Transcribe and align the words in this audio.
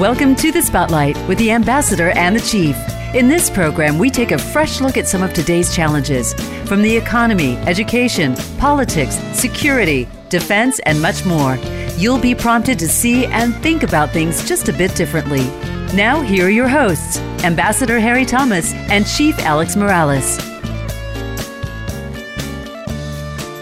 Welcome 0.00 0.34
to 0.36 0.50
the 0.50 0.62
Spotlight 0.62 1.14
with 1.28 1.36
the 1.36 1.50
Ambassador 1.50 2.08
and 2.12 2.34
the 2.34 2.40
Chief. 2.40 2.74
In 3.14 3.28
this 3.28 3.50
program, 3.50 3.98
we 3.98 4.08
take 4.08 4.30
a 4.30 4.38
fresh 4.38 4.80
look 4.80 4.96
at 4.96 5.06
some 5.06 5.22
of 5.22 5.34
today's 5.34 5.76
challenges 5.76 6.32
from 6.66 6.80
the 6.80 6.96
economy, 6.96 7.58
education, 7.66 8.34
politics, 8.56 9.16
security, 9.38 10.08
defense, 10.30 10.80
and 10.86 11.02
much 11.02 11.26
more. 11.26 11.56
You'll 11.98 12.18
be 12.18 12.34
prompted 12.34 12.78
to 12.78 12.88
see 12.88 13.26
and 13.26 13.54
think 13.56 13.82
about 13.82 14.08
things 14.08 14.48
just 14.48 14.70
a 14.70 14.72
bit 14.72 14.94
differently. 14.96 15.44
Now, 15.94 16.22
here 16.22 16.46
are 16.46 16.50
your 16.50 16.68
hosts, 16.68 17.18
Ambassador 17.44 18.00
Harry 18.00 18.24
Thomas 18.24 18.72
and 18.72 19.06
Chief 19.06 19.38
Alex 19.40 19.76
Morales. 19.76 20.38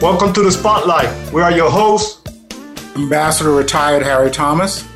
Welcome 0.01 0.33
to 0.35 0.43
the 0.45 0.53
Spotlight. 0.53 1.33
We 1.33 1.43
are 1.43 1.51
your 1.51 1.69
hosts, 1.69 2.23
Ambassador 2.95 3.51
Retired 3.51 4.05
Harry 4.05 4.31
Thomas. 4.31 4.89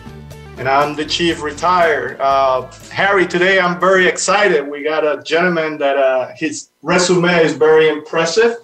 And 0.58 0.68
I'm 0.68 0.94
the 0.94 1.04
Chief 1.04 1.42
Retired. 1.42 2.20
Uh, 2.20 2.70
Harry, 2.90 3.26
today 3.26 3.58
I'm 3.58 3.80
very 3.80 4.06
excited. 4.06 4.68
We 4.68 4.84
got 4.84 5.04
a 5.04 5.22
gentleman 5.22 5.78
that 5.78 5.96
uh, 5.96 6.32
his 6.36 6.68
resume 6.82 7.42
is 7.42 7.54
very 7.54 7.88
impressive. 7.88 8.58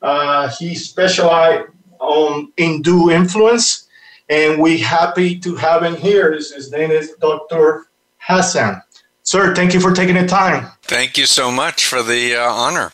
Uh, 0.00 0.48
he 0.58 0.74
specialized 0.74 1.68
on 2.00 2.52
undue 2.58 3.10
influence, 3.10 3.86
and 4.28 4.60
we 4.60 4.78
happy 4.78 5.38
to 5.40 5.54
have 5.56 5.82
him 5.82 5.94
here. 5.96 6.32
His 6.32 6.70
name 6.72 6.90
is 6.90 7.12
Dr. 7.20 7.86
Hassan. 8.18 8.82
Sir, 9.22 9.54
thank 9.54 9.74
you 9.74 9.80
for 9.80 9.92
taking 9.92 10.14
the 10.14 10.26
time. 10.26 10.70
Thank 10.82 11.18
you 11.18 11.26
so 11.26 11.50
much 11.50 11.84
for 11.84 12.02
the 12.02 12.36
uh, 12.36 12.50
honor. 12.50 12.92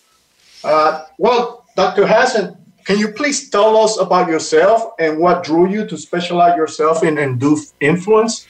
Uh, 0.64 1.04
well, 1.18 1.64
Dr. 1.76 2.06
Hassan, 2.06 2.56
can 2.84 2.98
you 2.98 3.12
please 3.12 3.48
tell 3.48 3.76
us 3.76 3.98
about 3.98 4.28
yourself 4.28 4.92
and 4.98 5.18
what 5.18 5.44
drew 5.44 5.68
you 5.68 5.86
to 5.86 5.96
specialize 5.96 6.56
yourself 6.56 7.02
in 7.02 7.18
undue 7.18 7.58
influence? 7.80 8.46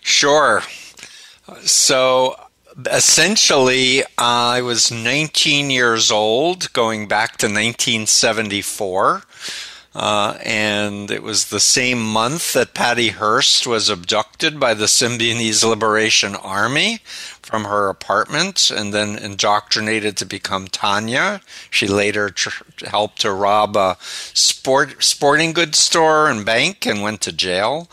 Sure. 0.00 0.62
So 1.64 2.36
essentially, 2.90 4.04
I 4.16 4.62
was 4.62 4.90
19 4.90 5.70
years 5.70 6.10
old, 6.10 6.72
going 6.72 7.08
back 7.08 7.36
to 7.38 7.46
1974. 7.46 9.22
Uh, 9.94 10.38
and 10.44 11.10
it 11.10 11.22
was 11.22 11.46
the 11.46 11.60
same 11.60 12.02
month 12.02 12.52
that 12.52 12.74
Patty 12.74 13.08
Hearst 13.08 13.66
was 13.66 13.88
abducted 13.88 14.60
by 14.60 14.74
the 14.74 14.84
Symbionese 14.84 15.64
Liberation 15.64 16.36
Army 16.36 16.98
from 17.40 17.64
her 17.64 17.88
apartment 17.88 18.70
and 18.70 18.92
then 18.92 19.16
indoctrinated 19.18 20.16
to 20.18 20.26
become 20.26 20.68
Tanya. 20.68 21.40
She 21.70 21.88
later 21.88 22.28
tr- 22.28 22.62
helped 22.86 23.22
to 23.22 23.32
rob 23.32 23.76
a 23.76 23.96
sport 24.00 25.02
sporting 25.02 25.54
goods 25.54 25.78
store 25.78 26.28
and 26.28 26.44
bank 26.44 26.86
and 26.86 27.02
went 27.02 27.22
to 27.22 27.32
jail. 27.32 27.88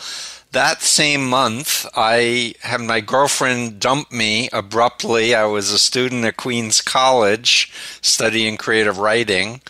That 0.51 0.81
same 0.81 1.27
month, 1.29 1.85
I 1.95 2.55
had 2.61 2.81
my 2.81 2.99
girlfriend 2.99 3.79
dump 3.79 4.11
me 4.11 4.49
abruptly. 4.53 5.33
I 5.33 5.45
was 5.45 5.71
a 5.71 5.79
student 5.79 6.25
at 6.25 6.37
Queens 6.37 6.81
College 6.81 7.71
studying 8.01 8.57
creative 8.57 8.97
writing 8.97 9.61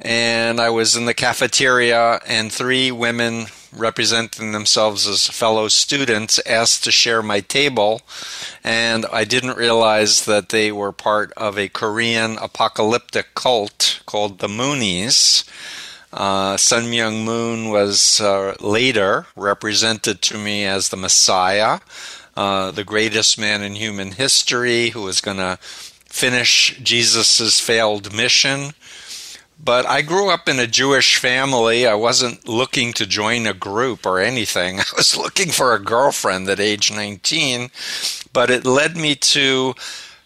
and 0.00 0.60
I 0.60 0.70
was 0.70 0.96
in 0.96 1.04
the 1.04 1.14
cafeteria, 1.14 2.20
and 2.26 2.50
three 2.50 2.90
women 2.90 3.46
representing 3.72 4.52
themselves 4.52 5.06
as 5.06 5.28
fellow 5.28 5.68
students 5.68 6.40
asked 6.46 6.84
to 6.84 6.90
share 6.90 7.22
my 7.22 7.40
table, 7.40 8.00
and 8.64 9.06
I 9.12 9.24
didn't 9.24 9.56
realize 9.56 10.24
that 10.24 10.48
they 10.48 10.72
were 10.72 10.92
part 10.92 11.32
of 11.36 11.58
a 11.58 11.68
Korean 11.68 12.38
apocalyptic 12.38 13.34
cult 13.34 14.02
called 14.06 14.38
the 14.38 14.48
Moonies. 14.48 15.44
Uh, 16.12 16.56
Sun 16.56 16.84
Myung 16.84 17.24
Moon 17.24 17.70
was 17.70 18.20
uh, 18.20 18.56
later 18.58 19.26
represented 19.36 20.22
to 20.22 20.38
me 20.38 20.64
as 20.64 20.88
the 20.88 20.96
Messiah, 20.96 21.80
uh, 22.36 22.70
the 22.70 22.84
greatest 22.84 23.38
man 23.38 23.62
in 23.62 23.74
human 23.74 24.12
history 24.12 24.88
who 24.88 25.02
was 25.02 25.20
going 25.20 25.36
to 25.36 25.58
finish 25.60 26.76
Jesus' 26.82 27.60
failed 27.60 28.12
mission 28.12 28.72
but 29.62 29.86
I 29.86 30.02
grew 30.02 30.30
up 30.30 30.48
in 30.48 30.58
a 30.58 30.66
Jewish 30.66 31.16
family. 31.16 31.86
I 31.86 31.94
wasn't 31.94 32.48
looking 32.48 32.92
to 32.94 33.06
join 33.06 33.46
a 33.46 33.54
group 33.54 34.06
or 34.06 34.18
anything. 34.18 34.80
I 34.80 34.84
was 34.96 35.16
looking 35.16 35.50
for 35.50 35.74
a 35.74 35.78
girlfriend 35.78 36.48
at 36.48 36.60
age 36.60 36.90
19, 36.90 37.70
but 38.32 38.50
it 38.50 38.64
led 38.64 38.96
me 38.96 39.14
to 39.14 39.74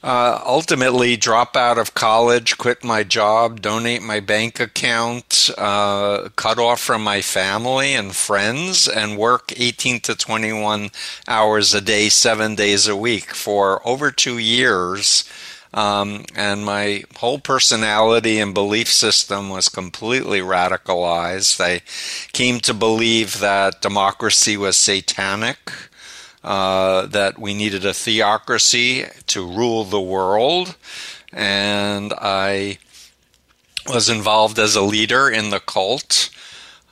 uh, 0.04 0.38
ultimately 0.44 1.16
drop 1.16 1.56
out 1.56 1.78
of 1.78 1.94
college, 1.94 2.58
quit 2.58 2.84
my 2.84 3.02
job, 3.02 3.62
donate 3.62 4.02
my 4.02 4.20
bank 4.20 4.60
account, 4.60 5.50
uh, 5.56 6.28
cut 6.36 6.58
off 6.58 6.78
from 6.78 7.02
my 7.02 7.22
family 7.22 7.94
and 7.94 8.14
friends, 8.14 8.86
and 8.86 9.16
work 9.16 9.52
18 9.56 10.00
to 10.00 10.14
21 10.14 10.90
hours 11.26 11.72
a 11.72 11.80
day, 11.80 12.10
seven 12.10 12.54
days 12.54 12.86
a 12.86 12.94
week 12.94 13.34
for 13.34 13.86
over 13.88 14.10
two 14.10 14.36
years 14.36 15.24
um, 15.74 16.24
and 16.36 16.64
my 16.64 17.02
whole 17.16 17.40
personality 17.40 18.38
and 18.38 18.54
belief 18.54 18.88
system 18.88 19.50
was 19.50 19.68
completely 19.68 20.38
radicalized. 20.38 21.60
I 21.60 21.82
came 22.32 22.60
to 22.60 22.72
believe 22.72 23.40
that 23.40 23.82
democracy 23.82 24.56
was 24.56 24.76
satanic, 24.76 25.58
uh, 26.44 27.06
that 27.06 27.40
we 27.40 27.54
needed 27.54 27.84
a 27.84 27.92
theocracy 27.92 29.06
to 29.26 29.44
rule 29.44 29.82
the 29.82 30.00
world, 30.00 30.76
and 31.32 32.12
I 32.16 32.78
was 33.88 34.08
involved 34.08 34.60
as 34.60 34.76
a 34.76 34.82
leader 34.82 35.28
in 35.28 35.50
the 35.50 35.60
cult. 35.60 36.30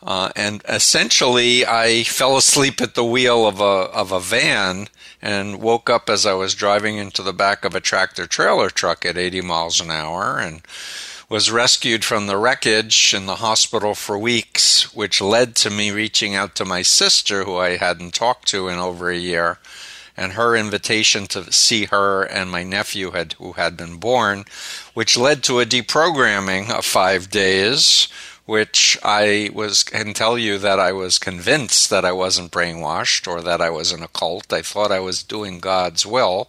Uh, 0.02 0.30
and 0.34 0.62
essentially, 0.68 1.64
I 1.64 2.02
fell 2.02 2.36
asleep 2.36 2.80
at 2.80 2.94
the 2.94 3.04
wheel 3.04 3.46
of 3.46 3.60
a 3.60 3.64
of 3.94 4.10
a 4.10 4.18
van 4.18 4.88
and 5.20 5.60
woke 5.60 5.88
up 5.88 6.10
as 6.10 6.26
I 6.26 6.34
was 6.34 6.56
driving 6.56 6.96
into 6.96 7.22
the 7.22 7.32
back 7.32 7.64
of 7.64 7.76
a 7.76 7.80
tractor 7.80 8.26
trailer 8.26 8.68
truck 8.68 9.06
at 9.06 9.16
80 9.16 9.42
miles 9.42 9.80
an 9.80 9.92
hour 9.92 10.41
and 10.41 10.62
was 11.28 11.52
rescued 11.52 12.04
from 12.04 12.26
the 12.26 12.36
wreckage 12.36 13.14
in 13.14 13.26
the 13.26 13.36
hospital 13.36 13.94
for 13.94 14.18
weeks, 14.18 14.92
which 14.94 15.20
led 15.20 15.54
to 15.56 15.70
me 15.70 15.91
reaching 15.91 16.34
out 16.34 16.54
to 16.56 16.64
my 16.64 16.82
sister, 16.82 17.44
who 17.44 17.56
I 17.56 17.76
hadn't 17.76 18.12
talked 18.12 18.48
to 18.48 18.68
in 18.68 18.78
over 18.78 19.08
a 19.08 19.16
year, 19.16 19.58
and 20.14 20.32
her 20.32 20.54
invitation 20.54 21.26
to 21.28 21.50
see 21.50 21.86
her 21.86 22.24
and 22.24 22.50
my 22.50 22.64
nephew 22.64 23.12
had, 23.12 23.32
who 23.34 23.52
had 23.52 23.78
been 23.78 23.96
born, 23.96 24.44
which 24.92 25.16
led 25.16 25.42
to 25.44 25.60
a 25.60 25.64
deprogramming 25.64 26.68
of 26.68 26.84
five 26.84 27.30
days 27.30 28.08
which 28.44 28.98
I 29.03 29.50
was 29.53 29.82
can 29.82 30.14
tell 30.14 30.36
you 30.36 30.58
that 30.58 30.80
I 30.80 30.92
was 30.92 31.19
convinced 31.19 31.91
that 31.91 32.04
I 32.04 32.12
wasn't 32.12 32.53
brainwashed 32.53 33.26
or 33.26 33.41
that 33.42 33.60
I 33.60 33.70
was 33.70 33.92
in 33.92 34.03
a 34.03 34.08
cult. 34.08 34.53
I 34.53 34.62
thought 34.62 34.91
I 34.91 35.00
was 35.00 35.22
doing 35.22 35.60
God's 35.60 36.04
will. 36.04 36.48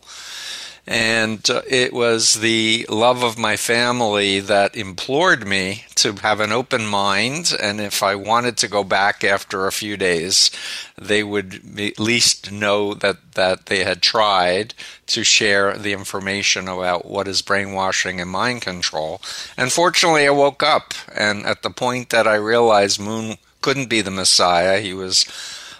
And 0.85 1.49
uh, 1.49 1.61
it 1.65 1.93
was 1.93 2.35
the 2.35 2.85
love 2.89 3.23
of 3.23 3.37
my 3.37 3.55
family 3.55 4.41
that 4.41 4.75
implored 4.75 5.47
me 5.47 5.85
to 5.95 6.13
have 6.15 6.41
an 6.41 6.51
open 6.51 6.85
mind. 6.85 7.55
And 7.57 7.79
if 7.79 8.03
I 8.03 8.15
wanted 8.15 8.57
to 8.57 8.67
go 8.67 8.83
back 8.83 9.23
after 9.23 9.65
a 9.65 9.71
few 9.71 9.95
days, 9.95 10.51
they 10.97 11.23
would 11.23 11.79
at 11.79 11.99
least 11.99 12.51
know 12.51 12.93
that, 12.95 13.33
that 13.35 13.67
they 13.67 13.85
had 13.85 14.01
tried 14.01 14.73
to 15.07 15.23
share 15.23 15.77
the 15.77 15.93
information 15.93 16.67
about 16.67 17.05
what 17.05 17.29
is 17.29 17.41
brainwashing 17.41 18.19
and 18.19 18.29
mind 18.29 18.61
control. 18.61 19.21
And 19.55 19.71
fortunately, 19.71 20.27
I 20.27 20.31
woke 20.31 20.63
up. 20.63 20.93
And 21.15 21.45
at 21.45 21.61
the 21.61 21.69
point 21.69 22.09
that 22.09 22.27
I 22.27 22.35
realized 22.35 22.99
Moon 22.99 23.37
couldn't 23.61 23.89
be 23.89 24.01
the 24.01 24.11
Messiah, 24.11 24.81
he 24.81 24.93
was 24.93 25.25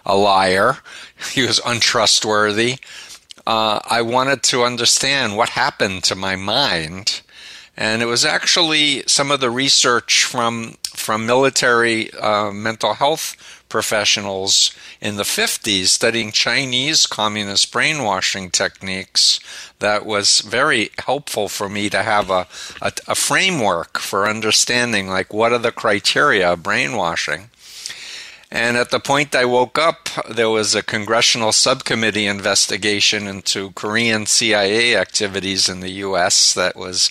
a 0.06 0.16
liar, 0.16 0.78
he 1.34 1.46
was 1.46 1.60
untrustworthy 1.66 2.78
uh, 3.46 3.80
I 3.90 4.02
wanted 4.02 4.44
to 4.44 4.64
understand 4.64 5.38
what 5.38 5.50
happened 5.50 6.04
to 6.06 6.16
my 6.16 6.36
mind. 6.36 7.22
And 7.76 8.02
it 8.02 8.06
was 8.06 8.24
actually 8.24 9.04
some 9.08 9.32
of 9.32 9.40
the 9.40 9.50
research 9.50 10.24
from 10.24 10.76
from 10.84 11.26
military 11.26 12.14
uh, 12.14 12.52
mental 12.52 12.94
health 12.94 13.36
professionals 13.68 14.72
in 15.02 15.16
the 15.16 15.24
50s 15.24 15.88
studying 15.88 16.32
Chinese 16.32 17.08
communist 17.08 17.72
brainwashing 17.72 18.52
techniques 18.52 19.40
that 19.80 20.06
was 20.06 20.42
very 20.42 20.92
helpful 21.00 21.50
for 21.50 21.68
me 21.68 21.90
to 21.90 22.04
have 22.04 22.30
a, 22.30 22.48
a, 22.84 22.94
a 23.08 23.16
framework 23.16 23.98
for 23.98 24.28
understanding 24.28 25.08
like 25.08 25.34
what 25.34 25.52
are 25.52 25.58
the 25.58 25.72
criteria 25.72 26.54
of 26.54 26.62
brainwashing. 26.62 27.50
And 28.54 28.78
at 28.78 28.92
the 28.92 29.00
point 29.00 29.34
I 29.34 29.46
woke 29.46 29.80
up, 29.80 30.10
there 30.30 30.48
was 30.48 30.76
a 30.76 30.84
congressional 30.84 31.52
subcommittee 31.52 32.28
investigation 32.28 33.28
into 33.28 33.72
Korean 33.72 34.28
CIA 34.28 34.96
activities 34.96 35.68
in 35.68 35.80
the 35.80 35.90
U.S. 36.06 36.54
that 36.54 36.76
was 36.76 37.10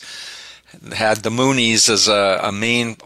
had 0.95 1.19
the 1.19 1.31
Moonies 1.31 1.89
as 1.89 2.07
a, 2.07 2.39
a 2.45 2.53
main 2.53 2.97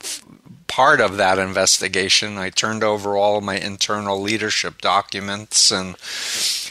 part 0.67 1.01
of 1.01 1.17
that 1.17 1.39
investigation. 1.39 2.37
I 2.37 2.51
turned 2.51 2.85
over 2.85 3.17
all 3.17 3.39
of 3.39 3.45
my 3.45 3.57
internal 3.57 4.21
leadership 4.21 4.83
documents 4.83 5.71
and 5.71 5.97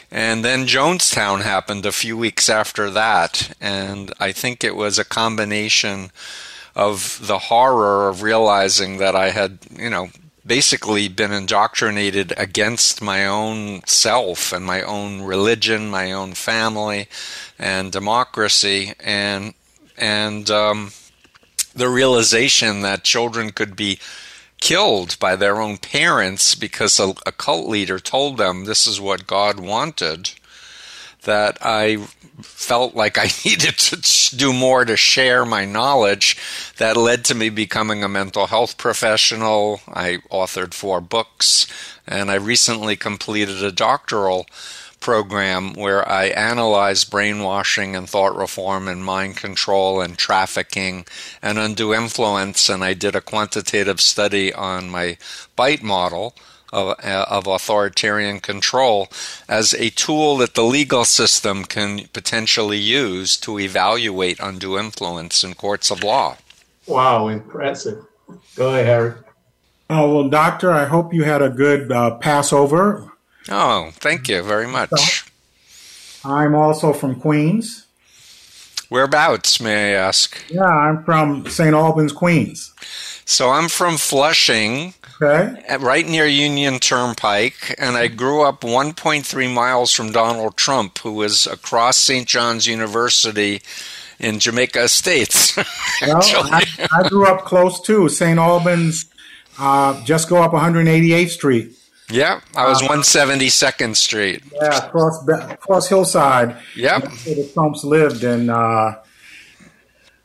and 0.08 0.44
then 0.44 0.68
Jonestown 0.68 1.42
happened 1.42 1.84
a 1.84 1.90
few 1.90 2.16
weeks 2.16 2.48
after 2.48 2.90
that 2.90 3.56
and 3.60 4.14
I 4.20 4.30
think 4.30 4.62
it 4.62 4.76
was 4.76 5.00
a 5.00 5.04
combination 5.04 6.12
of 6.76 7.18
the 7.26 7.38
horror 7.38 8.08
of 8.08 8.22
realizing 8.22 8.98
that 8.98 9.16
I 9.16 9.30
had, 9.30 9.58
you 9.76 9.90
know, 9.90 10.10
basically 10.46 11.08
been 11.08 11.32
indoctrinated 11.32 12.32
against 12.36 13.02
my 13.02 13.26
own 13.26 13.82
self 13.86 14.52
and 14.52 14.64
my 14.64 14.82
own 14.82 15.22
religion, 15.22 15.90
my 15.90 16.12
own 16.12 16.32
family, 16.32 17.08
and 17.58 17.90
democracy, 17.92 18.94
and 19.00 19.54
and 19.98 20.50
um, 20.50 20.92
the 21.74 21.88
realization 21.88 22.82
that 22.82 23.02
children 23.02 23.50
could 23.50 23.74
be 23.76 23.98
killed 24.60 25.18
by 25.18 25.36
their 25.36 25.60
own 25.60 25.76
parents 25.76 26.54
because 26.54 26.98
a, 26.98 27.14
a 27.26 27.32
cult 27.32 27.68
leader 27.68 27.98
told 27.98 28.36
them 28.36 28.64
this 28.64 28.86
is 28.86 29.00
what 29.00 29.26
God 29.26 29.60
wanted. 29.60 30.30
That 31.26 31.58
I 31.60 31.98
felt 32.42 32.94
like 32.94 33.18
I 33.18 33.28
needed 33.44 33.78
to 33.78 34.36
do 34.36 34.52
more 34.52 34.84
to 34.84 34.96
share 34.96 35.44
my 35.44 35.64
knowledge. 35.64 36.36
That 36.78 36.96
led 36.96 37.24
to 37.26 37.34
me 37.34 37.48
becoming 37.50 38.02
a 38.02 38.08
mental 38.08 38.46
health 38.46 38.78
professional. 38.78 39.80
I 39.88 40.18
authored 40.30 40.74
four 40.74 41.00
books, 41.00 41.66
and 42.06 42.30
I 42.30 42.34
recently 42.34 42.96
completed 42.96 43.62
a 43.62 43.72
doctoral 43.72 44.46
program 45.00 45.74
where 45.74 46.08
I 46.08 46.24
analyze 46.24 47.04
brainwashing 47.04 47.94
and 47.94 48.08
thought 48.08 48.34
reform 48.34 48.88
and 48.88 49.04
mind 49.04 49.36
control 49.36 50.00
and 50.00 50.18
trafficking 50.18 51.06
and 51.40 51.58
undue 51.58 51.94
influence. 51.94 52.68
And 52.68 52.82
I 52.82 52.94
did 52.94 53.14
a 53.14 53.20
quantitative 53.20 54.00
study 54.00 54.52
on 54.52 54.90
my 54.90 55.18
bite 55.54 55.82
model 55.82 56.34
of, 56.72 56.98
of 57.00 57.46
authoritarian 57.46 58.40
control 58.40 59.08
as 59.48 59.74
a 59.74 59.90
tool 59.90 60.36
that 60.38 60.54
the 60.54 60.62
legal 60.62 61.04
system 61.04 61.64
can 61.64 62.08
potentially 62.12 62.78
use 62.78 63.36
to 63.38 63.58
evaluate 63.58 64.40
undue 64.40 64.78
influence 64.78 65.44
in 65.44 65.54
courts 65.54 65.90
of 65.90 66.02
law. 66.02 66.36
Wow, 66.86 67.28
impressive. 67.28 68.04
Go 68.54 68.70
ahead, 68.70 68.86
Harry. 68.86 69.14
Oh, 69.88 70.14
well, 70.14 70.28
Doctor, 70.28 70.72
I 70.72 70.84
hope 70.84 71.14
you 71.14 71.24
had 71.24 71.42
a 71.42 71.48
good 71.48 71.92
uh, 71.92 72.16
Passover. 72.16 73.12
Oh, 73.48 73.90
thank 73.94 74.28
you 74.28 74.42
very 74.42 74.66
much. 74.66 75.30
I'm 76.24 76.54
also 76.54 76.92
from 76.92 77.20
Queens. 77.20 77.86
Whereabouts, 78.88 79.60
may 79.60 79.94
I 79.94 79.98
ask? 79.98 80.38
Yeah, 80.48 80.64
I'm 80.64 81.04
from 81.04 81.46
St. 81.48 81.74
Albans, 81.74 82.12
Queens. 82.12 82.72
So 83.24 83.50
I'm 83.50 83.68
from 83.68 83.96
Flushing, 83.96 84.94
Okay. 85.20 85.62
right 85.80 86.06
near 86.06 86.26
Union 86.26 86.78
Turnpike, 86.78 87.74
and 87.78 87.96
I 87.96 88.08
grew 88.08 88.42
up 88.42 88.60
1.3 88.60 89.54
miles 89.54 89.92
from 89.92 90.12
Donald 90.12 90.56
Trump, 90.56 90.98
who 90.98 91.12
was 91.12 91.46
across 91.46 91.96
St. 91.96 92.26
John's 92.28 92.66
University 92.66 93.62
in 94.18 94.38
Jamaica 94.38 94.84
Estates. 94.84 95.56
Well, 96.06 96.20
I, 96.52 96.62
I 96.92 97.08
grew 97.08 97.26
up 97.26 97.46
close 97.46 97.80
too. 97.80 98.10
St. 98.10 98.38
Albans, 98.38 99.06
uh, 99.58 100.04
just 100.04 100.28
go 100.28 100.42
up 100.42 100.52
188th 100.52 101.30
Street. 101.30 101.74
yeah, 102.10 102.40
I 102.54 102.68
was 102.68 102.82
172nd 102.82 103.96
Street. 103.96 104.42
Yeah, 104.52 104.86
across 104.86 105.26
across 105.26 105.88
Hillside. 105.88 106.54
Yep. 106.76 107.02
The 107.24 107.50
Trumps 107.54 107.82
lived 107.82 108.24
And, 108.24 108.50
uh, 108.50 108.96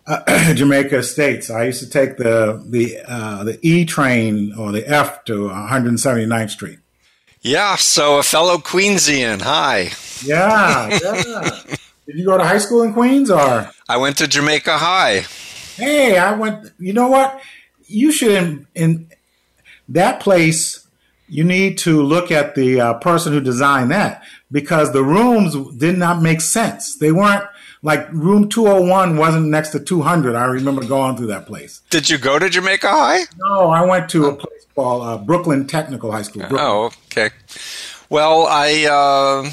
uh, 0.07 0.53
Jamaica 0.53 0.99
Estates. 0.99 1.49
I 1.49 1.65
used 1.65 1.81
to 1.81 1.89
take 1.89 2.17
the 2.17 2.63
the 2.65 2.99
uh, 3.07 3.43
the 3.43 3.59
E 3.61 3.85
train 3.85 4.53
or 4.57 4.71
the 4.71 4.87
F 4.87 5.23
to 5.25 5.49
179th 5.49 6.49
Street. 6.49 6.79
Yeah, 7.41 7.75
so 7.75 8.19
a 8.19 8.23
fellow 8.23 8.57
Queensian. 8.57 9.41
Hi. 9.41 9.91
Yeah, 10.23 10.89
yeah. 11.03 11.75
Did 12.05 12.17
you 12.17 12.25
go 12.25 12.37
to 12.37 12.43
high 12.43 12.59
school 12.59 12.83
in 12.83 12.93
Queens 12.93 13.31
or? 13.31 13.71
I 13.89 13.97
went 13.97 14.17
to 14.17 14.27
Jamaica 14.27 14.77
High. 14.77 15.25
Hey, 15.75 16.17
I 16.17 16.33
went. 16.33 16.71
You 16.77 16.93
know 16.93 17.07
what? 17.07 17.41
You 17.85 18.11
should 18.11 18.31
in, 18.31 18.67
in 18.75 19.11
that 19.89 20.19
place. 20.19 20.87
You 21.27 21.45
need 21.45 21.77
to 21.79 22.01
look 22.03 22.29
at 22.29 22.55
the 22.55 22.81
uh, 22.81 22.93
person 22.95 23.31
who 23.31 23.39
designed 23.39 23.89
that 23.91 24.21
because 24.51 24.91
the 24.91 25.03
rooms 25.03 25.55
did 25.77 25.97
not 25.97 26.21
make 26.21 26.41
sense. 26.41 26.97
They 26.97 27.13
weren't 27.13 27.45
like 27.83 28.11
room 28.11 28.49
201 28.49 29.17
wasn't 29.17 29.47
next 29.47 29.69
to 29.69 29.79
200. 29.79 30.35
I 30.35 30.45
remember 30.45 30.85
going 30.85 31.17
through 31.17 31.27
that 31.27 31.45
place. 31.45 31.81
Did 31.89 32.09
you 32.09 32.17
go 32.17 32.37
to 32.37 32.49
Jamaica 32.49 32.87
High? 32.87 33.21
No, 33.37 33.69
I 33.69 33.85
went 33.85 34.09
to 34.11 34.25
a 34.25 34.35
place 34.35 34.65
called 34.75 35.03
uh, 35.03 35.17
Brooklyn 35.17 35.67
Technical 35.67 36.11
High 36.11 36.21
School. 36.21 36.41
Brooklyn. 36.41 36.61
Oh, 36.61 36.91
okay. 37.11 37.31
Well, 38.09 38.45
I 38.47 38.85
uh, 38.85 39.51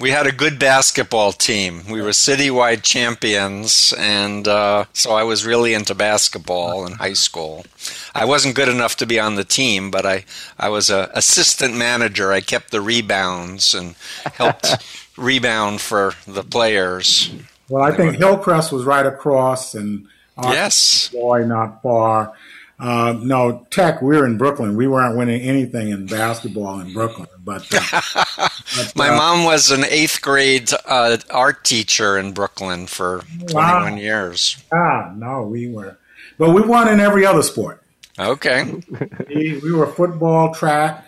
we 0.00 0.10
had 0.10 0.26
a 0.26 0.32
good 0.32 0.58
basketball 0.58 1.32
team. 1.32 1.82
We 1.90 2.00
were 2.00 2.10
citywide 2.10 2.82
champions, 2.82 3.92
and 3.98 4.46
uh, 4.46 4.84
so 4.92 5.12
I 5.12 5.24
was 5.24 5.44
really 5.44 5.74
into 5.74 5.94
basketball 5.94 6.86
in 6.86 6.92
high 6.94 7.14
school. 7.14 7.66
I 8.14 8.24
wasn't 8.24 8.54
good 8.54 8.68
enough 8.68 8.96
to 8.96 9.06
be 9.06 9.18
on 9.18 9.34
the 9.34 9.44
team, 9.44 9.90
but 9.90 10.06
I 10.06 10.24
I 10.58 10.68
was 10.68 10.88
a 10.88 11.10
assistant 11.14 11.76
manager. 11.76 12.32
I 12.32 12.40
kept 12.40 12.70
the 12.70 12.80
rebounds 12.80 13.74
and 13.74 13.96
helped 14.34 14.76
rebound 15.18 15.80
for 15.80 16.14
the 16.26 16.42
players. 16.42 17.30
Well, 17.68 17.82
I 17.82 17.94
think 17.94 18.16
Hillcrest 18.16 18.72
was 18.72 18.84
right 18.84 19.04
across, 19.04 19.74
and 19.74 20.06
our 20.36 20.52
Yes. 20.52 21.08
boy 21.12 21.44
not 21.44 21.82
far. 21.82 22.32
Uh, 22.80 23.16
no, 23.20 23.66
Tech. 23.70 24.00
We 24.00 24.16
were 24.16 24.24
in 24.24 24.38
Brooklyn. 24.38 24.76
We 24.76 24.86
weren't 24.86 25.16
winning 25.16 25.40
anything 25.42 25.88
in 25.90 26.06
basketball 26.06 26.78
in 26.80 26.92
Brooklyn, 26.92 27.26
but, 27.44 27.66
uh, 27.74 28.48
but, 28.76 28.92
My 28.96 29.08
uh, 29.08 29.16
mom 29.16 29.44
was 29.44 29.72
an 29.72 29.84
eighth 29.84 30.22
grade 30.22 30.70
uh, 30.86 31.16
art 31.28 31.64
teacher 31.64 32.16
in 32.16 32.32
Brooklyn 32.32 32.86
for 32.86 33.22
21 33.48 33.98
years. 33.98 34.62
Ah, 34.72 35.12
no, 35.16 35.42
we 35.42 35.68
were, 35.68 35.98
but 36.38 36.50
we 36.50 36.62
won 36.62 36.86
in 36.86 37.00
every 37.00 37.26
other 37.26 37.42
sport. 37.42 37.82
Okay. 38.16 38.80
We, 39.28 39.58
we 39.62 39.72
were 39.72 39.86
football, 39.88 40.54
track. 40.54 41.04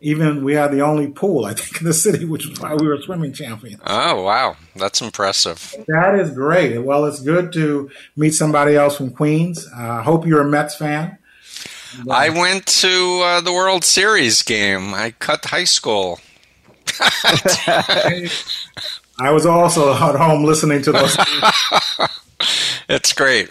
Even 0.00 0.44
we 0.44 0.54
had 0.54 0.70
the 0.70 0.82
only 0.82 1.08
pool, 1.08 1.44
I 1.44 1.54
think, 1.54 1.80
in 1.80 1.86
the 1.86 1.92
city, 1.92 2.24
which 2.24 2.48
is 2.48 2.60
why 2.60 2.74
we 2.74 2.86
were 2.86 3.00
swimming 3.00 3.32
champions. 3.32 3.82
Oh, 3.84 4.22
wow. 4.22 4.56
That's 4.76 5.00
impressive. 5.00 5.74
That 5.88 6.20
is 6.20 6.30
great. 6.30 6.78
Well, 6.78 7.04
it's 7.06 7.20
good 7.20 7.52
to 7.54 7.90
meet 8.16 8.30
somebody 8.30 8.76
else 8.76 8.96
from 8.96 9.10
Queens. 9.10 9.66
I 9.74 9.98
uh, 9.98 10.02
hope 10.02 10.24
you're 10.24 10.42
a 10.42 10.48
Mets 10.48 10.76
fan. 10.76 11.18
I 12.08 12.28
went 12.28 12.66
to 12.66 13.20
uh, 13.24 13.40
the 13.40 13.52
World 13.52 13.84
Series 13.84 14.42
game. 14.42 14.94
I 14.94 15.12
cut 15.18 15.46
high 15.46 15.64
school. 15.64 16.20
I 17.00 18.30
was 19.32 19.46
also 19.46 19.92
at 19.92 20.14
home 20.14 20.44
listening 20.44 20.82
to 20.82 20.92
those. 20.92 21.16
It's 22.88 23.12
great. 23.12 23.50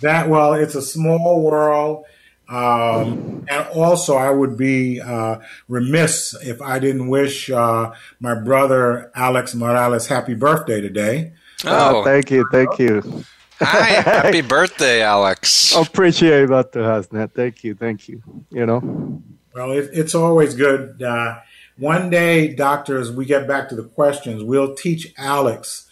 that 0.00 0.28
well, 0.28 0.54
it's 0.54 0.74
a 0.74 0.82
small 0.82 1.42
world. 1.42 2.04
Um, 2.48 3.46
and 3.48 3.66
also, 3.74 4.16
I 4.16 4.30
would 4.30 4.56
be 4.56 5.00
uh, 5.00 5.38
remiss 5.68 6.34
if 6.42 6.60
I 6.60 6.78
didn't 6.78 7.08
wish 7.08 7.50
uh, 7.50 7.92
my 8.20 8.34
brother 8.34 9.10
Alex 9.14 9.54
Morales 9.54 10.06
happy 10.08 10.34
birthday 10.34 10.80
today. 10.80 11.32
Oh, 11.64 12.00
Oh, 12.00 12.04
thank 12.04 12.30
you, 12.30 12.44
thank 12.52 12.78
you. 12.78 13.24
hi. 13.58 13.86
Happy 14.02 14.40
birthday, 14.56 15.02
Alex. 15.02 15.74
Appreciate 15.76 16.48
that, 16.48 16.72
Hasnet. 16.72 17.32
Thank 17.32 17.64
you, 17.64 17.74
thank 17.74 18.08
you. 18.08 18.22
You 18.50 18.66
know, 18.66 19.22
Well, 19.54 19.70
it, 19.72 19.90
it's 19.92 20.14
always 20.14 20.54
good. 20.54 21.02
Uh, 21.02 21.38
one 21.78 22.10
day, 22.10 22.48
doctors, 22.54 23.10
we 23.10 23.24
get 23.24 23.48
back 23.48 23.68
to 23.70 23.74
the 23.76 23.84
questions. 23.84 24.42
We'll 24.42 24.74
teach 24.74 25.14
Alex 25.16 25.88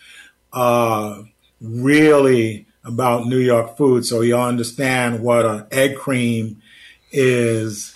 uh, 0.53 1.23
really 1.61 2.67
about 2.93 3.27
New 3.27 3.39
York 3.39 3.77
food, 3.77 4.05
so 4.05 4.21
you'll 4.21 4.43
understand 4.43 5.23
what 5.23 5.47
an 5.47 5.67
egg 5.71 5.97
cream 5.97 6.61
is, 7.13 7.95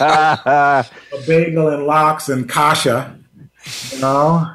a 0.00 0.84
bagel 1.26 1.68
and 1.68 1.86
lox 1.86 2.28
and 2.28 2.48
kasha. 2.48 3.16
You 3.92 4.00
know, 4.00 4.50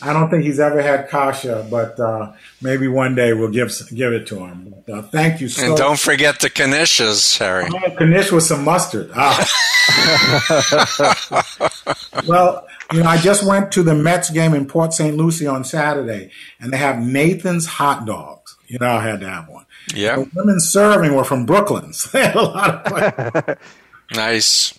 I 0.00 0.12
don't 0.12 0.30
think 0.30 0.44
he's 0.44 0.60
ever 0.60 0.80
had 0.80 1.08
kasha, 1.08 1.66
but 1.70 1.98
uh, 1.98 2.32
maybe 2.62 2.86
one 2.86 3.14
day 3.14 3.32
we'll 3.32 3.50
give 3.50 3.72
give 3.94 4.12
it 4.12 4.26
to 4.28 4.46
him. 4.46 4.74
But, 4.86 4.92
uh, 4.92 5.02
thank 5.02 5.40
you 5.40 5.48
so 5.48 5.66
And 5.66 5.76
don't 5.76 5.98
forget 5.98 6.40
the 6.40 6.50
knishes, 6.50 7.38
Harry. 7.38 7.68
Oh, 7.72 8.04
Knish 8.04 8.30
with 8.30 8.44
some 8.44 8.64
mustard. 8.64 9.10
Ah. 9.14 9.48
well, 12.26 12.66
you 12.92 13.02
know, 13.02 13.08
I 13.08 13.18
just 13.18 13.46
went 13.46 13.70
to 13.72 13.82
the 13.82 13.94
Mets 13.94 14.30
game 14.30 14.54
in 14.54 14.66
Port 14.66 14.92
St. 14.92 15.16
Lucie 15.16 15.46
on 15.46 15.64
Saturday, 15.64 16.30
and 16.60 16.72
they 16.72 16.78
have 16.78 16.98
Nathan's 16.98 17.66
hot 17.66 18.06
dogs. 18.06 18.56
You 18.66 18.78
know, 18.78 18.90
I 18.90 19.02
had 19.02 19.20
to 19.20 19.28
have 19.28 19.48
one. 19.48 19.66
Yeah. 19.94 20.16
The 20.16 20.30
women 20.34 20.60
serving 20.60 21.14
were 21.14 21.24
from 21.24 21.46
Brooklyn. 21.46 21.92
So 21.92 22.08
they 22.10 22.26
had 22.26 22.36
a 22.36 22.42
lot 22.42 22.92
of 22.92 23.58
Nice. 24.14 24.78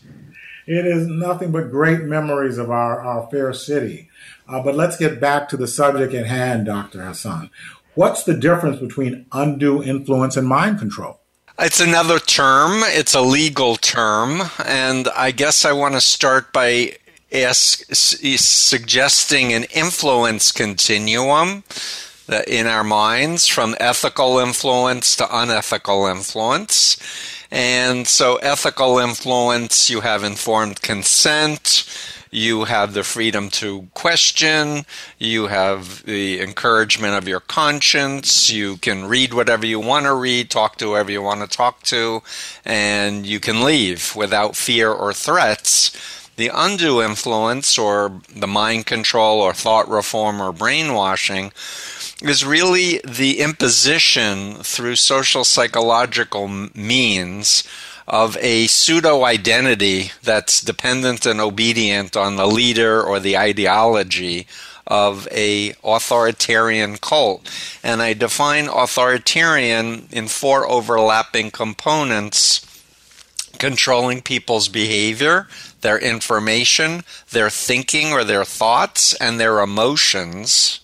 It 0.66 0.86
is 0.86 1.08
nothing 1.08 1.52
but 1.52 1.72
great 1.72 2.02
memories 2.02 2.58
of 2.58 2.72
our, 2.72 3.00
our 3.00 3.30
fair 3.30 3.54
city. 3.54 4.10
Uh, 4.48 4.62
but 4.62 4.76
let's 4.76 4.98
get 4.98 5.20
back 5.20 5.50
to 5.50 5.58
the 5.58 5.68
subject 5.68 6.14
at 6.14 6.26
hand, 6.26 6.66
Dr. 6.66 7.04
Hassan. 7.04 7.50
What's 7.94 8.24
the 8.24 8.36
difference 8.36 8.80
between 8.80 9.26
undue 9.32 9.84
influence 9.84 10.38
and 10.38 10.48
mind 10.48 10.80
control? 10.80 11.20
It's 11.60 11.80
another 11.80 12.20
term. 12.20 12.82
It's 12.86 13.14
a 13.14 13.22
legal 13.22 13.76
term, 13.76 14.42
and 14.66 15.08
I 15.10 15.32
guess 15.32 15.66
I 15.66 15.74
want 15.74 15.96
to 15.96 16.02
start 16.02 16.54
by 16.54 16.94
ask, 17.32 17.90
s- 17.92 18.18
suggesting 18.42 19.54
an 19.54 19.66
influence 19.66 20.52
continuum 20.52 21.64
in 22.48 22.68
our 22.68 22.84
minds, 22.84 23.48
from 23.48 23.76
ethical 23.80 24.38
influence 24.40 25.16
to 25.16 25.28
unethical 25.36 26.06
influence, 26.06 26.98
And 27.52 28.08
so, 28.08 28.36
ethical 28.38 29.00
influence, 29.00 29.90
you 29.90 30.02
have 30.02 30.24
informed 30.24 30.84
consent, 30.84 31.84
you 32.30 32.66
have 32.66 32.94
the 32.94 33.04
freedom 33.04 33.50
to 33.50 33.88
question, 33.96 34.86
you 35.18 35.48
have 35.48 36.04
the 36.06 36.40
encouragement 36.42 37.16
of 37.16 37.28
your 37.28 37.40
conscience, 37.40 38.52
you 38.52 38.78
can 38.78 39.06
read 39.06 39.34
whatever 39.34 39.66
you 39.66 39.80
want 39.80 40.06
to 40.06 40.14
read, 40.14 40.52
talk 40.52 40.78
to 40.78 40.90
whoever 40.90 41.12
you 41.12 41.24
want 41.24 41.42
to 41.42 41.58
talk 41.58 41.82
to, 41.84 42.22
and 42.66 43.26
you 43.26 43.40
can 43.40 43.64
leave 43.64 44.16
without 44.16 44.56
fear 44.56 44.92
or 44.92 45.12
threats. 45.12 45.90
The 46.40 46.52
undue 46.56 47.02
influence, 47.02 47.78
or 47.78 48.22
the 48.34 48.48
mind 48.48 48.86
control, 48.86 49.42
or 49.42 49.54
thought 49.54 49.90
reform, 49.90 50.42
or 50.42 50.54
brainwashing, 50.54 51.52
is 52.22 52.46
really 52.46 53.02
the 53.06 53.42
imposition 53.42 54.64
through 54.64 54.96
social 54.96 55.44
psychological 55.44 56.48
means 56.48 57.66
of 58.08 58.38
a 58.38 58.68
pseudo 58.68 59.26
identity 59.26 60.14
that's 60.24 60.62
dependent 60.62 61.26
and 61.26 61.42
obedient 61.42 62.16
on 62.16 62.38
the 62.38 62.48
leader 62.48 63.04
or 63.04 63.20
the 63.20 63.38
ideology 63.38 64.48
of 64.88 65.28
a 65.34 65.74
authoritarian 65.84 66.96
cult. 66.96 67.52
And 67.84 68.02
i 68.02 68.14
define 68.14 68.70
authoritarian 68.70 70.08
in 70.10 70.30
four 70.30 70.66
overlapping 70.70 71.52
components 71.52 72.66
controlling 73.58 74.22
people's 74.22 74.70
behavior 74.70 75.48
their 75.82 75.98
information 75.98 77.04
their 77.32 77.50
thinking 77.50 78.12
or 78.12 78.24
their 78.24 78.46
thoughts 78.46 79.14
and 79.16 79.40
their 79.40 79.60
emotions. 79.60 80.80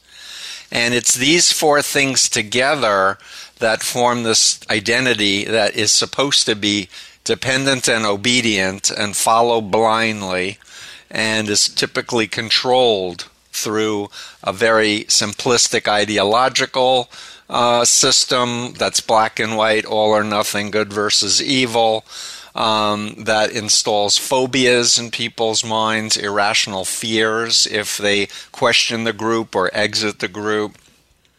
And 0.71 0.93
it's 0.93 1.15
these 1.15 1.51
four 1.51 1.81
things 1.81 2.29
together 2.29 3.17
that 3.59 3.83
form 3.83 4.23
this 4.23 4.59
identity 4.69 5.45
that 5.45 5.75
is 5.75 5.91
supposed 5.91 6.45
to 6.45 6.55
be 6.55 6.89
dependent 7.23 7.87
and 7.87 8.05
obedient 8.05 8.91
and 8.91 9.15
follow 9.15 9.61
blindly 9.61 10.57
and 11.09 11.49
is 11.49 11.69
typically 11.69 12.27
controlled 12.27 13.29
through 13.51 14.09
a 14.43 14.51
very 14.51 15.05
simplistic 15.07 15.87
ideological 15.87 17.09
uh, 17.49 17.85
system 17.85 18.73
that's 18.77 18.99
black 18.99 19.39
and 19.39 19.55
white, 19.55 19.85
all 19.85 20.11
or 20.11 20.23
nothing, 20.23 20.71
good 20.71 20.91
versus 20.91 21.41
evil, 21.41 22.03
um, 22.55 23.15
that 23.17 23.51
installs 23.51 24.17
phobias 24.17 24.97
in 24.97 25.12
people's 25.12 25.63
minds, 25.63 26.15
irrational 26.17 26.85
fears 26.85 27.67
if 27.67 27.97
they 27.97 28.27
question 28.51 29.03
the 29.03 29.13
group 29.13 29.55
or 29.55 29.69
exit 29.74 30.19
the 30.19 30.29
group. 30.29 30.77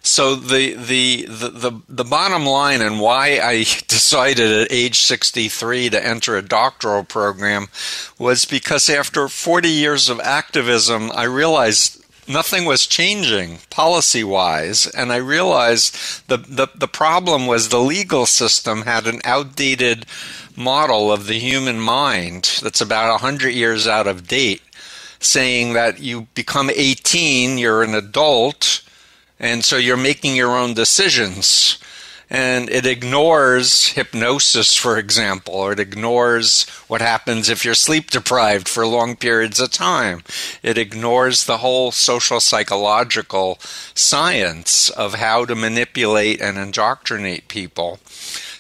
So 0.02 0.37
the, 0.37 0.75
the 0.75 1.26
the 1.26 1.49
the 1.49 1.73
the 1.88 2.04
bottom 2.04 2.46
line 2.46 2.80
and 2.80 3.00
why 3.00 3.40
I 3.42 3.64
decided 3.88 4.52
at 4.52 4.70
age 4.70 5.00
63 5.00 5.90
to 5.90 6.06
enter 6.06 6.37
a 6.37 6.42
doctoral 6.42 7.02
program 7.02 7.66
was 8.16 8.44
because 8.44 8.88
after 8.88 9.26
40 9.26 9.68
years 9.68 10.08
of 10.08 10.20
activism 10.20 11.11
I 11.12 11.25
realized 11.25 12.04
nothing 12.28 12.66
was 12.66 12.87
changing 12.87 13.58
policy 13.68 14.23
wise 14.23 14.87
and 14.87 15.12
I 15.12 15.16
realized 15.16 16.28
the, 16.28 16.37
the 16.37 16.68
the 16.73 16.88
problem 16.88 17.49
was 17.49 17.68
the 17.68 17.80
legal 17.80 18.26
system 18.26 18.82
had 18.82 19.08
an 19.08 19.20
outdated 19.25 20.06
model 20.56 21.12
of 21.12 21.26
the 21.26 21.38
human 21.38 21.78
mind 21.80 22.60
that's 22.62 22.80
about 22.80 23.10
100 23.10 23.50
years 23.50 23.86
out 23.86 24.06
of 24.06 24.26
date 24.26 24.62
saying 25.18 25.72
that 25.72 25.98
you 26.00 26.22
become 26.34 26.70
18 26.70 27.58
you're 27.58 27.82
an 27.82 27.94
adult 27.94 28.82
and 29.38 29.64
so 29.64 29.76
you're 29.76 29.96
making 29.96 30.36
your 30.36 30.56
own 30.56 30.75
decisions. 30.75 31.78
And 32.28 32.68
it 32.70 32.84
ignores 32.84 33.90
hypnosis, 33.90 34.75
for 34.75 34.98
example, 34.98 35.54
or 35.54 35.72
it 35.72 35.78
ignores 35.78 36.64
what 36.88 37.00
happens 37.00 37.48
if 37.48 37.64
you're 37.64 37.75
sleep 37.75 38.10
deprived 38.10 38.68
for 38.68 38.84
long 38.84 39.14
periods 39.14 39.60
of 39.60 39.70
time. 39.70 40.25
It 40.60 40.76
ignores 40.76 41.44
the 41.44 41.58
whole 41.58 41.92
social 41.92 42.40
psychological 42.40 43.58
science 43.94 44.90
of 44.90 45.14
how 45.14 45.44
to 45.44 45.54
manipulate 45.54 46.40
and 46.40 46.58
indoctrinate 46.58 47.46
people. 47.46 48.00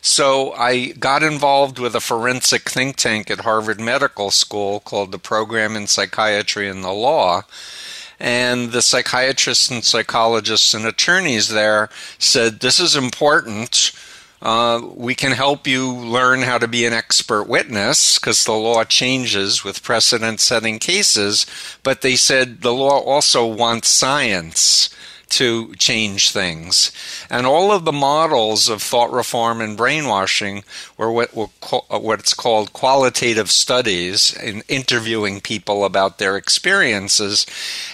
So 0.06 0.52
I 0.52 0.92
got 0.92 1.24
involved 1.24 1.80
with 1.80 1.96
a 1.96 2.00
forensic 2.00 2.70
think 2.70 2.94
tank 2.94 3.28
at 3.28 3.40
Harvard 3.40 3.80
Medical 3.80 4.30
School 4.30 4.78
called 4.78 5.10
the 5.10 5.18
Program 5.18 5.74
in 5.74 5.88
Psychiatry 5.88 6.68
and 6.68 6.84
the 6.84 6.92
Law 6.92 7.42
and 8.20 8.70
the 8.70 8.82
psychiatrists 8.82 9.68
and 9.68 9.84
psychologists 9.84 10.74
and 10.74 10.86
attorneys 10.86 11.48
there 11.48 11.90
said, 12.20 12.60
This 12.60 12.78
is 12.78 12.94
important. 12.94 13.90
Uh, 14.40 14.80
we 14.94 15.16
can 15.16 15.32
help 15.32 15.66
you 15.66 15.92
learn 15.92 16.42
how 16.42 16.58
to 16.58 16.68
be 16.68 16.86
an 16.86 16.92
expert 16.92 17.48
witness 17.48 18.16
because 18.16 18.44
the 18.44 18.52
law 18.52 18.84
changes 18.84 19.64
with 19.64 19.82
precedent 19.82 20.38
setting 20.38 20.78
cases. 20.78 21.46
But 21.82 22.02
they 22.02 22.14
said 22.14 22.60
the 22.60 22.72
law 22.72 23.00
also 23.00 23.44
wants 23.44 23.88
science 23.88 24.88
to 25.28 25.74
change 25.74 26.30
things. 26.30 26.92
And 27.28 27.46
all 27.46 27.72
of 27.72 27.84
the 27.84 27.92
models 27.92 28.68
of 28.68 28.80
thought 28.82 29.12
reform 29.12 29.60
and 29.60 29.76
brainwashing 29.76 30.64
were 30.96 31.10
what 31.10 31.36
uh, 31.36 31.98
what's 31.98 32.32
called 32.32 32.72
qualitative 32.72 33.50
studies 33.50 34.36
in 34.36 34.62
interviewing 34.68 35.40
people 35.40 35.84
about 35.84 36.18
their 36.18 36.36
experiences. 36.36 37.44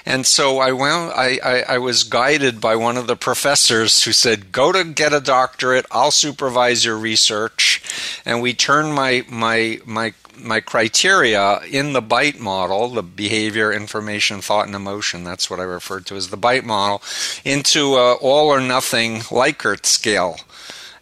And 0.05 0.27
so 0.27 0.59
I 0.59 0.73
went 0.73 1.12
I, 1.17 1.39
I, 1.43 1.62
I 1.75 1.79
was 1.79 2.05
guided 2.05 2.61
by 2.61 2.77
one 2.77 2.97
of 2.97 3.07
the 3.07 3.17
professors 3.17 4.05
who 4.05 4.12
said, 4.12 4.53
Go 4.53 4.73
to 4.73 4.85
get 4.85 5.12
a 5.12 5.21
doctorate, 5.21 5.87
I'll 5.91 6.11
supervise 6.11 6.85
your 6.85 6.99
research. 6.99 7.83
And 8.25 8.43
we 8.43 8.53
turned 8.55 8.95
my 8.95 9.25
my 9.29 9.81
my 9.87 10.15
my 10.39 10.61
criteria 10.61 11.61
in 11.61 11.93
the 11.93 12.03
BITE 12.03 12.41
model, 12.41 12.89
the 12.89 13.03
behavior, 13.03 13.73
information, 13.73 14.41
thought, 14.41 14.67
and 14.67 14.75
emotion, 14.75 15.25
that's 15.25 15.51
what 15.51 15.61
I 15.61 15.65
referred 15.65 16.07
to 16.07 16.17
as 16.17 16.29
the 16.29 16.37
BITE 16.37 16.65
model, 16.65 17.03
into 17.45 17.95
a 17.97 18.15
all 18.15 18.49
or 18.49 18.61
nothing 18.61 19.21
Likert 19.21 19.87
scale. 19.87 20.37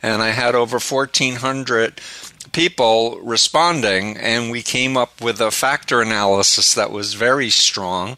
And 0.03 0.23
I 0.23 0.31
had 0.31 0.55
over 0.55 0.79
1,400 0.79 2.01
people 2.53 3.21
responding, 3.23 4.17
and 4.17 4.51
we 4.51 4.63
came 4.63 4.97
up 4.97 5.21
with 5.21 5.41
a 5.41 5.51
factor 5.51 6.01
analysis 6.01 6.75
that 6.75 6.91
was 6.91 7.15
very 7.15 7.51
strong. 7.51 8.17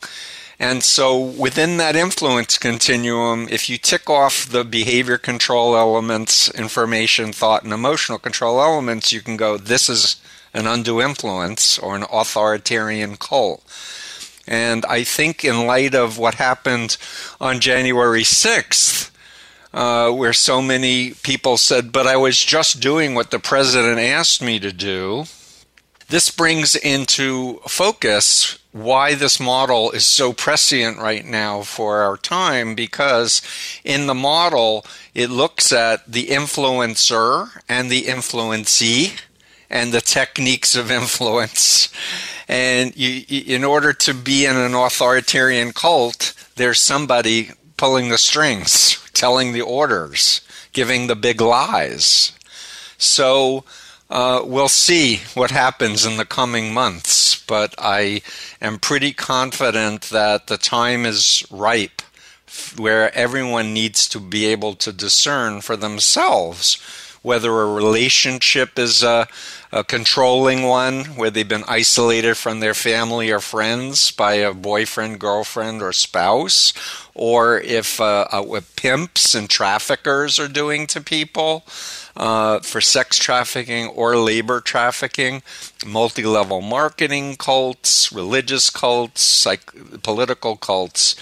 And 0.59 0.85
so 0.85 1.19
within 1.19 1.79
that 1.79 1.97
influence 1.97 2.57
continuum, 2.57 3.49
if 3.51 3.69
you 3.69 3.79
tick 3.79 4.09
off 4.09 4.47
the 4.47 4.63
behavior 4.63 5.19
control 5.19 5.77
elements, 5.77 6.49
information, 6.51 7.33
thought, 7.33 7.65
and 7.65 7.73
emotional 7.73 8.19
control 8.19 8.61
elements, 8.61 9.13
you 9.13 9.23
can 9.23 9.37
go, 9.37 9.57
this 9.57 9.89
is 9.89 10.23
an 10.55 10.67
undue 10.67 11.01
influence 11.01 11.79
or 11.79 11.97
an 11.97 12.05
authoritarian 12.13 13.17
cult. 13.17 13.63
And 14.47 14.85
I 14.87 15.05
think, 15.05 15.45
in 15.45 15.67
light 15.67 15.95
of 15.95 16.19
what 16.19 16.35
happened 16.35 16.97
on 17.41 17.61
January 17.61 18.23
6th, 18.23 19.11
uh, 19.73 20.11
where 20.11 20.33
so 20.33 20.61
many 20.61 21.15
people 21.23 21.57
said, 21.57 21.93
But 21.93 22.07
I 22.07 22.17
was 22.17 22.39
just 22.43 22.81
doing 22.81 23.15
what 23.15 23.31
the 23.31 23.39
president 23.39 23.99
asked 23.99 24.43
me 24.43 24.59
to 24.59 24.73
do, 24.73 25.25
this 26.09 26.29
brings 26.31 26.77
into 26.77 27.61
focus 27.67 28.59
why 28.73 29.15
this 29.15 29.39
model 29.39 29.91
is 29.93 30.05
so 30.05 30.33
prescient 30.33 30.99
right 30.99 31.25
now 31.25 31.63
for 31.63 32.01
our 32.01 32.17
time 32.17 32.75
because 32.75 33.43
in 33.85 34.07
the 34.07 34.15
model 34.15 34.85
it 35.15 35.29
looks 35.29 35.73
at 35.73 36.11
the 36.11 36.27
influencer 36.27 37.49
and 37.69 37.91
the 37.91 38.03
influencee 38.03 39.19
and 39.73 39.93
the 39.93 40.01
techniques 40.01 40.77
of 40.77 40.91
influence. 40.91 41.89
And 42.47 42.95
you, 42.95 43.25
in 43.29 43.65
order 43.65 43.93
to 43.95 44.15
be 44.15 44.45
in 44.45 44.57
an 44.57 44.75
authoritarian 44.75 45.73
cult, 45.73 46.35
there's 46.57 46.79
somebody 46.79 47.51
pulling 47.77 48.11
the 48.11 48.19
strings, 48.19 49.03
telling 49.15 49.53
the 49.53 49.63
orders, 49.63 50.43
giving 50.73 51.07
the 51.07 51.17
big 51.17 51.41
lies. 51.41 52.33
So 52.99 53.65
uh, 54.11 54.43
we'll 54.45 54.69
see 54.69 55.23
what 55.35 55.51
happens 55.51 56.05
in 56.05 56.19
the 56.19 56.27
coming 56.27 56.75
months, 56.75 57.43
but 57.47 57.75
I 57.79 58.21
am 58.61 58.79
pretty 58.79 59.13
confident 59.13 60.03
that 60.11 60.47
the 60.47 60.59
time 60.59 61.07
is 61.07 61.45
ripe 61.51 62.03
where 62.77 63.15
everyone 63.17 63.73
needs 63.73 64.07
to 64.11 64.21
be 64.21 64.45
able 64.45 64.75
to 64.75 64.93
discern 64.93 65.63
for 65.63 65.75
themselves 65.75 66.77
whether 67.23 67.51
a 67.61 67.73
relationship 67.73 68.79
is 68.79 69.03
a, 69.03 69.29
a 69.71 69.85
controlling 69.85 70.65
one 70.65 71.05
where 71.17 71.31
they've 71.31 71.49
been 71.49 71.65
isolated 71.69 72.37
from 72.37 72.61
their 72.61 72.75
family 72.75 73.31
or 73.31 73.41
friends 73.41 74.11
by 74.11 74.35
a 74.35 74.53
boyfriend, 74.53 75.19
girlfriend, 75.21 75.81
or 75.81 75.93
spouse, 75.93 76.73
or 77.15 77.61
if 77.61 78.01
uh, 78.01 78.27
uh, 78.33 78.43
what 78.43 78.65
pimps 78.77 79.35
and 79.35 79.49
traffickers 79.49 80.39
are 80.39 80.49
doing 80.49 80.87
to 80.87 81.01
people. 81.01 81.65
Uh, 82.15 82.61
for 82.61 82.83
sex 82.83 83.17
trafficking 83.17 83.89
or 83.89 84.19
labor 84.19 84.61
trafficking, 84.61 85.43
multi 85.87 86.23
level 86.23 86.61
marketing 86.61 87.37
cults, 87.37 88.13
religious 88.13 88.69
cults, 88.69 89.23
psych- 89.23 90.03
political 90.03 90.55
cults. 90.55 91.17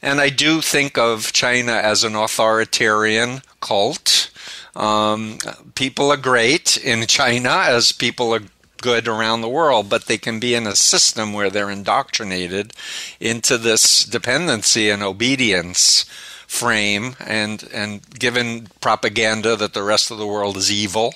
And 0.00 0.20
I 0.20 0.28
do 0.28 0.60
think 0.60 0.96
of 0.96 1.32
China 1.32 1.72
as 1.72 2.04
an 2.04 2.14
authoritarian 2.14 3.42
cult 3.60 4.30
Um, 4.76 5.38
people 5.74 6.10
are 6.10 6.18
great 6.18 6.76
in 6.76 7.06
China 7.06 7.64
as 7.66 7.92
people 7.92 8.34
are 8.34 8.42
good 8.82 9.08
around 9.08 9.40
the 9.40 9.48
world, 9.48 9.88
but 9.88 10.04
they 10.04 10.18
can 10.18 10.38
be 10.38 10.54
in 10.54 10.66
a 10.66 10.76
system 10.76 11.32
where 11.32 11.50
they're 11.50 11.70
indoctrinated 11.70 12.72
into 13.18 13.56
this 13.56 14.04
dependency 14.04 14.90
and 14.90 15.02
obedience 15.02 16.04
frame 16.46 17.16
and 17.18 17.68
and 17.72 18.08
given 18.18 18.68
propaganda 18.80 19.56
that 19.56 19.74
the 19.74 19.82
rest 19.82 20.10
of 20.10 20.18
the 20.18 20.26
world 20.26 20.56
is 20.56 20.70
evil, 20.70 21.14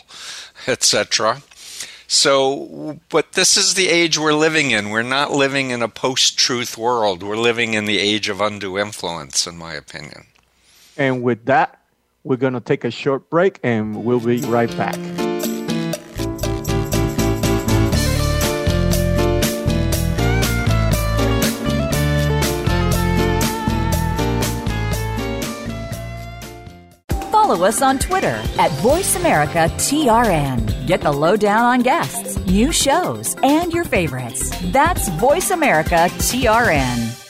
etc. 0.66 1.42
So, 2.08 2.98
but 3.08 3.32
this 3.32 3.56
is 3.56 3.74
the 3.74 3.88
age 3.88 4.18
we're 4.18 4.32
living 4.34 4.72
in. 4.72 4.90
We're 4.90 5.02
not 5.02 5.30
living 5.30 5.70
in 5.70 5.80
a 5.80 5.88
post 5.88 6.36
truth 6.36 6.76
world. 6.76 7.22
We're 7.22 7.36
living 7.36 7.74
in 7.74 7.84
the 7.84 7.98
age 7.98 8.28
of 8.28 8.40
undue 8.40 8.78
influence, 8.78 9.46
in 9.46 9.56
my 9.56 9.74
opinion. 9.74 10.26
And 10.96 11.22
with 11.22 11.44
that, 11.44 11.79
we're 12.24 12.36
going 12.36 12.54
to 12.54 12.60
take 12.60 12.84
a 12.84 12.90
short 12.90 13.30
break 13.30 13.60
and 13.62 14.04
we'll 14.04 14.20
be 14.20 14.40
right 14.42 14.74
back. 14.76 14.98
follow 27.50 27.66
us 27.66 27.82
on 27.82 27.98
Twitter 27.98 28.40
at 28.58 28.70
VoiceAmericaTRN. 28.82 30.86
Get 30.86 31.00
the 31.00 31.10
lowdown 31.10 31.64
on 31.64 31.80
guests, 31.80 32.38
new 32.46 32.70
shows, 32.70 33.34
and 33.42 33.72
your 33.72 33.82
favorites. 33.82 34.56
That's 34.70 35.08
VoiceAmericaTRN. 35.10 37.29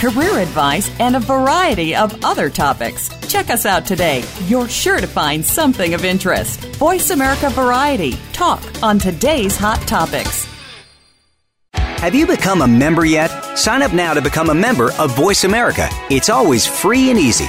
career 0.00 0.38
advice, 0.38 0.90
and 0.98 1.14
a 1.14 1.20
variety 1.20 1.94
of 1.94 2.24
other 2.24 2.48
topics. 2.48 3.10
Check 3.28 3.50
us 3.50 3.66
out 3.66 3.86
today. 3.86 4.24
You're 4.46 4.68
sure 4.68 5.00
to 5.00 5.06
find 5.06 5.44
something 5.44 5.94
of 5.94 6.04
interest. 6.04 6.60
Voice 6.76 7.10
America 7.10 7.50
Variety. 7.50 8.14
Talk 8.32 8.62
on 8.82 8.98
today's 8.98 9.56
hot 9.56 9.80
topics. 9.86 10.48
Have 11.74 12.14
you 12.14 12.26
become 12.26 12.62
a 12.62 12.66
member 12.66 13.04
yet? 13.04 13.28
Sign 13.58 13.82
up 13.82 13.92
now 13.92 14.14
to 14.14 14.22
become 14.22 14.48
a 14.48 14.54
member 14.54 14.90
of 14.94 15.14
Voice 15.14 15.44
America. 15.44 15.86
It's 16.08 16.30
always 16.30 16.66
free 16.66 17.10
and 17.10 17.18
easy. 17.18 17.48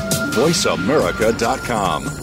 VoiceAmerica.com. 0.31 2.21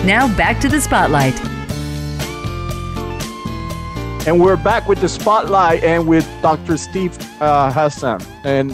Now 0.07 0.37
back 0.37 0.61
to 0.61 0.69
the 0.69 0.81
spotlight. 0.81 1.52
And 4.25 4.41
we're 4.41 4.57
back 4.57 4.87
with 4.87 5.01
the 5.01 5.09
spotlight 5.09 5.83
and 5.83 6.07
with 6.07 6.25
Dr. 6.43 6.77
Steve 6.77 7.19
uh, 7.43 7.73
Hassan. 7.73 8.23
And 8.45 8.71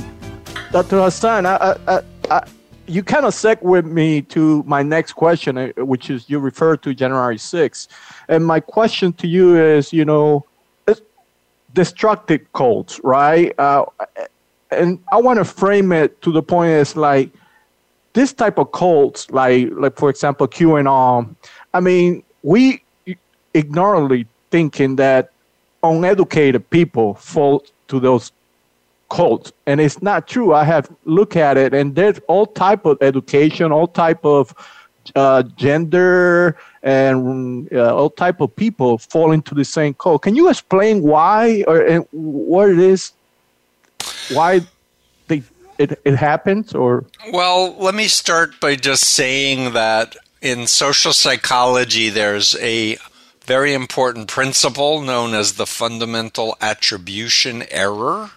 Dr. 0.73 1.01
Hassan, 1.01 1.47
I, 1.47 1.75
I, 1.87 2.03
I, 2.31 2.47
you 2.87 3.03
kind 3.03 3.25
of 3.25 3.33
segue 3.33 3.63
with 3.63 3.87
me 3.87 4.21
to 4.23 4.63
my 4.65 4.83
next 4.83 5.15
question, 5.15 5.57
uh, 5.57 5.69
which 5.79 6.11
is 6.11 6.29
you 6.29 6.39
referred 6.39 6.83
to 6.83 6.93
January 6.93 7.39
6th. 7.39 7.89
And 8.29 8.45
my 8.45 8.61
question 8.61 9.15
to 9.15 9.27
you 9.27 9.57
is, 9.57 9.91
you 9.91 10.05
know, 10.05 10.45
destructive 11.73 12.41
cults, 12.53 13.01
right? 13.03 13.59
Uh, 13.59 13.87
and 14.71 15.01
I 15.11 15.17
want 15.17 15.39
to 15.39 15.47
frame 15.47 15.93
it 15.93 16.21
to 16.23 16.31
the 16.31 16.43
point 16.43 16.73
is 16.73 16.95
like 16.95 17.31
this 18.13 18.35
type 18.35 18.59
of 18.59 18.73
cults, 18.73 19.31
like 19.31 19.69
like 19.73 19.97
for 19.97 20.11
example 20.11 20.47
QAnon. 20.47 21.35
I 21.73 21.81
mean, 21.81 22.23
we 22.43 22.83
ignorantly 23.55 24.27
thinking 24.51 24.97
that 24.97 25.31
uneducated 25.83 26.69
people 26.71 27.15
fall 27.15 27.65
to 27.89 28.01
those 28.01 28.33
cults, 29.11 29.53
and 29.67 29.81
it's 29.81 30.03
not 30.03 30.29
true. 30.29 30.55
I 30.55 30.65
have 30.65 30.91
looked 31.05 31.37
at 31.37 31.57
it, 31.57 31.75
and 31.75 31.95
there's 31.95 32.19
all 32.29 32.47
type 32.47 32.85
of 32.85 32.99
education, 33.01 33.73
all 33.73 33.87
type 33.87 34.25
of 34.25 34.55
uh, 35.15 35.43
gender, 35.57 36.57
and 36.83 37.73
uh, 37.73 37.95
all 37.97 38.11
type 38.11 38.41
of 38.41 38.55
people 38.55 38.99
fall 38.99 39.33
into 39.33 39.55
the 39.55 39.65
same 39.65 39.95
cult. 39.95 40.23
Can 40.23 40.37
you 40.37 40.49
explain 40.51 41.03
why 41.03 41.65
or 41.67 41.81
and 41.81 42.07
what 42.13 42.71
it 42.71 42.79
is 42.79 43.13
why 44.31 44.61
they 45.29 45.43
it, 45.79 46.01
it 46.05 46.17
happens 46.17 46.75
or 46.75 47.05
well 47.33 47.75
let 47.79 47.95
me 47.95 48.09
start 48.09 48.61
by 48.61 48.77
just 48.77 49.05
saying 49.05 49.73
that 49.73 50.17
in 50.41 50.67
social 50.67 51.13
psychology 51.13 52.09
there's 52.09 52.57
a 52.57 52.97
very 53.49 53.73
important 53.73 54.29
principle 54.29 55.01
known 55.01 55.33
as 55.33 55.55
the 55.55 55.67
fundamental 55.67 56.55
attribution 56.61 57.65
error 57.71 58.31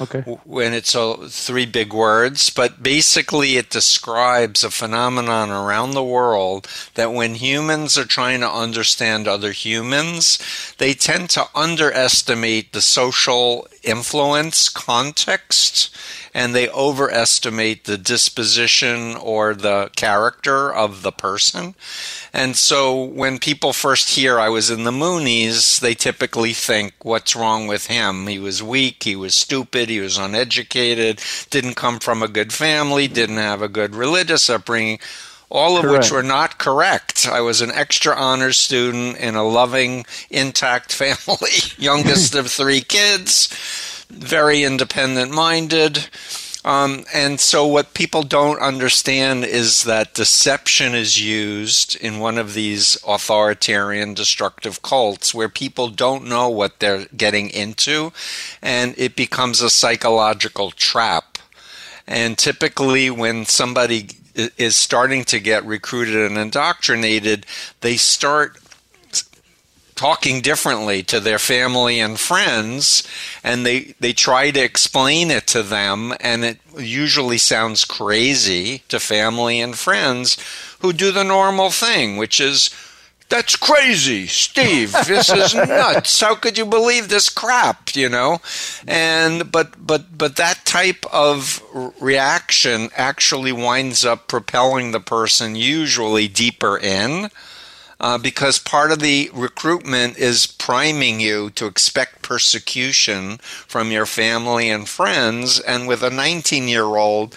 Okay. 0.00 0.20
When 0.44 0.74
it's 0.74 0.94
a, 0.94 1.28
three 1.28 1.66
big 1.66 1.92
words, 1.92 2.50
but 2.50 2.82
basically 2.82 3.56
it 3.56 3.70
describes 3.70 4.62
a 4.62 4.70
phenomenon 4.70 5.50
around 5.50 5.90
the 5.90 6.04
world 6.04 6.68
that 6.94 7.12
when 7.12 7.34
humans 7.34 7.98
are 7.98 8.04
trying 8.04 8.40
to 8.40 8.50
understand 8.50 9.26
other 9.26 9.50
humans, 9.50 10.38
they 10.78 10.94
tend 10.94 11.30
to 11.30 11.46
underestimate 11.54 12.72
the 12.72 12.80
social 12.80 13.66
influence 13.82 14.68
context 14.68 15.94
and 16.34 16.54
they 16.54 16.68
overestimate 16.70 17.84
the 17.84 17.98
disposition 17.98 19.16
or 19.16 19.54
the 19.54 19.90
character 19.96 20.72
of 20.72 21.02
the 21.02 21.12
person. 21.12 21.74
And 22.32 22.56
so 22.56 23.02
when 23.02 23.38
people 23.38 23.72
first 23.72 24.10
hear 24.10 24.38
I 24.38 24.48
was 24.48 24.70
in 24.70 24.84
the 24.84 24.90
Moonies, 24.90 25.80
they 25.80 25.94
typically 25.94 26.52
think, 26.52 26.94
what's 27.02 27.34
wrong 27.34 27.66
with 27.66 27.86
him? 27.86 28.26
He 28.26 28.38
was 28.38 28.62
weak, 28.62 29.02
he 29.02 29.16
was 29.16 29.34
stupid, 29.34 29.88
he 29.88 30.00
was 30.00 30.18
uneducated, 30.18 31.22
didn't 31.50 31.74
come 31.74 31.98
from 31.98 32.22
a 32.22 32.28
good 32.28 32.52
family, 32.52 33.08
didn't 33.08 33.36
have 33.36 33.62
a 33.62 33.68
good 33.68 33.94
religious 33.94 34.50
upbringing 34.50 34.98
all 35.50 35.76
of 35.76 35.82
correct. 35.82 36.04
which 36.04 36.12
were 36.12 36.22
not 36.22 36.58
correct. 36.58 37.26
I 37.26 37.40
was 37.40 37.60
an 37.60 37.70
extra 37.70 38.14
honors 38.14 38.56
student 38.56 39.16
in 39.16 39.34
a 39.34 39.46
loving, 39.46 40.04
intact 40.30 40.92
family, 40.92 41.74
youngest 41.76 42.34
of 42.34 42.50
three 42.50 42.80
kids, 42.80 43.48
very 44.10 44.62
independent 44.62 45.32
minded. 45.32 46.08
Um, 46.64 47.04
and 47.14 47.40
so, 47.40 47.66
what 47.66 47.94
people 47.94 48.22
don't 48.22 48.60
understand 48.60 49.44
is 49.44 49.84
that 49.84 50.12
deception 50.12 50.94
is 50.94 51.24
used 51.24 51.96
in 51.96 52.18
one 52.18 52.36
of 52.36 52.52
these 52.52 52.98
authoritarian, 53.06 54.12
destructive 54.12 54.82
cults 54.82 55.32
where 55.32 55.48
people 55.48 55.88
don't 55.88 56.28
know 56.28 56.50
what 56.50 56.80
they're 56.80 57.06
getting 57.16 57.48
into, 57.48 58.12
and 58.60 58.94
it 58.98 59.16
becomes 59.16 59.62
a 59.62 59.70
psychological 59.70 60.72
trap. 60.72 61.38
And 62.06 62.36
typically, 62.36 63.08
when 63.08 63.46
somebody 63.46 64.08
is 64.56 64.76
starting 64.76 65.24
to 65.24 65.40
get 65.40 65.64
recruited 65.64 66.16
and 66.16 66.38
indoctrinated, 66.38 67.46
they 67.80 67.96
start 67.96 68.58
talking 69.98 70.40
differently 70.40 71.02
to 71.02 71.18
their 71.18 71.40
family 71.40 71.98
and 71.98 72.20
friends 72.20 73.02
and 73.42 73.66
they 73.66 73.96
they 73.98 74.12
try 74.12 74.48
to 74.48 74.60
explain 74.60 75.28
it 75.28 75.44
to 75.44 75.60
them 75.60 76.14
and 76.20 76.44
it 76.44 76.56
usually 76.78 77.36
sounds 77.36 77.84
crazy 77.84 78.84
to 78.88 79.00
family 79.00 79.60
and 79.60 79.76
friends 79.76 80.36
who 80.78 80.92
do 80.92 81.10
the 81.10 81.24
normal 81.24 81.68
thing 81.70 82.16
which 82.16 82.38
is 82.38 82.70
that's 83.28 83.56
crazy, 83.56 84.26
Steve. 84.26 84.92
This 85.06 85.30
is 85.30 85.54
nuts. 85.54 86.20
How 86.20 86.34
could 86.34 86.56
you 86.56 86.64
believe 86.64 87.08
this 87.08 87.28
crap? 87.28 87.94
You 87.94 88.08
know, 88.08 88.40
and 88.86 89.50
but 89.50 89.74
but 89.84 90.16
but 90.16 90.36
that 90.36 90.64
type 90.64 91.04
of 91.12 91.62
reaction 92.00 92.88
actually 92.96 93.52
winds 93.52 94.04
up 94.04 94.28
propelling 94.28 94.92
the 94.92 95.00
person 95.00 95.56
usually 95.56 96.28
deeper 96.28 96.78
in 96.78 97.30
uh, 98.00 98.18
because 98.18 98.58
part 98.58 98.92
of 98.92 99.00
the 99.00 99.30
recruitment 99.34 100.16
is 100.16 100.46
priming 100.46 101.20
you 101.20 101.50
to 101.50 101.66
expect 101.66 102.22
persecution 102.22 103.38
from 103.38 103.90
your 103.90 104.06
family 104.06 104.70
and 104.70 104.88
friends. 104.88 105.60
And 105.60 105.88
with 105.88 106.02
a 106.02 106.10
19 106.10 106.68
year 106.68 106.84
old, 106.84 107.34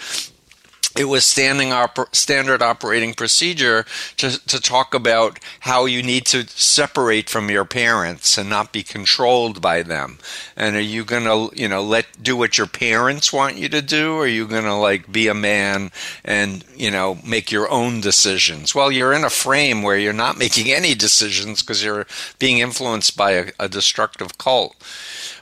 it 0.96 1.04
was 1.04 1.24
standing 1.24 1.68
oper- 1.68 2.14
standard 2.14 2.62
operating 2.62 3.14
procedure 3.14 3.84
to, 4.16 4.44
to 4.46 4.60
talk 4.60 4.94
about 4.94 5.38
how 5.60 5.84
you 5.86 6.02
need 6.02 6.26
to 6.26 6.46
separate 6.48 7.30
from 7.30 7.50
your 7.50 7.64
parents 7.64 8.36
and 8.36 8.48
not 8.48 8.72
be 8.72 8.82
controlled 8.82 9.60
by 9.60 9.82
them. 9.82 10.18
And 10.56 10.76
are 10.76 10.80
you 10.80 11.04
to, 11.04 11.50
you 11.54 11.68
know, 11.68 11.82
let 11.82 12.22
do 12.22 12.36
what 12.36 12.58
your 12.58 12.66
parents 12.66 13.32
want 13.32 13.56
you 13.56 13.68
to 13.70 13.82
do? 13.82 14.14
Or 14.14 14.24
are 14.24 14.26
you 14.26 14.46
to 14.46 14.74
like 14.74 15.10
be 15.10 15.28
a 15.28 15.34
man 15.34 15.90
and, 16.24 16.64
you 16.76 16.90
know, 16.90 17.18
make 17.24 17.50
your 17.50 17.70
own 17.70 18.00
decisions? 18.00 18.74
Well, 18.74 18.92
you're 18.92 19.12
in 19.12 19.24
a 19.24 19.30
frame 19.30 19.82
where 19.82 19.98
you're 19.98 20.12
not 20.12 20.38
making 20.38 20.70
any 20.70 20.94
decisions 20.94 21.62
because 21.62 21.82
you're 21.82 22.06
being 22.38 22.58
influenced 22.58 23.16
by 23.16 23.32
a, 23.32 23.52
a 23.58 23.68
destructive 23.68 24.38
cult. 24.38 24.76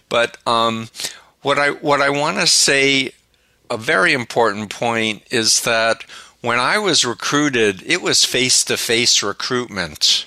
But 0.09 0.37
um, 0.47 0.89
what 1.43 1.59
I 1.59 1.71
what 1.71 2.01
I 2.03 2.11
want 2.11 2.39
to 2.39 2.47
say 2.47 3.13
a 3.71 3.77
very 3.77 4.13
important 4.13 4.69
point 4.69 5.23
is 5.31 5.63
that 5.63 6.05
when 6.41 6.59
I 6.59 6.79
was 6.79 7.05
recruited, 7.05 7.83
it 7.87 8.03
was 8.03 8.25
face 8.25 8.65
to 8.65 8.77
face 8.77 9.23
recruitment. 9.23 10.27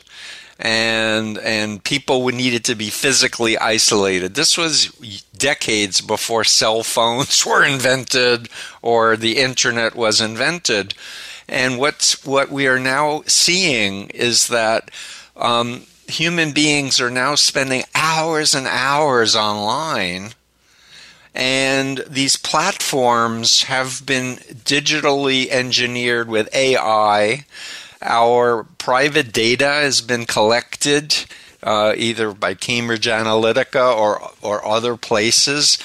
And 0.60 1.38
and 1.40 1.84
people 1.84 2.26
needed 2.28 2.64
to 2.66 2.76
be 2.76 2.90
physically 2.90 3.58
isolated. 3.58 4.36
This 4.36 4.58
was 4.58 4.88
decades 5.36 6.00
before 6.00 6.44
cell 6.44 6.84
phones 6.84 7.46
were 7.46 7.66
invented 7.66 8.48
or 8.82 9.18
the 9.18 9.40
internet 9.40 9.96
was 9.96 10.22
invented. 10.22 10.94
And 11.50 11.80
what's 11.80 12.24
what 12.26 12.50
we 12.50 12.68
are 12.68 12.80
now 12.80 13.24
seeing 13.26 14.10
is 14.12 14.48
that 14.48 14.90
um, 15.36 15.84
human 16.08 16.52
beings 16.52 17.02
are 17.02 17.12
now 17.12 17.36
spending 17.36 17.84
hours 17.96 18.54
and 18.54 18.68
hours 18.68 19.36
online 19.36 20.34
and 21.36 22.04
these 22.08 22.36
platforms 22.36 23.64
have 23.64 24.06
been 24.06 24.36
digitally 24.36 25.50
engineered 25.50 26.30
with 26.30 26.54
AI. 26.54 27.46
Our 28.02 28.66
private 28.78 29.32
data 29.32 29.66
has 29.66 30.02
been 30.02 30.26
collected 30.26 31.26
uh, 31.64 31.94
either 31.98 32.34
by 32.34 32.54
Cambridge 32.54 33.08
Analytica 33.08 33.96
or, 33.96 34.32
or 34.42 34.66
other 34.66 34.98
places. 34.98 35.80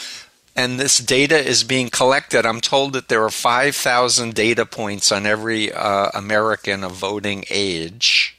And 0.57 0.79
this 0.79 0.99
data 0.99 1.39
is 1.39 1.63
being 1.63 1.89
collected. 1.89 2.45
I'm 2.45 2.61
told 2.61 2.93
that 2.95 3.09
there 3.09 3.23
are 3.23 3.31
5,000 3.31 4.35
data 4.35 4.67
points 4.67 5.13
on 5.13 5.25
every 5.25 5.73
uh, 5.73 6.11
American 6.15 6.83
of 6.83 6.93
voting 6.93 7.45
age. 7.49 8.37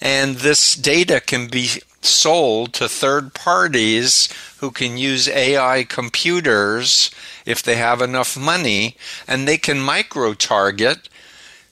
And 0.00 0.36
this 0.36 0.76
data 0.76 1.20
can 1.20 1.48
be 1.48 1.82
sold 2.02 2.72
to 2.74 2.88
third 2.88 3.34
parties 3.34 4.28
who 4.58 4.70
can 4.70 4.96
use 4.96 5.28
AI 5.28 5.84
computers 5.84 7.10
if 7.46 7.62
they 7.62 7.76
have 7.76 8.02
enough 8.02 8.36
money, 8.36 8.96
and 9.26 9.46
they 9.46 9.56
can 9.56 9.80
micro 9.80 10.34
target 10.34 11.08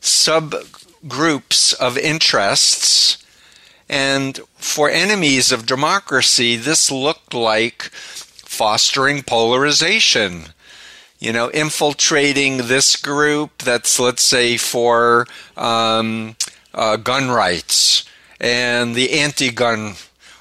subgroups 0.01 1.75
of 1.75 1.99
interests. 1.99 3.19
And 3.89 4.41
for 4.57 4.89
enemies 4.89 5.53
of 5.53 5.67
democracy, 5.67 6.57
this 6.57 6.91
looked 6.91 7.35
like 7.35 7.83
fostering 7.93 9.23
polarization. 9.23 10.47
You 11.19 11.33
know, 11.33 11.49
infiltrating 11.49 12.69
this 12.69 12.97
group 12.97 13.59
that's, 13.59 13.99
let's 13.99 14.23
say, 14.23 14.57
for 14.57 15.27
um, 15.57 16.37
uh, 16.75 16.97
gun 16.97 17.31
rights 17.31 18.05
and 18.41 18.95
the 18.95 19.12
anti 19.12 19.51
gun 19.51 19.95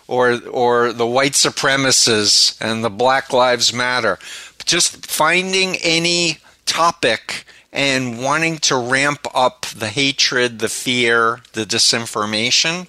or 0.07 0.39
or 0.47 0.93
the 0.93 1.07
white 1.07 1.33
supremacists 1.33 2.59
and 2.61 2.83
the 2.83 2.89
Black 2.89 3.33
Lives 3.33 3.73
Matter. 3.73 4.19
Just 4.65 5.05
finding 5.05 5.75
any 5.77 6.39
topic 6.65 7.45
and 7.71 8.21
wanting 8.21 8.57
to 8.57 8.75
ramp 8.75 9.27
up 9.33 9.65
the 9.65 9.89
hatred, 9.89 10.59
the 10.59 10.69
fear, 10.69 11.41
the 11.53 11.65
disinformation. 11.65 12.87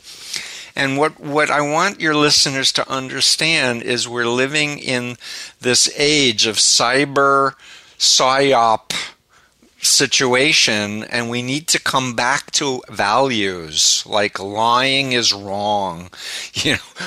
And 0.76 0.96
what, 0.98 1.18
what 1.18 1.50
I 1.50 1.62
want 1.62 2.00
your 2.00 2.14
listeners 2.14 2.70
to 2.72 2.88
understand 2.88 3.83
is 3.83 4.07
we're 4.07 4.29
living 4.29 4.79
in 4.79 5.16
this 5.61 5.90
age 5.98 6.46
of 6.46 6.57
cyber 6.57 7.55
psyop 7.98 8.92
situation 9.79 11.05
and 11.05 11.31
we 11.31 11.43
need 11.43 11.69
to 11.69 11.81
come 11.81 12.15
back 12.15 12.51
to 12.51 12.83
values 12.89 14.03
like 14.07 14.39
lying 14.39 15.12
is 15.12 15.33
wrong 15.33 16.11
you 16.55 16.73
know 16.73 17.07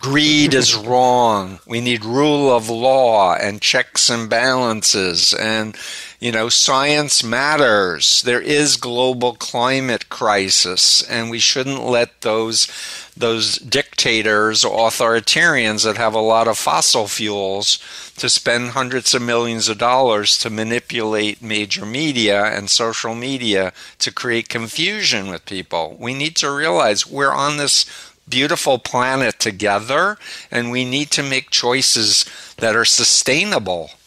greed 0.00 0.54
is 0.54 0.74
wrong. 0.74 1.60
We 1.66 1.80
need 1.80 2.04
rule 2.04 2.50
of 2.50 2.68
law 2.68 3.34
and 3.34 3.60
checks 3.60 4.08
and 4.08 4.28
balances 4.28 5.34
and 5.34 5.76
you 6.18 6.32
know 6.32 6.48
science 6.48 7.22
matters. 7.22 8.22
There 8.22 8.40
is 8.40 8.76
global 8.76 9.34
climate 9.34 10.08
crisis 10.08 11.02
and 11.02 11.30
we 11.30 11.38
shouldn't 11.38 11.84
let 11.84 12.22
those 12.22 12.66
those 13.16 13.58
dictators 13.58 14.64
or 14.64 14.88
authoritarians 14.88 15.84
that 15.84 15.96
have 15.96 16.14
a 16.14 16.20
lot 16.20 16.48
of 16.48 16.58
fossil 16.58 17.06
fuels 17.06 17.78
to 18.16 18.28
spend 18.28 18.70
hundreds 18.70 19.14
of 19.14 19.22
millions 19.22 19.68
of 19.68 19.78
dollars 19.78 20.38
to 20.38 20.50
manipulate 20.50 21.42
major 21.42 21.86
media 21.86 22.44
and 22.44 22.70
social 22.70 23.14
media 23.14 23.72
to 23.98 24.12
create 24.12 24.48
confusion 24.48 25.28
with 25.28 25.44
people. 25.46 25.96
We 25.98 26.14
need 26.14 26.36
to 26.36 26.50
realize 26.50 27.06
we're 27.06 27.32
on 27.32 27.56
this 27.56 27.86
beautiful 28.28 28.78
planet 28.78 29.38
together 29.38 30.16
and 30.50 30.70
we 30.70 30.84
need 30.84 31.10
to 31.10 31.22
make 31.22 31.50
choices 31.50 32.24
that 32.58 32.76
are 32.76 32.84
sustainable 32.84 33.88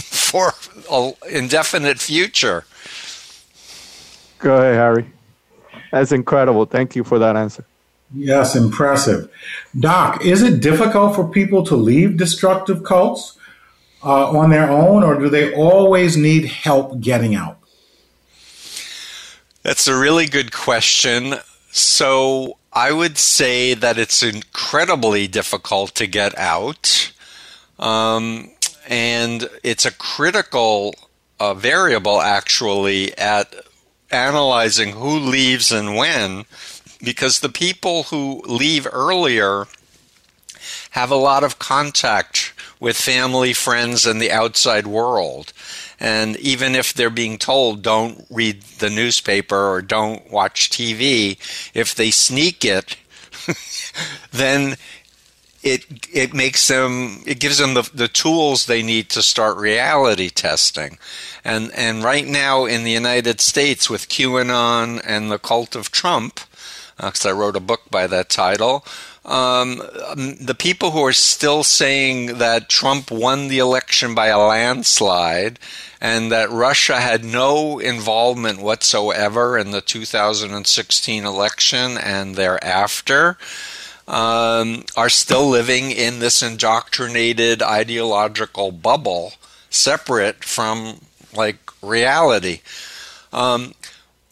for 0.00 0.54
an 0.90 1.12
indefinite 1.30 1.98
future. 1.98 2.64
Go 4.38 4.56
ahead, 4.56 4.74
Harry. 4.74 5.10
That's 5.92 6.12
incredible. 6.12 6.66
Thank 6.66 6.96
you 6.96 7.04
for 7.04 7.18
that 7.18 7.36
answer. 7.36 7.64
Yes, 8.14 8.54
impressive. 8.54 9.28
Doc, 9.78 10.24
is 10.24 10.42
it 10.42 10.60
difficult 10.60 11.16
for 11.16 11.28
people 11.28 11.64
to 11.66 11.76
leave 11.76 12.16
destructive 12.16 12.84
cults 12.84 13.36
uh, 14.04 14.30
on 14.30 14.50
their 14.50 14.70
own, 14.70 15.02
or 15.02 15.18
do 15.18 15.28
they 15.28 15.52
always 15.54 16.16
need 16.16 16.44
help 16.44 17.00
getting 17.00 17.34
out? 17.34 17.58
That's 19.62 19.88
a 19.88 19.98
really 19.98 20.26
good 20.26 20.52
question. 20.52 21.34
So 21.70 22.58
I 22.72 22.92
would 22.92 23.18
say 23.18 23.74
that 23.74 23.98
it's 23.98 24.22
incredibly 24.22 25.26
difficult 25.26 25.94
to 25.96 26.06
get 26.06 26.36
out. 26.38 27.12
Um, 27.78 28.50
and 28.86 29.48
it's 29.62 29.86
a 29.86 29.90
critical 29.90 30.94
uh, 31.40 31.54
variable, 31.54 32.20
actually, 32.20 33.16
at 33.18 33.54
analyzing 34.10 34.92
who 34.92 35.18
leaves 35.18 35.72
and 35.72 35.96
when 35.96 36.44
because 37.04 37.40
the 37.40 37.48
people 37.48 38.04
who 38.04 38.42
leave 38.46 38.86
earlier 38.90 39.66
have 40.90 41.10
a 41.10 41.16
lot 41.16 41.44
of 41.44 41.58
contact 41.58 42.52
with 42.80 42.96
family, 42.96 43.52
friends, 43.52 44.06
and 44.06 44.20
the 44.20 44.30
outside 44.30 44.86
world. 44.86 45.52
And 45.98 46.36
even 46.36 46.74
if 46.74 46.92
they're 46.92 47.10
being 47.10 47.38
told 47.38 47.82
don't 47.82 48.26
read 48.30 48.62
the 48.78 48.90
newspaper 48.90 49.56
or 49.56 49.82
don't 49.82 50.30
watch 50.30 50.70
TV, 50.70 51.38
if 51.74 51.94
they 51.94 52.10
sneak 52.10 52.64
it, 52.64 52.96
then 54.32 54.76
it 55.62 55.86
it 56.12 56.34
makes 56.34 56.68
them 56.68 57.22
it 57.26 57.40
gives 57.40 57.58
them 57.58 57.74
the, 57.74 57.90
the 57.94 58.08
tools 58.08 58.66
they 58.66 58.82
need 58.82 59.08
to 59.10 59.22
start 59.22 59.56
reality 59.56 60.28
testing. 60.28 60.98
And 61.44 61.72
and 61.72 62.04
right 62.04 62.26
now 62.26 62.66
in 62.66 62.84
the 62.84 62.90
United 62.90 63.40
States 63.40 63.88
with 63.88 64.08
QAnon 64.08 65.00
and 65.04 65.30
the 65.30 65.38
cult 65.38 65.74
of 65.74 65.90
Trump, 65.90 66.40
because 66.96 67.26
uh, 67.26 67.30
I 67.30 67.32
wrote 67.32 67.56
a 67.56 67.60
book 67.60 67.82
by 67.90 68.06
that 68.06 68.28
title. 68.28 68.84
Um, 69.24 69.78
the 70.38 70.56
people 70.58 70.90
who 70.90 71.02
are 71.04 71.12
still 71.12 71.64
saying 71.64 72.38
that 72.38 72.68
Trump 72.68 73.10
won 73.10 73.48
the 73.48 73.58
election 73.58 74.14
by 74.14 74.26
a 74.26 74.38
landslide 74.38 75.58
and 76.00 76.30
that 76.30 76.50
Russia 76.50 77.00
had 77.00 77.24
no 77.24 77.78
involvement 77.78 78.60
whatsoever 78.60 79.56
in 79.56 79.70
the 79.70 79.80
2016 79.80 81.24
election 81.24 81.96
and 81.96 82.34
thereafter 82.36 83.38
um, 84.06 84.84
are 84.96 85.08
still 85.08 85.48
living 85.48 85.90
in 85.90 86.18
this 86.18 86.42
indoctrinated 86.42 87.62
ideological 87.62 88.70
bubble 88.70 89.32
separate 89.70 90.44
from 90.44 91.00
like 91.34 91.58
reality. 91.82 92.60
Um, 93.32 93.72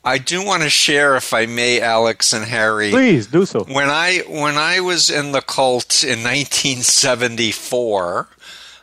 I 0.05 0.19
do 0.19 0.45
want 0.45 0.65
to 0.65 0.71
share, 0.71 1.15
if 1.15 1.33
I 1.33 1.47
may, 1.47 1.81
Alex 1.81 2.33
and 2.33 2.47
Harry. 2.47 2.91
Please 2.91 3.29
do 3.29 3.47
so. 3.47 3.62
When 3.65 3.88
I 3.88 4.19
when 4.29 4.57
I 4.57 4.81
was 4.81 5.11
in 5.11 5.31
the 5.31 5.41
cult 5.41 6.03
in 6.03 6.25
1974, 6.25 8.29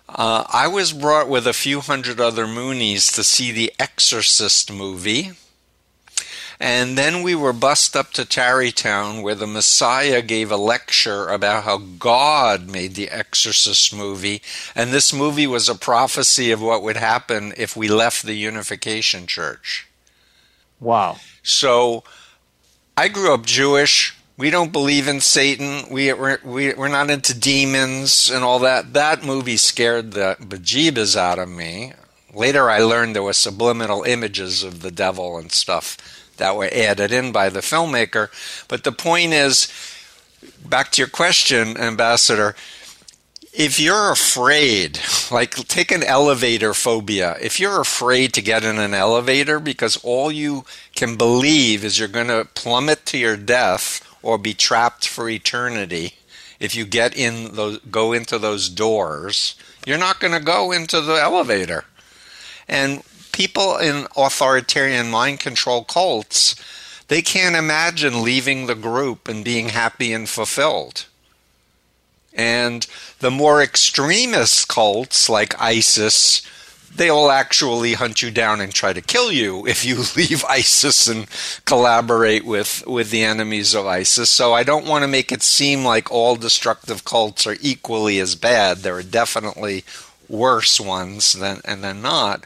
uh, 0.08 0.44
I 0.52 0.68
was 0.68 0.94
brought 0.94 1.28
with 1.28 1.46
a 1.46 1.54
few 1.54 1.82
hundred 1.82 2.22
other 2.22 2.46
Moonies 2.46 3.14
to 3.16 3.24
see 3.24 3.52
the 3.52 3.74
Exorcist 3.78 4.72
movie. 4.72 5.32
And 6.62 6.98
then 6.98 7.24
we 7.24 7.36
were 7.36 7.54
bussed 7.54 7.96
up 7.96 8.12
to 8.14 8.26
Tarrytown 8.26 9.22
where 9.22 9.36
the 9.36 9.48
Messiah 9.48 10.22
gave 10.22 10.52
a 10.52 10.58
lecture 10.58 11.30
about 11.30 11.64
how 11.64 11.78
God 11.78 12.70
made 12.70 12.96
the 12.96 13.10
Exorcist 13.10 13.94
movie. 13.94 14.42
And 14.76 14.92
this 14.92 15.14
movie 15.14 15.48
was 15.48 15.70
a 15.70 15.76
prophecy 15.76 16.52
of 16.52 16.62
what 16.62 16.84
would 16.84 16.98
happen 16.98 17.54
if 17.56 17.78
we 17.78 17.88
left 17.88 18.24
the 18.24 18.34
Unification 18.34 19.26
Church. 19.26 19.88
Wow. 20.80 21.18
So 21.44 22.04
I 22.96 23.08
grew 23.08 23.34
up 23.34 23.46
Jewish. 23.46 24.16
We 24.38 24.50
don't 24.50 24.72
believe 24.72 25.08
in 25.08 25.20
Satan. 25.20 25.84
We, 25.92 26.14
we're, 26.14 26.40
we, 26.44 26.74
we're 26.74 26.88
not 26.88 27.10
into 27.10 27.38
demons 27.38 28.32
and 28.32 28.44
all 28.44 28.60
that. 28.60 28.94
That 28.94 29.24
movie 29.24 29.58
scared 29.58 30.14
the 30.14 30.38
bejeebas 30.40 31.18
out 31.18 31.40
of 31.40 31.50
me. 31.50 31.94
Later, 32.34 32.70
I 32.70 32.80
learned 32.80 33.16
there 33.16 33.24
were 33.24 33.34
subliminal 33.34 34.04
images 34.04 34.64
of 34.64 34.82
the 34.82 34.92
devil 34.92 35.38
and 35.38 35.52
stuff 35.52 35.98
that 36.38 36.56
were 36.56 36.70
added 36.72 37.12
in 37.12 37.32
by 37.32 37.50
the 37.50 37.60
filmmaker. 37.60 38.30
But 38.68 38.84
the 38.84 38.92
point 38.92 39.34
is, 39.34 39.68
back 40.66 40.92
to 40.92 41.02
your 41.02 41.10
question, 41.10 41.76
Ambassador, 41.78 42.56
if 43.54 43.80
you're 43.80 44.12
afraid, 44.12 45.00
like 45.32 45.56
take 45.68 45.92
an 45.92 46.04
elevator 46.04 46.74
phobia, 46.74 47.36
if 47.42 47.60
you're 47.60 47.82
afraid 47.82 48.34
to 48.34 48.42
get 48.42 48.64
in 48.64 48.78
an 48.78 48.94
elevator 48.94 49.60
because 49.60 49.98
all 50.04 50.32
you 50.32 50.66
can 50.96 51.16
believe 51.16 51.84
is 51.84 51.98
you're 51.98 52.08
going 52.08 52.28
to 52.28 52.48
plummet 52.54 53.06
to 53.08 53.18
your 53.18 53.38
death 53.38 54.06
or 54.22 54.38
be 54.38 54.54
trapped 54.54 55.08
for 55.08 55.30
eternity, 55.30 56.14
if 56.60 56.76
you 56.76 56.86
get 56.86 57.16
in 57.16 57.56
those, 57.56 57.80
go 57.90 58.14
into 58.14 58.38
those 58.38 58.70
doors, 58.70 59.56
you're 59.86 59.98
not 59.98 60.20
going 60.20 60.34
to 60.34 60.40
go 60.40 60.72
into 60.72 61.02
the 61.02 61.16
elevator. 61.16 61.86
And 62.68 63.02
people 63.32 63.78
in 63.78 64.06
authoritarian 64.16 65.10
mind 65.10 65.40
control 65.40 65.84
cults, 65.84 66.56
they 67.08 67.24
can't 67.24 67.56
imagine 67.56 68.24
leaving 68.24 68.68
the 68.68 68.76
group 68.76 69.28
and 69.28 69.44
being 69.44 69.70
happy 69.70 70.14
and 70.14 70.30
fulfilled. 70.30 71.06
And 72.40 72.88
the 73.20 73.32
more 73.32 73.62
extremist 73.62 74.70
cults 74.70 75.28
like 75.28 75.62
ISIS, 75.62 76.42
they'll 76.96 77.30
actually 77.30 77.96
hunt 77.96 78.22
you 78.22 78.32
down 78.32 78.62
and 78.62 78.74
try 78.74 78.94
to 78.94 79.02
kill 79.02 79.30
you 79.30 79.68
if 79.68 79.84
you 79.84 79.98
leave 80.16 80.46
ISIS 80.46 81.08
and 81.08 81.28
collaborate 81.66 82.46
with, 82.46 82.88
with 82.88 83.12
the 83.12 83.26
enemies 83.26 83.76
of 83.76 83.86
ISIS. 83.86 84.30
So 84.30 84.54
I 84.54 84.64
don't 84.64 84.88
want 84.88 85.04
to 85.04 85.10
make 85.10 85.34
it 85.34 85.44
seem 85.44 85.84
like 85.84 86.10
all 86.10 86.38
destructive 86.38 87.04
cults 87.04 87.46
are 87.46 87.58
equally 87.60 88.20
as 88.20 88.36
bad. 88.36 88.78
There 88.78 88.96
are 88.96 89.04
definitely 89.04 89.84
worse 90.30 90.80
ones 90.80 91.34
than 91.34 91.60
and 91.66 91.84
than 91.84 92.02
not. 92.02 92.46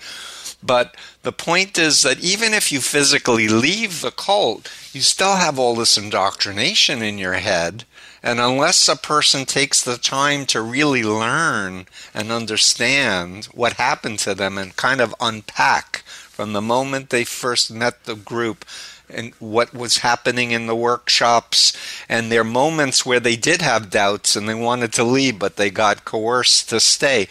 But 0.63 0.95
the 1.21 1.33
point 1.33 1.77
is 1.77 2.01
that 2.01 2.19
even 2.23 2.55
if 2.55 2.71
you 2.71 2.81
physically 2.81 3.47
leave 3.47 4.01
the 4.01 4.09
cult, 4.09 4.73
you 4.91 5.01
still 5.01 5.35
have 5.35 5.59
all 5.59 5.75
this 5.75 5.99
indoctrination 5.99 7.03
in 7.03 7.19
your 7.19 7.33
head 7.33 7.85
and 8.23 8.39
unless 8.39 8.87
a 8.87 8.95
person 8.95 9.45
takes 9.45 9.83
the 9.83 9.97
time 9.97 10.45
to 10.45 10.61
really 10.61 11.03
learn 11.03 11.85
and 12.13 12.31
understand 12.31 13.45
what 13.47 13.73
happened 13.73 14.17
to 14.19 14.33
them 14.33 14.57
and 14.57 14.75
kind 14.77 15.01
of 15.01 15.13
unpack 15.19 16.03
from 16.07 16.53
the 16.53 16.61
moment 16.61 17.09
they 17.09 17.25
first 17.25 17.69
met 17.69 18.05
the 18.05 18.15
group 18.15 18.65
and 19.09 19.33
what 19.35 19.73
was 19.73 19.97
happening 19.97 20.51
in 20.51 20.65
the 20.65 20.75
workshops 20.75 21.77
and 22.07 22.31
their 22.31 22.43
moments 22.43 23.05
where 23.05 23.19
they 23.19 23.35
did 23.35 23.61
have 23.61 23.89
doubts 23.89 24.35
and 24.35 24.47
they 24.47 24.55
wanted 24.55 24.93
to 24.93 25.03
leave 25.03 25.37
but 25.37 25.57
they 25.57 25.69
got 25.69 26.05
coerced 26.05 26.69
to 26.69 26.79
stay 26.79 27.27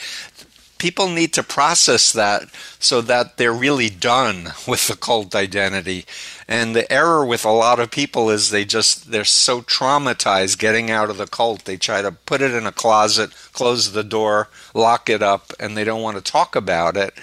people 0.82 1.08
need 1.08 1.32
to 1.32 1.44
process 1.44 2.12
that 2.12 2.42
so 2.80 3.00
that 3.00 3.36
they're 3.36 3.52
really 3.52 3.88
done 3.88 4.46
with 4.66 4.88
the 4.88 4.96
cult 4.96 5.32
identity. 5.32 6.04
And 6.48 6.74
the 6.74 6.92
error 6.92 7.24
with 7.24 7.44
a 7.44 7.52
lot 7.52 7.78
of 7.78 7.92
people 7.92 8.28
is 8.28 8.50
they 8.50 8.64
just 8.64 9.12
they're 9.12 9.24
so 9.24 9.62
traumatized 9.62 10.58
getting 10.58 10.90
out 10.90 11.08
of 11.08 11.18
the 11.18 11.28
cult. 11.28 11.66
They 11.66 11.76
try 11.76 12.02
to 12.02 12.10
put 12.10 12.42
it 12.42 12.52
in 12.52 12.66
a 12.66 12.72
closet, 12.72 13.30
close 13.52 13.92
the 13.92 14.02
door, 14.02 14.48
lock 14.74 15.08
it 15.08 15.22
up, 15.22 15.52
and 15.60 15.76
they 15.76 15.84
don't 15.84 16.02
want 16.02 16.16
to 16.16 16.32
talk 16.32 16.56
about 16.56 16.96
it. 16.96 17.14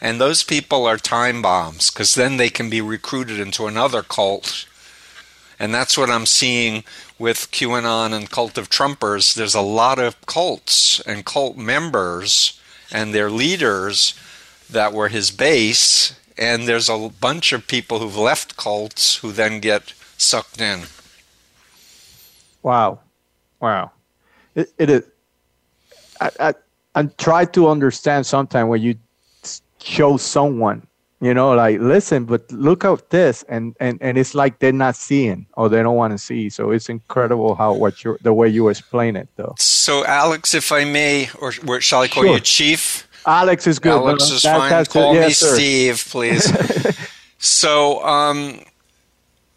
And 0.00 0.18
those 0.18 0.42
people 0.42 0.86
are 0.86 0.96
time 0.96 1.42
bombs 1.42 1.90
because 1.90 2.14
then 2.14 2.38
they 2.38 2.48
can 2.48 2.70
be 2.70 2.80
recruited 2.80 3.38
into 3.38 3.66
another 3.66 4.02
cult. 4.02 4.66
And 5.58 5.74
that's 5.74 5.98
what 5.98 6.08
I'm 6.08 6.26
seeing 6.26 6.82
with 7.18 7.50
QAnon 7.52 8.14
and 8.14 8.30
cult 8.30 8.56
of 8.56 8.70
Trumpers. 8.70 9.34
There's 9.34 9.54
a 9.54 9.60
lot 9.60 9.98
of 9.98 10.18
cults 10.24 10.98
and 11.00 11.26
cult 11.26 11.58
members 11.58 12.58
and 12.92 13.14
their 13.14 13.30
leaders 13.30 14.14
that 14.70 14.92
were 14.92 15.08
his 15.08 15.30
base, 15.30 16.14
and 16.38 16.68
there's 16.68 16.88
a 16.88 17.10
bunch 17.20 17.52
of 17.52 17.66
people 17.66 17.98
who've 17.98 18.16
left 18.16 18.56
cults 18.56 19.16
who 19.16 19.32
then 19.32 19.60
get 19.60 19.94
sucked 20.16 20.60
in. 20.60 20.82
Wow, 22.62 23.00
wow! 23.60 23.90
It, 24.54 24.72
it 24.78 24.90
is. 24.90 25.04
I, 26.20 26.30
I 26.38 26.54
I 26.94 27.02
try 27.04 27.44
to 27.46 27.68
understand 27.68 28.26
sometimes 28.26 28.68
when 28.68 28.82
you 28.82 28.94
show 29.80 30.16
someone, 30.16 30.86
you 31.22 31.32
know, 31.32 31.54
like 31.54 31.78
listen, 31.78 32.24
but 32.24 32.50
look 32.50 32.84
at 32.84 33.10
this, 33.10 33.44
and 33.48 33.76
and 33.78 33.96
and 34.02 34.18
it's 34.18 34.34
like 34.34 34.58
they're 34.58 34.72
not 34.72 34.96
seeing 34.96 35.46
or 35.56 35.68
they 35.68 35.80
don't 35.80 35.94
want 35.94 36.10
to 36.10 36.18
see. 36.18 36.50
So 36.50 36.72
it's 36.72 36.88
incredible 36.88 37.54
how 37.54 37.74
what 37.74 38.02
you 38.02 38.18
the 38.22 38.34
way 38.34 38.48
you 38.48 38.68
explain 38.68 39.14
it, 39.14 39.28
though. 39.36 39.54
So, 39.56 40.04
Alex, 40.04 40.52
if 40.52 40.72
I 40.72 40.84
may, 40.84 41.30
or, 41.40 41.52
or 41.68 41.80
shall 41.80 42.02
I 42.02 42.08
call 42.08 42.24
sure. 42.24 42.34
you 42.34 42.40
Chief? 42.40 43.06
Alex 43.24 43.68
is 43.68 43.78
good. 43.78 43.92
Alex 43.92 44.30
is 44.32 44.42
that, 44.42 44.58
fine. 44.58 44.84
Call 44.86 45.14
yes, 45.14 45.28
me 45.28 45.32
sir. 45.34 45.54
Steve, 45.54 46.04
please. 46.10 46.98
so, 47.38 48.04
um, 48.04 48.60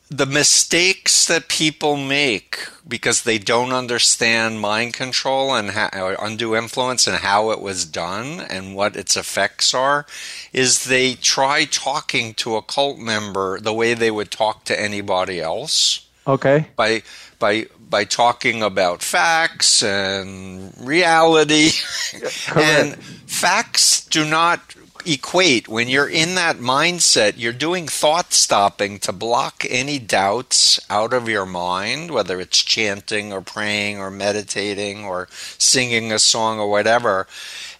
the 0.09 0.25
mistakes 0.25 1.25
that 1.25 1.47
people 1.47 1.97
make 1.97 2.59
because 2.87 3.23
they 3.23 3.39
don't 3.39 3.71
understand 3.71 4.61
mind 4.61 4.93
control 4.93 5.55
and 5.55 5.71
how, 5.71 6.15
undue 6.19 6.55
influence 6.55 7.07
and 7.07 7.17
how 7.17 7.49
it 7.49 7.59
was 7.59 7.85
done 7.85 8.39
and 8.41 8.75
what 8.75 8.95
its 8.95 9.17
effects 9.17 9.73
are 9.73 10.05
is 10.53 10.85
they 10.85 11.15
try 11.15 11.65
talking 11.65 12.33
to 12.35 12.55
a 12.55 12.61
cult 12.61 12.99
member 12.99 13.59
the 13.59 13.73
way 13.73 13.93
they 13.93 14.11
would 14.11 14.29
talk 14.29 14.63
to 14.65 14.79
anybody 14.79 15.41
else. 15.41 16.07
Okay. 16.27 16.67
By 16.75 17.03
by 17.39 17.67
by 17.89 18.03
talking 18.03 18.61
about 18.61 19.01
facts 19.01 19.83
and 19.83 20.73
reality. 20.79 21.71
and 22.55 22.95
facts 22.95 24.05
do 24.05 24.25
not 24.25 24.75
equate. 25.05 25.67
When 25.67 25.87
you're 25.87 26.09
in 26.09 26.35
that 26.35 26.57
mindset, 26.57 27.33
you're 27.37 27.53
doing 27.53 27.87
thought 27.87 28.33
stopping 28.33 28.99
to 28.99 29.11
block 29.11 29.65
any 29.69 29.99
doubts 29.99 30.79
out 30.89 31.13
of 31.13 31.29
your 31.29 31.45
mind, 31.45 32.11
whether 32.11 32.39
it's 32.39 32.63
chanting 32.63 33.31
or 33.31 33.41
praying 33.41 33.99
or 33.99 34.09
meditating 34.09 35.05
or 35.05 35.27
singing 35.31 36.11
a 36.11 36.19
song 36.19 36.59
or 36.59 36.69
whatever. 36.69 37.27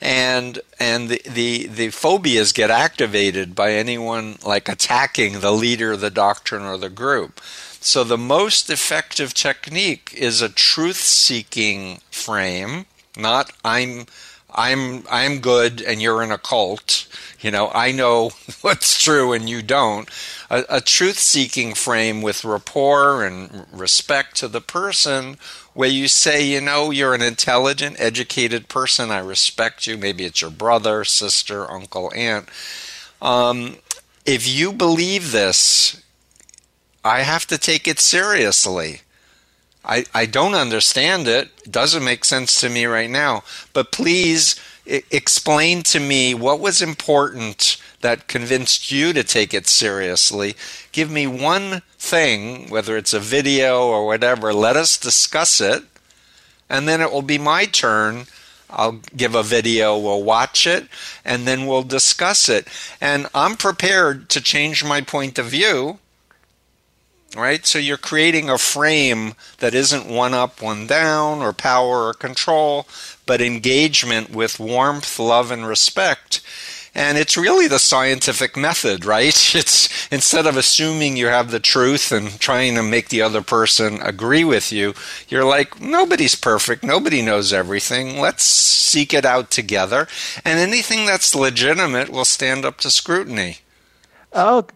And 0.02 0.60
and 0.80 1.10
the, 1.10 1.22
the, 1.26 1.68
the 1.68 1.90
phobias 1.90 2.52
get 2.52 2.70
activated 2.70 3.56
by 3.56 3.74
anyone 3.74 4.38
like 4.46 4.70
attacking 4.70 5.40
the 5.40 5.52
leader, 5.52 5.96
the 5.98 6.12
doctrine, 6.12 6.64
or 6.64 6.78
the 6.78 6.90
group. 6.90 7.42
So 7.80 8.04
the 8.04 8.18
most 8.18 8.70
effective 8.70 9.34
technique 9.34 10.12
is 10.18 10.42
a 10.42 10.50
truth-seeking 10.50 12.02
frame, 12.10 12.88
not 13.16 13.52
I'm 13.64 14.08
I'm 14.56 15.04
I'm 15.12 15.40
good 15.40 15.82
and 15.82 16.02
you're 16.02 16.24
in 16.24 16.32
a 16.32 16.38
cult. 16.38 17.08
You 17.42 17.52
know, 17.52 17.70
I 17.74 17.92
know 17.92 18.32
what's 18.62 19.02
true 19.04 19.34
and 19.34 19.50
you 19.50 19.62
don't. 19.62 20.10
A, 20.50 20.64
a 20.70 20.82
truth-seeking 20.82 21.74
frame 21.74 22.22
with 22.22 22.46
rapport 22.46 23.24
and 23.24 23.66
respect 23.72 24.36
to 24.38 24.48
the 24.48 24.62
person, 24.62 25.38
where 25.74 25.90
you 25.90 26.08
say, 26.08 26.46
you 26.46 26.62
know, 26.62 26.92
you're 26.92 27.14
an 27.14 27.22
intelligent, 27.22 27.98
educated 28.00 28.70
person. 28.70 29.12
I 29.12 29.20
respect 29.20 29.88
you. 29.88 29.98
Maybe 29.98 30.24
it's 30.24 30.42
your 30.42 30.52
brother, 30.52 31.04
sister, 31.04 31.70
uncle, 31.70 32.12
aunt. 32.16 32.48
Um, 33.22 33.78
if 34.26 34.48
you 34.48 34.72
believe 34.72 35.32
this, 35.32 36.02
I 37.04 37.22
have 37.22 37.46
to 37.48 37.58
take 37.58 37.88
it 37.88 38.00
seriously. 38.00 39.02
I, 39.86 40.06
I 40.14 40.26
don't 40.26 40.56
understand 40.56 41.28
it. 41.28 41.50
It 41.64 41.72
doesn't 41.72 42.04
make 42.04 42.26
sense 42.26 42.60
to 42.62 42.70
me 42.70 42.86
right 42.86 43.10
now. 43.10 43.44
But 43.74 43.92
please 43.92 44.60
I- 44.88 45.04
explain 45.12 45.84
to 45.84 46.00
me 46.00 46.34
what 46.34 46.60
was 46.60 46.82
important 46.82 47.78
that 48.02 48.28
convinced 48.28 48.92
you 48.92 49.14
to 49.14 49.24
take 49.24 49.54
it 49.54 49.68
seriously. 49.68 50.56
Give 50.92 51.10
me 51.10 51.28
one 51.28 51.82
thing, 51.98 52.70
whether 52.70 52.98
it's 52.98 53.14
a 53.14 53.20
video 53.20 53.88
or 53.88 54.06
whatever, 54.06 54.54
let 54.54 54.76
us 54.76 54.98
discuss 54.98 55.62
it. 55.62 55.84
And 56.70 56.88
then 56.88 57.02
it 57.02 57.12
will 57.12 57.22
be 57.22 57.38
my 57.38 57.66
turn. 57.66 58.26
I'll 58.70 59.00
give 59.16 59.36
a 59.36 59.44
video, 59.44 59.98
we'll 59.98 60.24
watch 60.24 60.66
it, 60.66 60.88
and 61.24 61.48
then 61.48 61.68
we'll 61.68 61.84
discuss 61.84 62.50
it. 62.50 62.68
And 63.00 63.28
I'm 63.34 63.56
prepared 63.56 64.30
to 64.30 64.42
change 64.42 64.84
my 64.84 65.02
point 65.02 65.38
of 65.38 65.46
view 65.46 66.00
right? 67.36 67.66
So 67.66 67.80
you're 67.80 67.98
creating 67.98 68.50
a 68.50 68.58
frame 68.58 69.34
that 69.60 69.74
isn't 69.74 70.08
one 70.08 70.34
up, 70.34 70.62
one 70.62 70.88
down, 70.88 71.42
or 71.42 71.54
power 71.54 72.08
or 72.08 72.14
control, 72.14 72.88
but 73.26 73.42
engagement 73.42 74.30
with 74.30 74.60
warmth, 74.60 75.20
love, 75.20 75.52
and 75.52 75.68
respect. 75.68 76.42
And 76.98 77.18
it's 77.18 77.36
really 77.36 77.68
the 77.68 77.78
scientific 77.78 78.56
method, 78.56 79.04
right? 79.04 79.26
It's 79.56 80.08
instead 80.12 80.46
of 80.46 80.56
assuming 80.56 81.18
you 81.18 81.28
have 81.28 81.52
the 81.52 81.60
truth 81.60 82.12
and 82.12 82.40
trying 82.40 82.76
to 82.76 82.84
make 82.84 83.10
the 83.10 83.22
other 83.22 83.42
person 83.42 84.02
agree 84.02 84.44
with 84.44 84.72
you, 84.72 84.94
you're 85.28 85.44
like, 85.44 85.82
nobody's 85.82 86.36
perfect. 86.36 86.84
Nobody 86.84 87.22
knows 87.22 87.52
everything. 87.52 88.20
Let's 88.20 88.44
seek 88.44 89.14
it 89.14 89.26
out 89.26 89.52
together. 89.52 90.08
And 90.46 90.60
anything 90.60 91.06
that's 91.06 91.36
legitimate 91.36 92.10
will 92.10 92.26
stand 92.26 92.64
up 92.64 92.78
to 92.80 92.92
scrutiny. 92.92 93.60
Oh, 94.32 94.68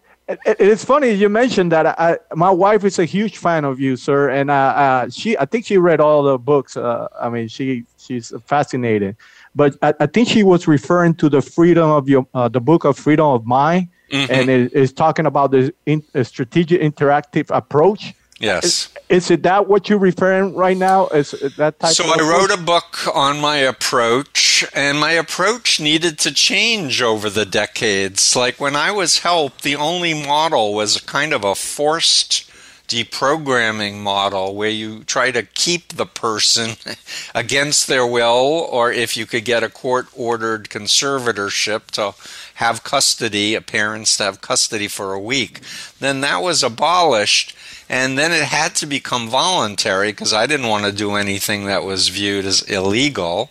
it's 0.44 0.84
funny 0.84 1.10
you 1.10 1.28
mentioned 1.28 1.72
that. 1.72 1.86
I, 1.86 2.18
my 2.34 2.50
wife 2.50 2.84
is 2.84 2.98
a 2.98 3.04
huge 3.04 3.38
fan 3.38 3.64
of 3.64 3.80
you, 3.80 3.96
sir, 3.96 4.30
and 4.30 4.50
uh, 4.50 4.54
uh, 4.54 5.10
she 5.10 5.36
I 5.38 5.44
think 5.44 5.66
she 5.66 5.78
read 5.78 6.00
all 6.00 6.22
the 6.22 6.38
books. 6.38 6.76
Uh, 6.76 7.08
I 7.20 7.28
mean, 7.28 7.48
she 7.48 7.84
she's 7.98 8.32
fascinated, 8.44 9.16
but 9.54 9.76
I, 9.82 9.94
I, 10.00 10.06
think 10.06 10.28
she 10.28 10.42
was 10.42 10.68
referring 10.68 11.14
to 11.16 11.28
the 11.28 11.42
freedom 11.42 11.90
of 11.90 12.08
your 12.08 12.26
uh, 12.34 12.48
the 12.48 12.60
book 12.60 12.84
of 12.84 12.98
freedom 12.98 13.26
of 13.26 13.46
mind, 13.46 13.88
mm-hmm. 14.10 14.32
and 14.32 14.50
it 14.50 14.72
is 14.72 14.92
talking 14.92 15.26
about 15.26 15.50
the 15.50 15.74
in, 15.86 16.02
strategic 16.24 16.80
interactive 16.80 17.54
approach 17.54 18.14
Yes. 18.40 18.64
Is, 18.64 18.88
is, 19.10 19.30
it 19.30 19.42
that 19.42 19.68
what 19.68 19.90
you're 19.90 19.98
referring 19.98 20.54
right 20.54 20.76
now? 20.76 21.08
Is 21.08 21.32
that 21.58 21.78
type? 21.78 21.92
So 21.92 22.04
I 22.06 22.18
wrote 22.20 22.50
a 22.50 22.60
book 22.60 23.14
on 23.14 23.38
my 23.38 23.58
approach, 23.58 24.64
and 24.74 24.98
my 24.98 25.12
approach 25.12 25.78
needed 25.78 26.18
to 26.20 26.32
change 26.32 27.02
over 27.02 27.28
the 27.28 27.44
decades. 27.44 28.34
Like 28.34 28.58
when 28.58 28.74
I 28.74 28.92
was 28.92 29.18
helped, 29.18 29.62
the 29.62 29.76
only 29.76 30.14
model 30.14 30.72
was 30.72 31.02
kind 31.02 31.34
of 31.34 31.44
a 31.44 31.54
forced 31.54 32.50
deprogramming 32.88 33.98
model 33.98 34.56
where 34.56 34.70
you 34.70 35.04
try 35.04 35.30
to 35.30 35.42
keep 35.42 35.92
the 35.92 36.06
person 36.06 36.76
against 37.34 37.88
their 37.88 38.06
will, 38.06 38.66
or 38.72 38.90
if 38.90 39.18
you 39.18 39.26
could 39.26 39.44
get 39.44 39.62
a 39.62 39.68
court 39.68 40.08
ordered 40.16 40.70
conservatorship 40.70 41.90
to 41.90 42.14
have 42.54 42.84
custody, 42.84 43.54
a 43.54 43.60
parents 43.60 44.16
to 44.16 44.24
have 44.24 44.40
custody 44.40 44.88
for 44.88 45.12
a 45.12 45.20
week, 45.20 45.60
then 46.00 46.22
that 46.22 46.42
was 46.42 46.62
abolished 46.62 47.54
and 47.90 48.16
then 48.16 48.30
it 48.30 48.44
had 48.44 48.76
to 48.76 48.86
become 48.86 49.28
voluntary 49.28 50.12
because 50.12 50.32
I 50.32 50.46
didn't 50.46 50.68
want 50.68 50.84
to 50.84 50.92
do 50.92 51.16
anything 51.16 51.64
that 51.64 51.82
was 51.82 52.08
viewed 52.08 52.44
as 52.44 52.62
illegal. 52.62 53.50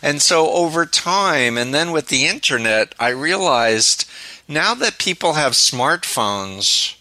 And 0.00 0.22
so 0.22 0.52
over 0.52 0.86
time, 0.86 1.58
and 1.58 1.74
then 1.74 1.90
with 1.90 2.06
the 2.06 2.26
internet, 2.26 2.94
I 3.00 3.08
realized 3.08 4.08
now 4.46 4.74
that 4.74 4.98
people 4.98 5.32
have 5.32 5.54
smartphones, 5.54 6.94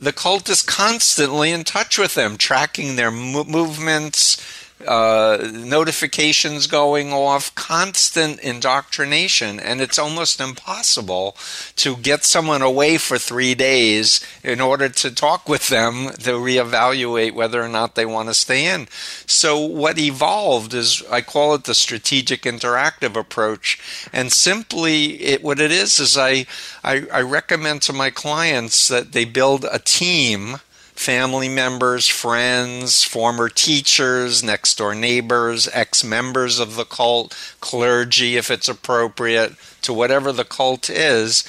the 0.00 0.12
cult 0.12 0.48
is 0.48 0.62
constantly 0.62 1.50
in 1.50 1.64
touch 1.64 1.98
with 1.98 2.14
them, 2.14 2.36
tracking 2.36 2.94
their 2.94 3.10
movements, 3.10 4.40
uh, 4.86 5.50
notifications 5.52 6.66
going 6.66 7.12
off, 7.12 7.54
constant 7.54 8.40
indoctrination, 8.40 9.60
and 9.60 9.80
it's 9.80 9.98
almost 9.98 10.40
impossible 10.40 11.36
to 11.76 11.96
get 11.96 12.24
someone 12.24 12.62
away 12.62 12.98
for 12.98 13.18
three 13.18 13.54
days 13.54 14.24
in 14.42 14.60
order 14.60 14.88
to 14.88 15.14
talk 15.14 15.48
with 15.48 15.68
them 15.68 16.10
to 16.10 16.32
reevaluate 16.32 17.34
whether 17.34 17.62
or 17.62 17.68
not 17.68 17.94
they 17.94 18.06
want 18.06 18.28
to 18.28 18.34
stay 18.34 18.66
in. 18.66 18.86
So, 19.26 19.58
what 19.58 19.98
evolved 19.98 20.74
is 20.74 21.02
I 21.10 21.20
call 21.20 21.54
it 21.54 21.64
the 21.64 21.74
strategic 21.74 22.42
interactive 22.42 23.16
approach, 23.16 24.08
and 24.12 24.32
simply 24.32 25.22
it, 25.22 25.42
what 25.42 25.60
it 25.60 25.70
is 25.70 25.98
is 25.98 26.16
I, 26.16 26.46
I, 26.82 27.06
I 27.12 27.20
recommend 27.20 27.82
to 27.82 27.92
my 27.92 28.10
clients 28.10 28.88
that 28.88 29.12
they 29.12 29.24
build 29.24 29.64
a 29.70 29.78
team 29.78 30.56
family 30.94 31.48
members, 31.48 32.08
friends, 32.08 33.02
former 33.02 33.48
teachers, 33.48 34.42
next 34.42 34.78
door 34.78 34.94
neighbors, 34.94 35.68
ex 35.72 36.04
members 36.04 36.58
of 36.58 36.76
the 36.76 36.84
cult, 36.84 37.36
clergy 37.60 38.36
if 38.36 38.50
it's 38.50 38.68
appropriate, 38.68 39.54
to 39.82 39.92
whatever 39.92 40.32
the 40.32 40.44
cult 40.44 40.88
is. 40.88 41.44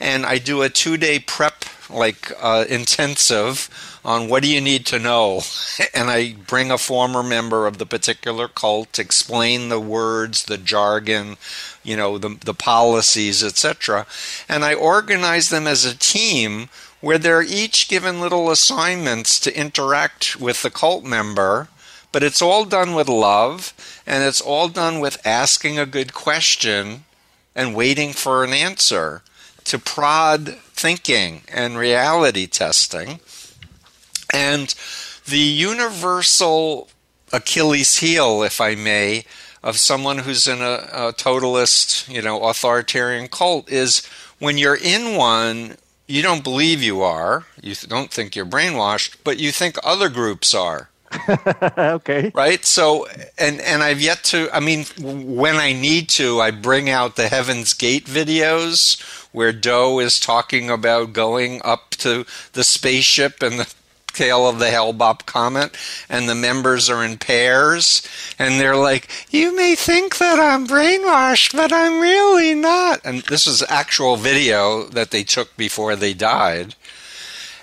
And 0.00 0.26
I 0.26 0.38
do 0.38 0.62
a 0.62 0.68
two 0.68 0.96
day 0.96 1.18
prep, 1.18 1.64
like 1.88 2.32
uh, 2.40 2.64
intensive, 2.68 3.68
on 4.04 4.28
what 4.28 4.42
do 4.42 4.48
you 4.48 4.60
need 4.60 4.84
to 4.86 4.98
know. 4.98 5.42
and 5.94 6.10
I 6.10 6.34
bring 6.34 6.70
a 6.70 6.78
former 6.78 7.22
member 7.22 7.66
of 7.66 7.78
the 7.78 7.86
particular 7.86 8.48
cult, 8.48 8.98
explain 8.98 9.68
the 9.68 9.80
words, 9.80 10.44
the 10.44 10.58
jargon, 10.58 11.36
you 11.82 11.96
know, 11.96 12.18
the, 12.18 12.36
the 12.44 12.54
policies, 12.54 13.42
etc. 13.42 14.06
And 14.48 14.64
I 14.64 14.74
organize 14.74 15.50
them 15.50 15.66
as 15.66 15.84
a 15.84 15.96
team 15.96 16.68
where 17.00 17.18
they're 17.18 17.42
each 17.42 17.88
given 17.88 18.20
little 18.20 18.50
assignments 18.50 19.38
to 19.40 19.56
interact 19.56 20.40
with 20.40 20.62
the 20.62 20.70
cult 20.70 21.04
member, 21.04 21.68
but 22.10 22.22
it's 22.22 22.42
all 22.42 22.64
done 22.64 22.94
with 22.94 23.08
love 23.08 23.72
and 24.06 24.24
it's 24.24 24.40
all 24.40 24.68
done 24.68 25.00
with 25.00 25.24
asking 25.26 25.78
a 25.78 25.86
good 25.86 26.12
question 26.14 27.04
and 27.54 27.74
waiting 27.74 28.12
for 28.12 28.44
an 28.44 28.52
answer 28.52 29.22
to 29.64 29.78
prod 29.78 30.56
thinking 30.72 31.42
and 31.52 31.76
reality 31.76 32.46
testing. 32.46 33.20
And 34.32 34.74
the 35.26 35.38
universal 35.38 36.88
Achilles 37.32 37.98
heel, 37.98 38.42
if 38.42 38.60
I 38.60 38.74
may, 38.74 39.24
of 39.62 39.76
someone 39.76 40.18
who's 40.18 40.46
in 40.46 40.62
a, 40.62 40.88
a 40.92 41.12
totalist, 41.16 42.08
you 42.08 42.22
know, 42.22 42.44
authoritarian 42.44 43.28
cult 43.28 43.70
is 43.70 44.06
when 44.38 44.56
you're 44.56 44.78
in 44.80 45.16
one, 45.16 45.76
you 46.08 46.22
don't 46.22 46.42
believe 46.42 46.82
you 46.82 47.02
are, 47.02 47.44
you 47.62 47.74
don't 47.86 48.10
think 48.10 48.34
you're 48.34 48.46
brainwashed, 48.46 49.16
but 49.22 49.38
you 49.38 49.52
think 49.52 49.76
other 49.84 50.08
groups 50.08 50.54
are. 50.54 50.88
okay. 51.78 52.32
Right? 52.34 52.64
So 52.64 53.06
and 53.38 53.60
and 53.60 53.82
I've 53.82 54.00
yet 54.00 54.24
to 54.24 54.48
I 54.52 54.60
mean 54.60 54.84
when 54.98 55.56
I 55.56 55.72
need 55.72 56.08
to 56.10 56.40
I 56.40 56.50
bring 56.50 56.90
out 56.90 57.16
the 57.16 57.28
Heaven's 57.28 57.72
Gate 57.72 58.04
videos 58.04 59.00
where 59.32 59.52
Do 59.52 60.00
is 60.00 60.20
talking 60.20 60.68
about 60.68 61.12
going 61.12 61.62
up 61.64 61.90
to 61.90 62.26
the 62.52 62.64
spaceship 62.64 63.42
and 63.42 63.60
the 63.60 63.74
tail 64.12 64.48
of 64.48 64.58
the 64.58 64.70
Hale-Bopp 64.70 65.26
comet, 65.26 65.76
and 66.08 66.28
the 66.28 66.34
members 66.34 66.90
are 66.90 67.04
in 67.04 67.18
pairs, 67.18 68.02
and 68.38 68.60
they're 68.60 68.76
like, 68.76 69.08
"You 69.30 69.54
may 69.54 69.74
think 69.74 70.18
that 70.18 70.40
I'm 70.40 70.66
brainwashed, 70.66 71.54
but 71.54 71.72
I'm 71.72 72.00
really 72.00 72.54
not." 72.54 73.00
And 73.04 73.22
this 73.22 73.46
is 73.46 73.62
actual 73.68 74.16
video 74.16 74.84
that 74.88 75.10
they 75.10 75.24
took 75.24 75.56
before 75.56 75.96
they 75.96 76.14
died. 76.14 76.74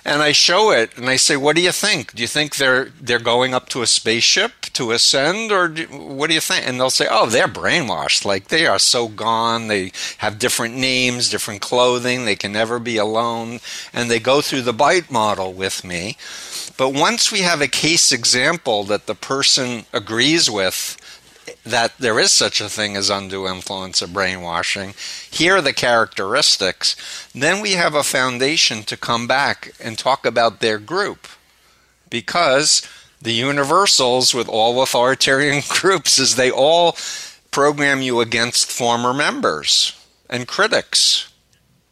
And 0.08 0.22
I 0.22 0.34
show 0.34 0.70
it, 0.70 0.96
and 0.98 1.10
I 1.10 1.16
say, 1.16 1.36
"What 1.36 1.56
do 1.56 1.64
you 1.64 1.72
think? 1.72 2.14
Do 2.14 2.22
you 2.22 2.28
think 2.28 2.56
they're 2.58 2.92
they're 3.02 3.18
going 3.18 3.56
up 3.56 3.70
to 3.70 3.82
a 3.82 3.88
spaceship 3.88 4.52
to 4.74 4.92
ascend, 4.92 5.52
or 5.52 5.68
do, 5.68 5.88
what 5.88 6.28
do 6.28 6.36
you 6.36 6.42
think?" 6.42 6.68
And 6.68 6.80
they'll 6.80 6.92
say, 6.92 7.08
"Oh, 7.10 7.26
they're 7.26 7.48
brainwashed. 7.48 8.24
Like 8.24 8.50
they 8.50 8.68
are 8.68 8.78
so 8.78 9.08
gone. 9.08 9.68
They 9.68 9.92
have 10.20 10.38
different 10.38 10.76
names, 10.76 11.28
different 11.28 11.62
clothing. 11.62 12.26
They 12.26 12.36
can 12.36 12.52
never 12.52 12.78
be 12.78 12.98
alone." 12.98 13.62
And 13.94 14.12
they 14.12 14.20
go 14.20 14.42
through 14.42 14.62
the 14.62 14.74
BITE 14.74 15.10
model 15.10 15.54
with 15.54 15.84
me. 15.84 16.18
But 16.78 16.90
once 16.90 17.32
we 17.32 17.40
have 17.40 17.62
a 17.62 17.68
case 17.68 18.12
example 18.12 18.84
that 18.84 19.08
the 19.08 19.16
person 19.16 19.86
agrees 19.92 20.52
with, 20.52 20.98
that 21.66 21.98
there 21.98 22.20
is 22.20 22.32
such 22.32 22.62
a 22.62 22.70
thing 22.70 22.96
as 22.96 23.10
undue 23.10 23.48
influence 23.48 24.02
or 24.02 24.08
brainwashing. 24.08 24.94
Here 25.30 25.58
are 25.58 25.62
the 25.62 25.74
characteristics. 25.74 26.96
Then 27.34 27.62
we 27.62 27.72
have 27.72 27.96
a 27.96 28.04
foundation 28.04 28.84
to 28.84 28.96
come 28.96 29.28
back 29.28 29.74
and 29.84 29.98
talk 29.98 30.26
about 30.26 30.60
their 30.60 30.78
group. 30.78 31.28
Because 32.10 32.88
the 33.20 33.34
universals 33.34 34.34
with 34.34 34.48
all 34.48 34.82
authoritarian 34.82 35.64
groups 35.70 36.20
is 36.20 36.36
they 36.36 36.52
all 36.52 36.96
program 37.50 38.02
you 38.02 38.22
against 38.22 38.72
former 38.72 39.14
members 39.14 39.94
and 40.30 40.48
critics. 40.48 41.32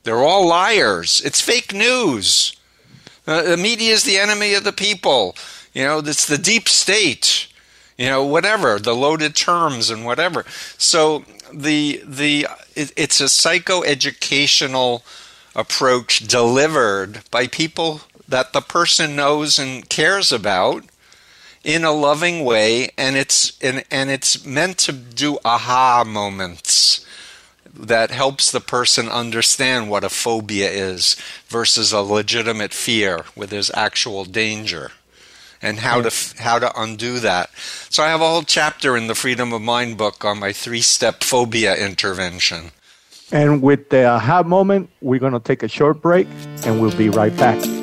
They're 0.04 0.18
all 0.18 0.46
liars. 0.46 1.22
It's 1.26 1.42
fake 1.42 1.74
news. 1.74 2.56
Uh, 3.26 3.42
the 3.42 3.58
media 3.58 3.94
is 3.94 4.04
the 4.04 4.18
enemy 4.18 4.54
of 4.54 4.66
the 4.66 4.74
people. 4.74 5.36
You 5.74 5.86
know, 5.86 6.00
it's 6.00 6.28
the 6.28 6.38
deep 6.38 6.70
state. 6.70 7.48
You 7.98 8.08
know, 8.08 8.26
whatever 8.26 8.80
the 8.80 8.96
loaded 8.96 9.36
terms 9.36 9.90
and 9.90 10.06
whatever. 10.06 10.46
So 10.78 11.26
the 11.54 12.02
the 12.06 12.48
it, 12.76 12.92
it's 12.96 13.22
a 13.22 13.26
psychoeducational 13.26 15.04
approach 15.56 16.20
delivered 16.20 17.22
by 17.30 17.48
people 17.48 18.02
that 18.28 18.54
the 18.54 18.62
person 18.62 19.16
knows 19.16 19.60
and 19.60 19.88
cares 19.90 20.32
about 20.32 20.84
in 21.64 21.84
a 21.84 21.92
loving 21.92 22.44
way 22.44 22.90
and 22.98 23.16
it's 23.16 23.58
and, 23.62 23.84
and 23.92 24.10
it's 24.10 24.46
meant 24.46 24.78
to 24.78 24.92
do 24.92 25.38
aha 25.46 26.04
moments 26.06 27.06
that 27.74 28.12
helps 28.12 28.52
the 28.52 28.60
person 28.60 29.08
understand 29.10 29.90
what 29.90 30.04
a 30.04 30.10
phobia 30.10 30.70
is 30.70 31.16
versus 31.48 31.92
a 31.92 32.02
legitimate 32.02 32.74
fear 32.74 33.26
where 33.34 33.48
there's 33.48 33.72
actual 33.74 34.26
danger 34.26 34.92
and 35.64 35.80
how 35.80 36.02
to 36.02 36.12
how 36.40 36.60
to 36.60 36.72
undo 36.80 37.20
that. 37.20 37.50
So 37.90 38.04
I 38.04 38.10
have 38.10 38.22
a 38.22 38.28
whole 38.28 38.44
chapter 38.44 38.96
in 38.96 39.08
the 39.08 39.16
Freedom 39.16 39.54
of 39.54 39.62
Mind 39.62 39.98
book 39.98 40.24
on 40.24 40.40
my 40.40 40.54
three-step 40.54 41.24
phobia 41.24 41.76
intervention. 41.76 42.72
And 43.32 43.64
with 43.64 43.90
the 43.90 44.06
aha 44.06 44.44
moment, 44.44 44.92
we're 45.02 45.20
going 45.20 45.34
to 45.34 45.40
take 45.40 45.64
a 45.64 45.68
short 45.68 46.02
break 46.02 46.28
and 46.66 46.80
we'll 46.80 46.96
be 46.96 47.10
right 47.10 47.36
back. 47.38 47.83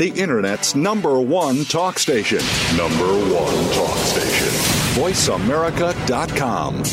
the 0.00 0.08
Internet's 0.18 0.74
number 0.74 1.20
one 1.20 1.62
talk 1.66 1.98
station. 1.98 2.38
Number 2.74 3.04
one 3.04 3.74
talk 3.74 3.98
station. 3.98 4.48
VoiceAmerica.com. 4.96 6.84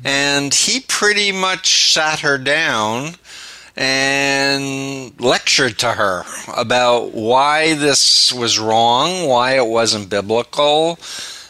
And 0.03 0.53
he 0.53 0.79
pretty 0.81 1.31
much 1.31 1.91
sat 1.91 2.19
her 2.19 2.37
down 2.37 3.15
and 3.75 5.19
lectured 5.19 5.79
to 5.79 5.93
her 5.93 6.23
about 6.55 7.13
why 7.13 7.73
this 7.73 8.31
was 8.31 8.59
wrong, 8.59 9.27
why 9.27 9.57
it 9.57 9.65
wasn't 9.65 10.09
biblical. 10.09 10.99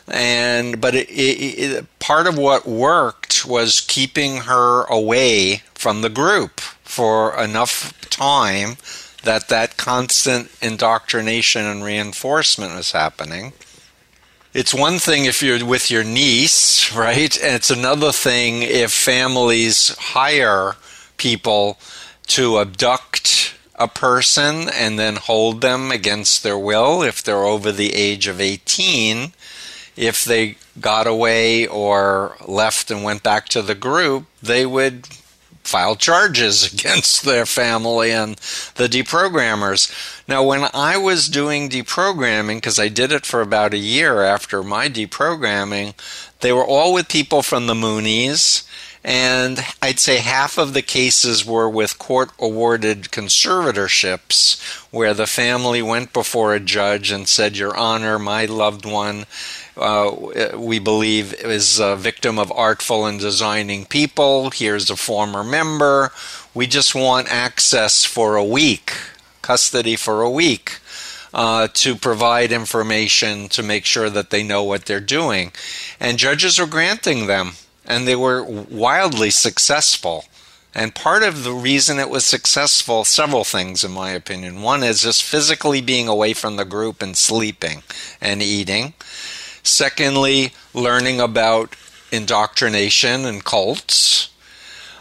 And 0.08 0.80
but 0.80 0.96
it, 0.96 1.10
it, 1.10 1.60
it, 1.60 2.00
part 2.00 2.26
of 2.26 2.38
what 2.38 2.66
worked 2.66 3.46
was 3.46 3.82
keeping 3.82 4.38
her 4.38 4.84
away 4.86 5.64
from 5.84 6.00
the 6.00 6.10
group 6.10 6.62
for 6.62 7.38
enough 7.38 8.00
time 8.10 8.78
that 9.24 9.50
that 9.50 9.76
constant 9.76 10.50
indoctrination 10.62 11.66
and 11.66 11.84
reinforcement 11.84 12.72
is 12.80 12.94
happening. 12.94 13.52
It's 14.54 14.74
one 14.74 14.98
thing 14.98 15.26
if 15.26 15.44
you're 15.44 15.66
with 15.66 15.92
your 15.92 16.06
niece, 16.06 16.96
right? 16.96 17.36
And 17.44 17.54
it's 17.54 17.70
another 17.70 18.14
thing 18.14 18.62
if 18.62 18.94
families 18.94 19.94
hire 19.98 20.78
people 21.18 21.78
to 22.28 22.60
abduct 22.60 23.54
a 23.76 23.90
person 23.90 24.70
and 24.70 24.98
then 24.98 25.18
hold 25.18 25.60
them 25.60 25.92
against 25.92 26.44
their 26.44 26.58
will 26.58 27.04
if 27.04 27.22
they're 27.22 27.44
over 27.44 27.74
the 27.74 27.94
age 27.94 28.28
of 28.28 28.40
18. 28.40 29.34
If 29.98 30.24
they 30.24 30.56
got 30.80 31.08
away 31.08 31.68
or 31.68 32.38
left 32.48 32.90
and 32.90 33.04
went 33.04 33.22
back 33.22 33.50
to 33.50 33.62
the 33.62 33.76
group, 33.76 34.28
they 34.42 34.66
would 34.66 35.10
file 35.64 35.96
charges 35.96 36.72
against 36.74 37.24
their 37.24 37.46
family 37.46 38.12
and 38.12 38.36
the 38.76 38.88
deprogrammers. 38.88 39.92
Now, 40.28 40.44
when 40.44 40.70
I 40.74 40.98
was 40.98 41.28
doing 41.28 41.70
deprogramming, 41.70 42.58
because 42.58 42.80
I 42.80 42.88
did 42.90 43.12
it 43.12 43.26
for 43.26 43.42
about 43.42 43.74
a 43.74 43.78
year 43.78 44.22
after 44.22 44.64
my 44.64 44.90
deprogramming, 44.90 45.94
they 46.42 46.54
were 46.54 46.66
all 46.66 46.94
with 46.94 47.08
people 47.08 47.42
from 47.42 47.68
the 47.68 47.74
Moonies. 47.74 48.68
And 49.06 49.60
I'd 49.82 50.00
say 50.00 50.20
half 50.20 50.58
of 50.58 50.74
the 50.74 50.82
cases 50.82 51.46
were 51.46 51.70
with 51.70 52.00
court 52.00 52.32
awarded 52.40 53.12
conservatorships 53.12 54.62
where 54.92 55.14
the 55.14 55.28
family 55.28 55.82
went 55.82 56.14
before 56.14 56.54
a 56.54 56.60
judge 56.62 57.12
and 57.12 57.28
said, 57.28 57.58
Your 57.58 57.76
Honor, 57.76 58.18
my 58.18 58.46
loved 58.46 58.86
one 58.86 59.26
uh, 59.78 60.50
we 60.56 60.80
believe 60.80 61.34
is 61.34 61.80
a 61.80 61.96
victim 61.96 62.38
of 62.38 62.52
artful 62.52 63.06
and 63.06 63.20
designing 63.20 63.86
people. 63.86 64.52
Here's 64.52 64.90
a 64.90 64.96
former 64.96 65.44
member. 65.44 66.12
We 66.54 66.68
just 66.68 66.94
want 66.94 67.32
access 67.32 68.06
for 68.06 68.36
a 68.36 68.44
week, 68.44 68.94
custody 69.42 69.96
for 69.96 70.22
a 70.22 70.30
week. 70.30 70.80
Uh, 71.36 71.68
to 71.74 71.96
provide 71.96 72.52
information 72.52 73.50
to 73.50 73.64
make 73.64 73.86
sure 73.86 74.08
that 74.08 74.30
they 74.30 74.44
know 74.44 74.64
what 74.64 74.86
they're 74.86 75.00
doing. 75.00 75.52
And 76.00 76.20
judges 76.20 76.60
are 76.60 76.68
granting 76.68 77.26
them, 77.26 77.54
and 77.88 78.08
they 78.08 78.16
were 78.16 78.44
wildly 78.44 79.32
successful. 79.32 80.26
And 80.76 80.96
part 80.96 81.24
of 81.24 81.44
the 81.44 81.52
reason 81.54 82.00
it 82.00 82.10
was 82.10 82.26
successful, 82.26 83.04
several 83.04 83.44
things 83.44 83.84
in 83.84 83.92
my 83.92 84.12
opinion. 84.12 84.62
One 84.62 84.84
is 84.84 85.02
just 85.02 85.24
physically 85.24 85.82
being 85.82 86.08
away 86.08 86.34
from 86.34 86.56
the 86.56 86.66
group 86.66 87.02
and 87.02 87.16
sleeping 87.16 87.84
and 88.20 88.42
eating. 88.42 88.94
Secondly, 89.64 90.54
learning 90.74 91.22
about 91.22 91.76
indoctrination 92.12 93.26
and 93.26 93.44
cults, 93.44 94.30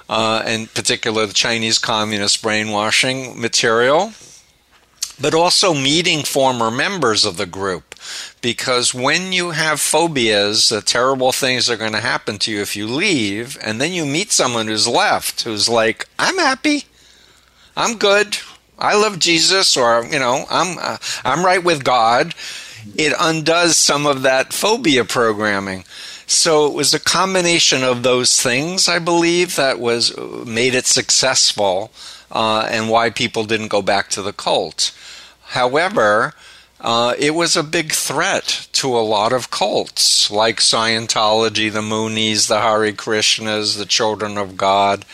uh, 0.08 0.42
in 0.46 0.66
particular 0.68 1.26
the 1.26 1.34
Chinese 1.34 1.78
Communist 1.78 2.42
brainwashing 2.42 3.40
material, 3.40 4.12
but 5.20 5.34
also 5.34 5.74
meeting 5.74 6.22
former 6.22 6.70
members 6.70 7.24
of 7.24 7.36
the 7.36 7.46
group. 7.46 7.94
Because 8.40 8.94
when 8.94 9.32
you 9.32 9.50
have 9.50 9.80
phobias, 9.80 10.68
the 10.68 10.80
terrible 10.80 11.32
things 11.32 11.70
are 11.70 11.76
going 11.76 11.92
to 11.92 12.00
happen 12.00 12.38
to 12.38 12.50
you 12.50 12.60
if 12.60 12.74
you 12.74 12.86
leave, 12.86 13.58
and 13.62 13.80
then 13.80 13.92
you 13.92 14.04
meet 14.04 14.32
someone 14.32 14.66
who's 14.66 14.88
left, 14.88 15.42
who's 15.42 15.68
like, 15.68 16.08
I'm 16.18 16.38
happy, 16.38 16.84
I'm 17.76 17.98
good, 17.98 18.38
I 18.78 18.96
love 18.96 19.18
Jesus, 19.18 19.76
or 19.76 20.04
you 20.04 20.18
know, 20.18 20.44
I'm 20.50 20.78
uh, 20.78 20.96
I'm 21.24 21.44
right 21.44 21.62
with 21.62 21.84
God 21.84 22.34
it 22.96 23.12
undoes 23.18 23.76
some 23.76 24.06
of 24.06 24.22
that 24.22 24.52
phobia 24.52 25.04
programming. 25.04 25.84
So 26.26 26.66
it 26.66 26.72
was 26.72 26.94
a 26.94 27.00
combination 27.00 27.82
of 27.82 28.02
those 28.02 28.40
things, 28.40 28.88
I 28.88 28.98
believe, 28.98 29.56
that 29.56 29.78
was 29.78 30.16
made 30.46 30.74
it 30.74 30.86
successful 30.86 31.90
uh, 32.30 32.66
and 32.70 32.88
why 32.88 33.10
people 33.10 33.44
didn't 33.44 33.68
go 33.68 33.82
back 33.82 34.08
to 34.10 34.22
the 34.22 34.32
cult. 34.32 34.96
However, 35.48 36.32
uh, 36.80 37.14
it 37.16 37.34
was 37.34 37.54
a 37.54 37.62
big 37.62 37.92
threat 37.92 38.66
to 38.72 38.88
a 38.96 39.00
lot 39.00 39.32
of 39.32 39.50
cults 39.50 40.30
like 40.30 40.56
Scientology, 40.56 41.72
the 41.72 41.80
Moonies, 41.80 42.48
the 42.48 42.60
Hare 42.60 42.92
Krishnas, 42.92 43.78
the 43.78 43.86
Children 43.86 44.36
of 44.36 44.56
God, 44.56 45.04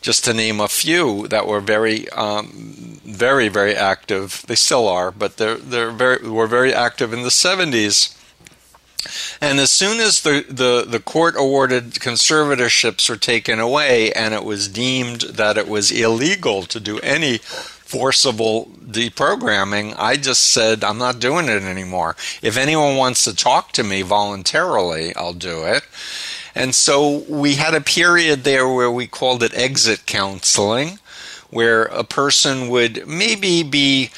just 0.00 0.24
to 0.24 0.34
name 0.34 0.58
a 0.58 0.66
few 0.66 1.28
that 1.28 1.46
were 1.46 1.60
very, 1.60 2.08
um, 2.10 2.91
very, 3.12 3.48
very 3.48 3.74
active. 3.74 4.44
They 4.46 4.54
still 4.54 4.88
are, 4.88 5.10
but 5.10 5.36
they're 5.36 5.56
they're 5.56 5.90
very 5.90 6.28
were 6.28 6.46
very 6.46 6.72
active 6.72 7.12
in 7.12 7.22
the 7.22 7.30
seventies. 7.30 8.16
And 9.40 9.58
as 9.58 9.72
soon 9.72 9.98
as 9.98 10.22
the, 10.22 10.44
the, 10.48 10.84
the 10.88 11.00
court 11.00 11.34
awarded 11.36 11.94
conservatorships 11.94 13.10
were 13.10 13.16
taken 13.16 13.58
away 13.58 14.12
and 14.12 14.32
it 14.32 14.44
was 14.44 14.68
deemed 14.68 15.22
that 15.22 15.58
it 15.58 15.66
was 15.66 15.90
illegal 15.90 16.62
to 16.62 16.78
do 16.78 17.00
any 17.00 17.38
forcible 17.38 18.70
deprogramming, 18.80 19.94
I 19.98 20.16
just 20.16 20.44
said, 20.44 20.84
I'm 20.84 20.98
not 20.98 21.18
doing 21.18 21.48
it 21.48 21.62
anymore. 21.62 22.14
If 22.42 22.56
anyone 22.56 22.96
wants 22.96 23.24
to 23.24 23.34
talk 23.34 23.72
to 23.72 23.82
me 23.82 24.02
voluntarily, 24.02 25.14
I'll 25.16 25.34
do 25.34 25.64
it. 25.64 25.82
And 26.54 26.74
so 26.74 27.24
we 27.28 27.54
had 27.54 27.74
a 27.74 27.80
period 27.80 28.44
there 28.44 28.68
where 28.68 28.90
we 28.90 29.06
called 29.06 29.42
it 29.42 29.56
exit 29.56 30.06
counseling, 30.06 30.98
where 31.52 31.84
a 31.84 32.02
person 32.02 32.68
would 32.68 33.06
maybe 33.06 33.62
be 33.62 34.10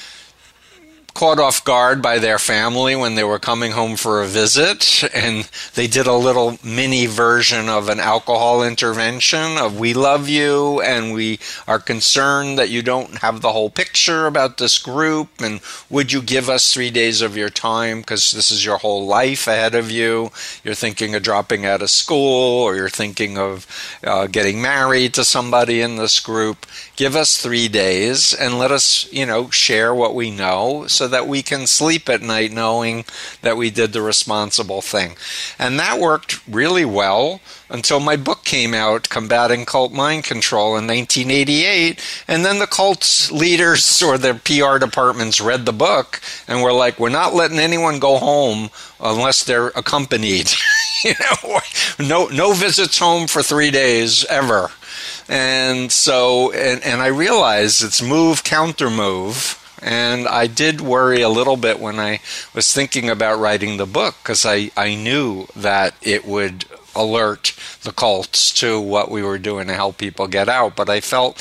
caught 1.15 1.39
off 1.39 1.63
guard 1.63 2.03
by 2.03 2.19
their 2.19 2.41
family 2.41 2.97
when 2.97 3.15
they 3.15 3.23
were 3.23 3.39
coming 3.39 3.71
home 3.71 3.97
for 3.97 4.21
a 4.21 4.27
visit 4.27 5.05
and 5.15 5.49
they 5.75 5.87
did 5.87 6.09
a 6.09 6.13
little 6.13 6.59
mini 6.65 7.07
version 7.07 7.69
of 7.69 7.89
an 7.89 8.01
alcohol 8.01 8.65
intervention 8.65 9.57
of 9.57 9.79
we 9.79 9.95
love 9.95 10.29
you 10.29 10.81
and 10.81 11.15
we 11.15 11.39
are 11.69 11.79
concerned 11.79 12.59
that 12.59 12.69
you 12.69 12.83
don't 12.83 13.19
have 13.19 13.41
the 13.41 13.53
whole 13.53 13.71
picture 13.71 14.27
about 14.27 14.59
this 14.59 14.77
group 14.77 15.29
and 15.41 15.61
would 15.89 16.11
you 16.11 16.21
give 16.21 16.51
us 16.51 16.75
3 16.75 16.91
days 16.91 17.23
of 17.23 17.37
your 17.37 17.49
time 17.49 18.01
because 18.01 18.33
this 18.33 18.51
is 18.51 18.65
your 18.65 18.79
whole 18.79 19.07
life 19.07 19.47
ahead 19.47 19.77
of 19.77 19.93
you. 19.93 20.33
You're 20.65 20.75
thinking 20.75 21.15
of 21.15 21.23
dropping 21.23 21.65
out 21.65 21.83
of 21.83 21.91
school 21.91 22.63
or 22.63 22.75
you're 22.75 22.89
thinking 22.89 23.39
of 23.39 23.69
uh, 24.03 24.27
getting 24.27 24.61
married 24.61 25.15
to 25.15 25.25
somebody 25.25 25.81
in 25.81 25.95
this 25.95 26.19
group. 26.19 26.67
Give 26.97 27.15
us 27.15 27.37
3 27.41 27.69
days 27.69 28.35
and 28.35 28.59
let 28.59 28.73
us 28.73 29.07
you 29.13 29.27
know 29.27 29.49
share 29.51 29.95
what 29.95 30.17
we 30.17 30.33
know 30.33 30.89
so 30.89 31.04
so 31.05 31.09
that 31.09 31.29
we 31.29 31.43
can 31.43 31.67
sleep 31.67 32.09
at 32.09 32.23
night 32.23 32.51
knowing 32.51 33.05
that 33.43 33.59
we 33.59 33.69
did 33.69 33.93
the 33.93 34.01
responsible 34.01 34.81
thing. 34.81 35.15
And 35.59 35.79
that 35.79 36.01
worked 36.01 36.41
really 36.49 36.87
well 36.87 37.43
until 37.69 38.01
my 38.01 38.17
book 38.17 38.43
came 38.45 38.73
out, 38.73 39.11
Combating 39.11 39.67
Cult 39.67 39.93
Mind 39.93 40.25
Control, 40.25 40.79
in 40.79 40.87
1988. 40.87 42.01
And 42.27 42.43
then 42.43 42.59
the 42.59 42.67
cult's 42.67 43.31
leaders 43.31 44.03
or 44.07 44.17
their 44.17 44.33
PR 44.33 44.79
departments 44.79 45.43
read 45.43 45.67
the 45.67 45.75
book 45.75 46.23
and 46.49 46.63
were 46.63 46.73
like, 46.73 46.99
we're 46.99 47.11
not 47.11 47.35
letting 47.35 47.59
anyone 47.59 47.99
go 47.99 48.17
home 48.17 48.71
unless 48.99 49.45
they're 49.45 49.69
accompanied. 49.77 50.51
you 51.05 51.13
know, 51.21 51.61
no, 51.99 52.29
no 52.29 52.55
visits 52.55 52.99
home 52.99 53.27
for 53.27 53.43
three 53.43 53.71
days 53.71 54.25
ever. 54.31 54.71
And 55.29 55.93
so, 55.93 56.51
and, 56.53 56.83
and 56.83 57.03
I 57.03 57.09
realized 57.09 57.85
it's 57.85 58.01
move, 58.01 58.43
counter 58.43 58.89
move 58.89 59.61
and 59.85 60.27
I 60.27 60.47
did 60.47 60.81
worry 60.81 61.21
a 61.21 61.29
little 61.29 61.59
bit 61.59 61.79
when 61.79 62.01
I 62.01 62.21
was 62.55 62.73
thinking 62.73 63.11
about 63.11 63.39
writing 63.39 63.77
the 63.77 63.87
book 63.87 64.17
because 64.23 64.47
I, 64.47 64.71
I 64.77 64.95
knew 64.95 65.47
that 65.55 65.95
it 66.01 66.25
would 66.25 66.65
alert 66.97 67.55
the 67.83 67.93
cults 67.93 68.51
to 68.61 68.81
what 68.81 69.11
we 69.11 69.23
were 69.23 69.39
doing 69.39 69.67
to 69.67 69.75
help 69.75 69.99
people 69.99 70.27
get 70.27 70.49
out. 70.49 70.75
But 70.75 70.89
I 70.89 71.01
felt 71.01 71.37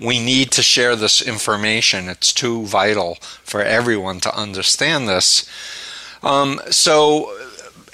we 0.00 0.24
need 0.24 0.52
to 0.52 0.62
share 0.62 0.94
this 0.94 1.20
information. 1.20 2.08
It's 2.08 2.32
too 2.32 2.64
vital 2.64 3.16
for 3.42 3.60
everyone 3.60 4.20
to 4.20 4.36
understand 4.36 5.08
this. 5.08 5.48
Um, 6.22 6.60
so 6.70 7.32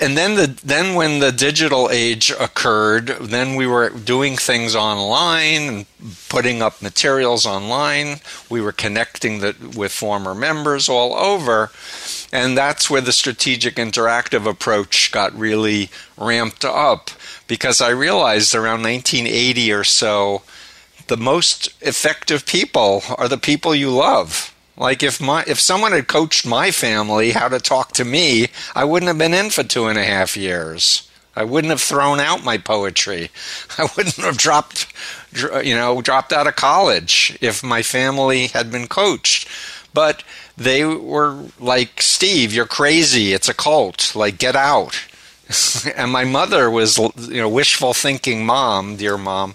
and 0.01 0.17
then 0.17 0.35
the 0.35 0.47
then 0.65 0.95
when 0.95 1.21
the 1.21 1.33
digital 1.33 1.89
age 1.91 2.31
occurred, 2.41 3.07
then 3.07 3.55
we 3.55 3.67
were 3.67 3.91
doing 3.91 4.37
things 4.37 4.75
online 4.75 5.63
and 5.63 5.87
putting 6.29 6.63
up 6.63 6.83
materials 6.83 7.47
online. 7.47 8.21
We 8.51 8.61
were 8.61 8.73
connecting 8.73 9.41
the, 9.41 9.55
with 9.77 9.93
former 9.93 10.35
members 10.35 10.89
all 10.89 11.15
over, 11.15 11.71
and 12.33 12.57
that's 12.57 12.89
where 12.89 13.01
the 13.01 13.13
strategic 13.13 13.77
interactive 13.77 14.49
approach 14.49 15.13
got 15.13 15.35
really 15.39 15.91
ramped 16.17 16.65
up. 16.65 17.11
Because 17.47 17.81
I 17.81 17.91
realized 17.91 18.55
around 18.55 18.83
1980 18.83 19.73
or 19.73 19.85
so, 19.85 20.43
the 21.09 21.17
most 21.17 21.75
effective 21.83 22.47
people 22.47 23.03
are 23.19 23.29
the 23.29 23.39
people 23.39 23.75
you 23.75 23.91
love 23.91 24.54
like 24.77 25.03
if 25.03 25.21
my 25.21 25.45
if 25.47 25.61
someone 25.61 25.93
had 25.93 26.09
coached 26.09 26.47
my 26.47 26.71
family 26.71 27.31
how 27.31 27.49
to 27.49 27.59
talk 27.59 27.93
to 27.93 28.05
me, 28.05 28.49
I 28.75 28.85
wouldn't 28.85 29.09
have 29.09 29.19
been 29.19 29.35
in 29.35 29.51
for 29.51 29.63
two 29.63 29.87
and 29.87 29.99
a 29.99 30.05
half 30.05 30.37
years. 30.37 31.09
I 31.37 31.45
wouldn't 31.45 31.71
have 31.71 31.81
thrown 31.81 32.21
out 32.21 32.45
my 32.45 32.59
poetry. 32.59 33.31
I 33.79 33.89
wouldn't 33.97 34.17
have 34.17 34.39
dropped, 34.39 34.87
you 35.65 35.75
know, 35.75 36.01
dropped 36.01 36.33
out 36.33 36.47
of 36.47 36.57
college 36.57 37.37
if 37.41 37.63
my 37.63 37.83
family 37.83 38.49
had 38.49 38.71
been 38.71 38.87
coached. 38.87 39.49
But 39.93 40.23
they 40.57 40.85
were 40.85 41.45
like, 41.59 42.03
Steve, 42.03 42.53
you're 42.53 42.67
crazy. 42.67 43.33
It's 43.33 43.49
a 43.49 43.55
cult. 43.55 44.15
Like, 44.15 44.39
get 44.39 44.57
out. 44.57 45.01
and 45.97 46.11
my 46.11 46.25
mother 46.25 46.71
was, 46.71 46.99
you 46.99 47.41
know, 47.41 47.49
wishful 47.49 47.95
thinking 47.95 48.47
mom, 48.47 48.97
dear 48.97 49.19
mom 49.19 49.55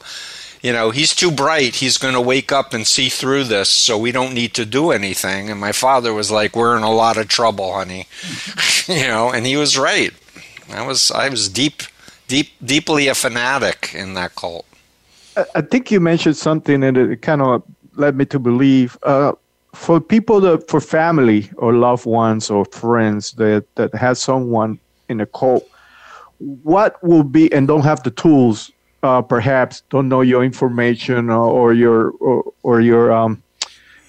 you 0.61 0.73
know, 0.73 0.91
he's 0.91 1.15
too 1.15 1.31
bright. 1.31 1.75
He's 1.75 1.97
going 1.97 2.13
to 2.13 2.21
wake 2.21 2.51
up 2.51 2.73
and 2.73 2.85
see 2.85 3.09
through 3.09 3.45
this, 3.45 3.69
so 3.69 3.97
we 3.97 4.11
don't 4.11 4.33
need 4.33 4.53
to 4.55 4.65
do 4.65 4.91
anything. 4.91 5.49
And 5.49 5.59
my 5.59 5.71
father 5.71 6.13
was 6.13 6.31
like, 6.31 6.55
"We're 6.55 6.75
in 6.75 6.83
a 6.83 6.91
lot 6.91 7.17
of 7.17 7.27
trouble, 7.27 7.73
honey," 7.73 8.07
you 8.87 9.07
know, 9.07 9.31
and 9.31 9.45
he 9.45 9.55
was 9.55 9.77
right. 9.77 10.11
I 10.71 10.85
was 10.85 11.11
I 11.11 11.29
was 11.29 11.47
deep, 11.49 11.83
deep, 12.27 12.51
deeply 12.63 13.07
a 13.07 13.15
fanatic 13.15 13.91
in 13.95 14.15
that 14.15 14.35
cult. 14.35 14.65
I 15.55 15.61
think 15.61 15.91
you 15.91 15.99
mentioned 16.01 16.35
something, 16.35 16.83
and 16.83 16.97
it 16.97 17.21
kind 17.21 17.41
of 17.41 17.63
led 17.95 18.15
me 18.15 18.25
to 18.25 18.39
believe. 18.39 18.97
Uh, 19.03 19.33
for 19.73 20.01
people 20.01 20.41
that, 20.41 20.67
for 20.67 20.81
family 20.81 21.49
or 21.57 21.73
loved 21.73 22.05
ones 22.05 22.49
or 22.49 22.65
friends 22.65 23.33
that 23.33 23.63
that 23.75 23.93
has 23.93 24.19
someone 24.19 24.79
in 25.07 25.21
a 25.21 25.25
cult, 25.25 25.65
what 26.63 27.01
will 27.03 27.23
be 27.23 27.51
and 27.53 27.67
don't 27.67 27.83
have 27.83 28.03
the 28.03 28.11
tools 28.11 28.71
uh, 29.03 29.21
perhaps 29.21 29.81
don't 29.89 30.09
know 30.09 30.21
your 30.21 30.43
information 30.43 31.29
or, 31.29 31.49
or 31.49 31.73
your 31.73 32.11
or, 32.11 32.53
or 32.63 32.81
your 32.81 33.11
um, 33.11 33.41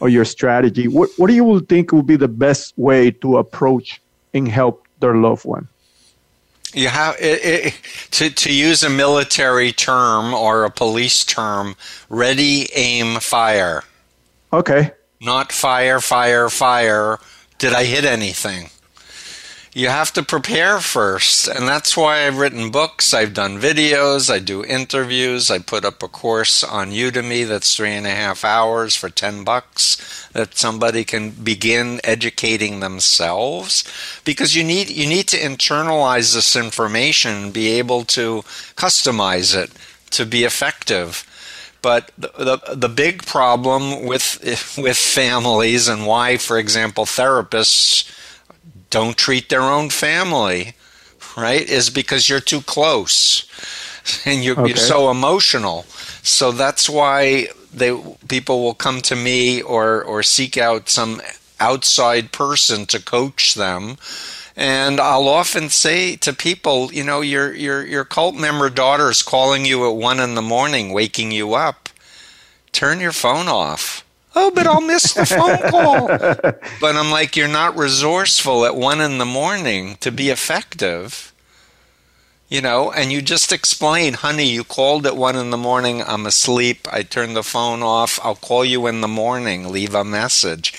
or 0.00 0.08
your 0.08 0.24
strategy, 0.24 0.88
what 0.88 1.10
what 1.16 1.28
do 1.28 1.34
you 1.34 1.60
think 1.60 1.92
would 1.92 2.06
be 2.06 2.16
the 2.16 2.28
best 2.28 2.76
way 2.76 3.10
to 3.10 3.38
approach 3.38 4.00
and 4.34 4.48
help 4.48 4.86
their 4.98 5.14
loved 5.14 5.44
one? 5.44 5.68
You 6.72 6.88
have 6.88 7.16
it, 7.20 7.44
it, 7.44 7.74
to 8.12 8.30
to 8.30 8.52
use 8.52 8.82
a 8.82 8.90
military 8.90 9.72
term 9.72 10.34
or 10.34 10.64
a 10.64 10.70
police 10.70 11.24
term: 11.24 11.76
ready, 12.08 12.68
aim, 12.74 13.20
fire. 13.20 13.84
Okay. 14.52 14.92
Not 15.20 15.52
fire, 15.52 16.00
fire, 16.00 16.48
fire. 16.48 17.18
Did 17.58 17.74
I 17.74 17.84
hit 17.84 18.04
anything? 18.04 18.70
You 19.72 19.88
have 19.88 20.12
to 20.12 20.22
prepare 20.22 20.80
first. 20.80 21.46
And 21.46 21.68
that's 21.68 21.96
why 21.96 22.26
I've 22.26 22.38
written 22.38 22.70
books, 22.70 23.14
I've 23.14 23.34
done 23.34 23.60
videos, 23.60 24.28
I 24.28 24.40
do 24.40 24.64
interviews, 24.64 25.50
I 25.50 25.58
put 25.58 25.84
up 25.84 26.02
a 26.02 26.08
course 26.08 26.64
on 26.64 26.90
Udemy 26.90 27.46
that's 27.46 27.76
three 27.76 27.90
and 27.92 28.06
a 28.06 28.10
half 28.10 28.44
hours 28.44 28.96
for 28.96 29.08
10 29.08 29.44
bucks 29.44 30.28
that 30.32 30.56
somebody 30.56 31.04
can 31.04 31.30
begin 31.30 32.00
educating 32.02 32.80
themselves 32.80 33.84
because 34.24 34.56
you 34.56 34.64
need 34.64 34.90
you 34.90 35.06
need 35.06 35.28
to 35.28 35.36
internalize 35.36 36.34
this 36.34 36.54
information 36.56 37.50
be 37.50 37.68
able 37.68 38.04
to 38.04 38.42
customize 38.76 39.56
it 39.56 39.70
to 40.10 40.24
be 40.24 40.44
effective 40.44 41.26
but 41.82 42.12
the, 42.18 42.30
the, 42.38 42.74
the 42.76 42.88
big 42.88 43.24
problem 43.24 44.04
with 44.06 44.38
with 44.78 44.96
families 44.96 45.88
and 45.88 46.06
why 46.06 46.36
for 46.36 46.58
example 46.58 47.04
therapists 47.04 48.08
don't 48.90 49.16
treat 49.16 49.48
their 49.48 49.62
own 49.62 49.88
family, 49.88 50.74
right, 51.36 51.68
is 51.68 51.90
because 51.90 52.28
you're 52.28 52.40
too 52.40 52.60
close 52.60 53.46
and 54.26 54.44
you're, 54.44 54.58
okay. 54.58 54.68
you're 54.68 54.76
so 54.76 55.10
emotional. 55.10 55.84
So 56.22 56.52
that's 56.52 56.88
why 56.90 57.48
they 57.72 57.96
people 58.28 58.62
will 58.62 58.74
come 58.74 59.00
to 59.00 59.14
me 59.14 59.62
or 59.62 60.02
or 60.02 60.22
seek 60.22 60.58
out 60.58 60.88
some 60.88 61.22
outside 61.60 62.32
person 62.32 62.84
to 62.86 63.00
coach 63.00 63.54
them. 63.54 63.96
And 64.56 65.00
I'll 65.00 65.28
often 65.28 65.70
say 65.70 66.16
to 66.16 66.32
people, 66.32 66.92
you 66.92 67.04
know, 67.04 67.20
your 67.20 67.54
your 67.54 67.86
your 67.86 68.04
cult 68.04 68.34
member 68.34 68.68
daughter 68.68 69.08
is 69.10 69.22
calling 69.22 69.64
you 69.64 69.88
at 69.88 69.96
one 69.96 70.20
in 70.20 70.34
the 70.34 70.42
morning, 70.42 70.92
waking 70.92 71.30
you 71.30 71.54
up. 71.54 71.88
Turn 72.72 73.00
your 73.00 73.12
phone 73.12 73.48
off 73.48 74.04
oh, 74.34 74.50
but 74.54 74.66
I'll 74.66 74.80
miss 74.80 75.12
the 75.12 75.26
phone 75.26 75.58
call. 75.70 76.06
but 76.80 76.96
I'm 76.96 77.10
like, 77.10 77.36
you're 77.36 77.48
not 77.48 77.76
resourceful 77.76 78.64
at 78.64 78.76
one 78.76 79.00
in 79.00 79.18
the 79.18 79.24
morning 79.24 79.96
to 80.00 80.10
be 80.10 80.30
effective. 80.30 81.32
You 82.48 82.60
know, 82.60 82.90
and 82.90 83.12
you 83.12 83.22
just 83.22 83.52
explain, 83.52 84.14
honey, 84.14 84.48
you 84.48 84.64
called 84.64 85.06
at 85.06 85.16
one 85.16 85.36
in 85.36 85.50
the 85.50 85.56
morning. 85.56 86.02
I'm 86.02 86.26
asleep. 86.26 86.88
I 86.90 87.04
turned 87.04 87.36
the 87.36 87.44
phone 87.44 87.80
off. 87.80 88.18
I'll 88.24 88.34
call 88.34 88.64
you 88.64 88.88
in 88.88 89.02
the 89.02 89.08
morning. 89.08 89.68
Leave 89.68 89.94
a 89.94 90.02
message. 90.02 90.74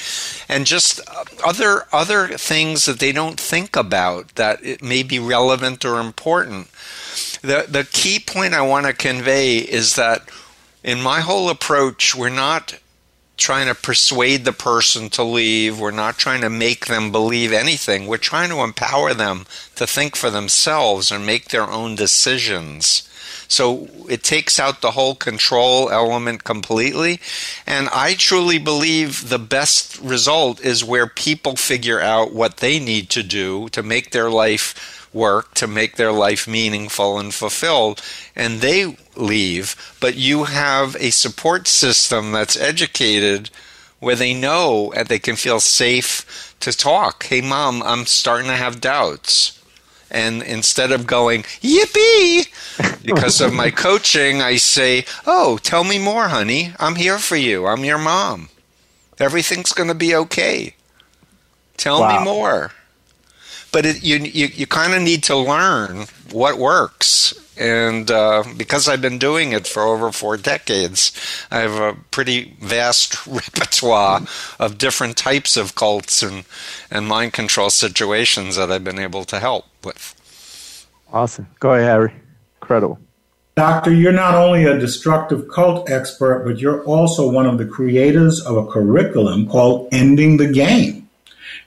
And 0.49 0.65
just 0.65 0.99
uh, 1.07 1.23
other 1.45 1.85
other 1.93 2.27
things 2.27 2.83
that 2.85 2.99
they 2.99 3.13
don't 3.13 3.39
think 3.39 3.77
about 3.77 4.35
that 4.35 4.61
it 4.65 4.83
may 4.83 5.01
be 5.01 5.17
relevant 5.17 5.85
or 5.85 6.01
important. 6.01 6.67
The 7.41 7.65
the 7.69 7.87
key 7.89 8.19
point 8.19 8.53
I 8.53 8.63
want 8.63 8.85
to 8.87 8.93
convey 8.93 9.59
is 9.59 9.95
that 9.95 10.27
in 10.83 11.01
my 11.01 11.21
whole 11.21 11.49
approach, 11.49 12.13
we're 12.13 12.27
not 12.29 12.79
trying 13.41 13.67
to 13.67 13.75
persuade 13.75 14.45
the 14.45 14.53
person 14.53 15.09
to 15.09 15.23
leave. 15.23 15.79
We're 15.79 15.91
not 15.91 16.17
trying 16.17 16.41
to 16.41 16.49
make 16.49 16.85
them 16.85 17.11
believe 17.11 17.51
anything. 17.51 18.07
We're 18.07 18.17
trying 18.17 18.49
to 18.49 18.61
empower 18.61 19.13
them 19.13 19.45
to 19.75 19.87
think 19.87 20.15
for 20.15 20.29
themselves 20.29 21.11
and 21.11 21.25
make 21.25 21.49
their 21.49 21.69
own 21.69 21.95
decisions. 21.95 23.07
So 23.47 23.89
it 24.07 24.23
takes 24.23 24.59
out 24.59 24.79
the 24.79 24.91
whole 24.91 25.15
control 25.15 25.89
element 25.89 26.45
completely. 26.45 27.19
And 27.67 27.89
I 27.89 28.13
truly 28.13 28.59
believe 28.59 29.27
the 29.27 29.39
best 29.39 29.99
result 29.99 30.61
is 30.61 30.85
where 30.85 31.07
people 31.07 31.57
figure 31.57 31.99
out 31.99 32.33
what 32.33 32.57
they 32.57 32.79
need 32.79 33.09
to 33.09 33.23
do 33.23 33.67
to 33.69 33.83
make 33.83 34.11
their 34.11 34.29
life 34.29 35.00
work 35.13 35.53
to 35.55 35.67
make 35.67 35.95
their 35.95 36.11
life 36.11 36.47
meaningful 36.47 37.19
and 37.19 37.33
fulfilled, 37.33 38.01
and 38.35 38.61
they 38.61 38.97
leave. 39.15 39.95
But 39.99 40.15
you 40.15 40.45
have 40.45 40.95
a 40.99 41.11
support 41.11 41.67
system 41.67 42.31
that's 42.31 42.55
educated 42.55 43.49
where 43.99 44.15
they 44.15 44.33
know 44.33 44.91
and 44.95 45.07
they 45.07 45.19
can 45.19 45.35
feel 45.35 45.59
safe 45.59 46.55
to 46.59 46.71
talk. 46.71 47.23
Hey, 47.23 47.41
mom, 47.41 47.83
I'm 47.83 48.05
starting 48.05 48.47
to 48.47 48.55
have 48.55 48.81
doubts. 48.81 49.57
And 50.09 50.43
instead 50.43 50.91
of 50.91 51.07
going, 51.07 51.43
yippee, 51.61 52.47
because 53.05 53.39
of 53.39 53.53
my 53.53 53.71
coaching, 53.71 54.41
I 54.41 54.57
say, 54.57 55.05
oh, 55.25 55.57
tell 55.57 55.85
me 55.85 55.99
more, 55.99 56.27
honey. 56.27 56.73
I'm 56.79 56.95
here 56.95 57.17
for 57.17 57.37
you. 57.37 57.67
I'm 57.67 57.85
your 57.85 57.97
mom. 57.97 58.49
Everything's 59.19 59.71
going 59.71 59.87
to 59.87 59.95
be 59.95 60.13
okay. 60.15 60.75
Tell 61.77 62.01
wow. 62.01 62.19
me 62.19 62.25
more 62.25 62.71
but 63.71 63.85
it, 63.85 64.03
you 64.03 64.17
you, 64.17 64.47
you 64.47 64.67
kind 64.67 64.93
of 64.93 65.01
need 65.01 65.23
to 65.23 65.35
learn 65.35 66.05
what 66.31 66.57
works. 66.57 67.33
And 67.57 68.09
uh, 68.09 68.43
because 68.57 68.87
I've 68.87 69.01
been 69.01 69.19
doing 69.19 69.51
it 69.51 69.67
for 69.67 69.83
over 69.83 70.11
four 70.11 70.35
decades, 70.37 71.11
I 71.51 71.59
have 71.59 71.75
a 71.75 71.95
pretty 72.09 72.55
vast 72.59 73.27
repertoire 73.27 74.21
of 74.59 74.77
different 74.77 75.17
types 75.17 75.57
of 75.57 75.75
cults 75.75 76.23
and, 76.23 76.45
and 76.89 77.07
mind 77.07 77.33
control 77.33 77.69
situations 77.69 78.55
that 78.55 78.71
I've 78.71 78.83
been 78.83 78.99
able 78.99 79.25
to 79.25 79.39
help 79.39 79.65
with. 79.83 80.15
Awesome. 81.13 81.47
Go 81.59 81.73
ahead, 81.73 81.85
Harry. 81.85 82.13
Incredible. 82.61 82.99
Doctor, 83.55 83.93
you're 83.93 84.13
not 84.13 84.33
only 84.33 84.63
a 84.63 84.79
destructive 84.79 85.49
cult 85.49 85.89
expert, 85.89 86.45
but 86.45 86.59
you're 86.59 86.83
also 86.85 87.29
one 87.29 87.45
of 87.45 87.57
the 87.57 87.65
creators 87.65 88.39
of 88.45 88.55
a 88.55 88.65
curriculum 88.65 89.47
called 89.47 89.89
Ending 89.91 90.37
the 90.37 90.47
Game. 90.47 91.00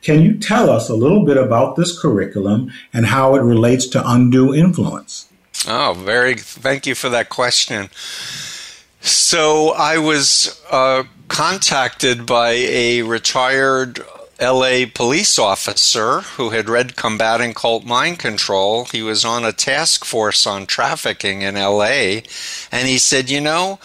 Can 0.04 0.20
you 0.20 0.34
tell 0.38 0.68
us 0.68 0.90
a 0.90 0.94
little 0.94 1.24
bit 1.24 1.38
about 1.38 1.76
this 1.76 1.98
curriculum 1.98 2.70
and 2.92 3.06
how 3.06 3.34
it 3.34 3.40
relates 3.40 3.86
to 3.88 4.08
undue 4.08 4.54
influence? 4.54 5.30
Oh, 5.66 5.94
very. 5.98 6.34
Thank 6.34 6.86
you 6.86 6.94
for 6.94 7.08
that 7.08 7.30
question. 7.30 7.88
So 9.00 9.70
I 9.70 9.96
was 9.96 10.62
uh, 10.70 11.04
contacted 11.28 12.26
by 12.26 12.50
a 12.52 13.00
retired 13.02 14.04
LA 14.40 14.84
police 14.92 15.38
officer 15.38 16.20
who 16.20 16.50
had 16.50 16.68
read 16.68 16.96
Combating 16.96 17.54
Cult 17.54 17.84
Mind 17.84 18.18
Control. 18.18 18.84
He 18.84 19.02
was 19.02 19.24
on 19.24 19.44
a 19.44 19.52
task 19.52 20.04
force 20.04 20.46
on 20.46 20.66
trafficking 20.66 21.42
in 21.42 21.54
LA, 21.54 22.20
and 22.70 22.88
he 22.88 22.98
said, 22.98 23.30
You 23.30 23.40
know, 23.40 23.78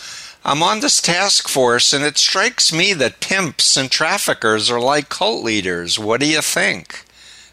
I'm 0.45 0.63
on 0.63 0.79
this 0.79 1.01
task 1.01 1.49
force, 1.49 1.91
and 1.91 2.03
it 2.03 2.17
strikes 2.17 2.71
me 2.71 2.93
that 2.93 3.19
pimps 3.19 3.75
and 3.75 3.91
traffickers 3.91 4.71
are 4.71 4.79
like 4.79 5.09
cult 5.09 5.43
leaders. 5.43 5.99
What 5.99 6.21
do 6.21 6.25
you 6.25 6.41
think? 6.41 7.05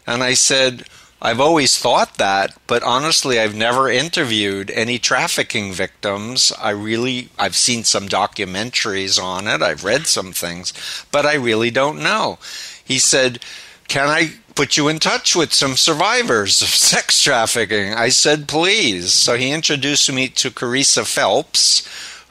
And 0.05 0.23
I 0.23 0.35
said, 0.35 0.85
I've 1.21 1.41
always 1.41 1.77
thought 1.77 2.15
that, 2.15 2.55
but 2.65 2.83
honestly, 2.83 3.39
I've 3.39 3.55
never 3.55 3.89
interviewed 3.89 4.71
any 4.71 4.99
trafficking 4.99 5.73
victims. 5.73 6.53
I 6.59 6.69
really, 6.69 7.29
I've 7.37 7.55
seen 7.55 7.83
some 7.83 8.07
documentaries 8.07 9.21
on 9.21 9.47
it, 9.47 9.61
I've 9.61 9.83
read 9.83 10.07
some 10.07 10.31
things, 10.31 10.73
but 11.11 11.25
I 11.25 11.33
really 11.33 11.71
don't 11.71 12.01
know. 12.01 12.37
He 12.85 12.99
said, 12.99 13.39
Can 13.89 14.07
I 14.07 14.33
put 14.55 14.77
you 14.77 14.87
in 14.87 14.99
touch 14.99 15.35
with 15.35 15.53
some 15.53 15.75
survivors 15.75 16.61
of 16.61 16.67
sex 16.89 17.21
trafficking? 17.21 17.93
I 17.93 18.09
said, 18.09 18.47
Please. 18.47 19.13
So 19.13 19.35
he 19.35 19.51
introduced 19.51 20.11
me 20.11 20.29
to 20.29 20.51
Carissa 20.51 21.05
Phelps 21.05 21.85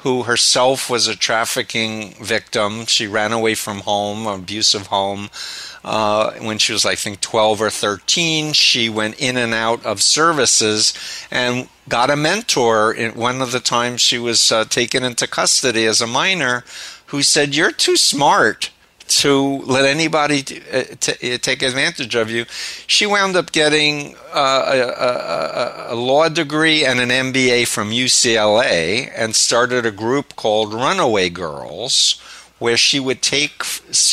who 0.07 0.23
herself 0.23 0.89
was 0.89 1.09
a 1.09 1.17
trafficking 1.17 2.15
victim. 2.23 2.87
She 2.87 3.09
ran 3.09 3.33
away 3.33 3.57
from 3.57 3.81
home, 3.81 4.29
abusive 4.29 4.87
home. 4.87 5.31
Uh, 5.85 6.31
when 6.35 6.59
she 6.59 6.73
was, 6.73 6.87
I 6.87 6.95
think, 6.95 7.21
12 7.21 7.61
or 7.61 7.71
13, 7.71 8.53
she 8.53 8.89
went 8.89 9.19
in 9.19 9.37
and 9.37 9.53
out 9.53 9.85
of 9.85 10.01
services 10.01 10.95
and 11.29 11.69
got 11.89 12.09
a 12.09 12.15
mentor. 12.15 12.95
In 12.95 13.17
one 13.17 13.43
of 13.43 13.51
the 13.51 13.59
times 13.59 14.01
she 14.01 14.17
was 14.17 14.53
uh, 14.53 14.65
taken 14.67 15.03
into 15.03 15.27
custody 15.27 15.87
as 15.87 16.01
a 16.01 16.07
minor, 16.07 16.63
who 17.07 17.21
said, 17.25 17.57
"You're 17.57 17.73
too 17.73 17.97
smart." 17.97 18.71
To 19.09 19.59
let 19.63 19.85
anybody 19.85 20.43
t- 20.43 20.63
uh, 20.73 20.85
t- 21.01 21.35
uh, 21.35 21.39
take 21.39 21.63
advantage 21.63 22.15
of 22.15 22.31
you. 22.31 22.45
She 22.87 23.07
wound 23.07 23.37
up 23.37 23.53
getting 23.53 24.17
uh, 24.35 24.73
a, 24.75 25.91
a, 25.91 25.95
a, 25.95 25.97
law 25.97 26.29
degree 26.29 26.85
and 26.85 27.01
an 27.01 27.11
MBA 27.11 27.69
from 27.69 27.91
UCLA 27.91 29.11
and 29.17 29.35
started 29.35 29.87
a 29.87 29.91
group 29.91 30.37
called 30.37 30.75
Runaway 30.75 31.31
Girls, 31.31 32.21
where 32.59 32.77
she 32.77 32.99
would 32.99 33.21
take 33.21 33.59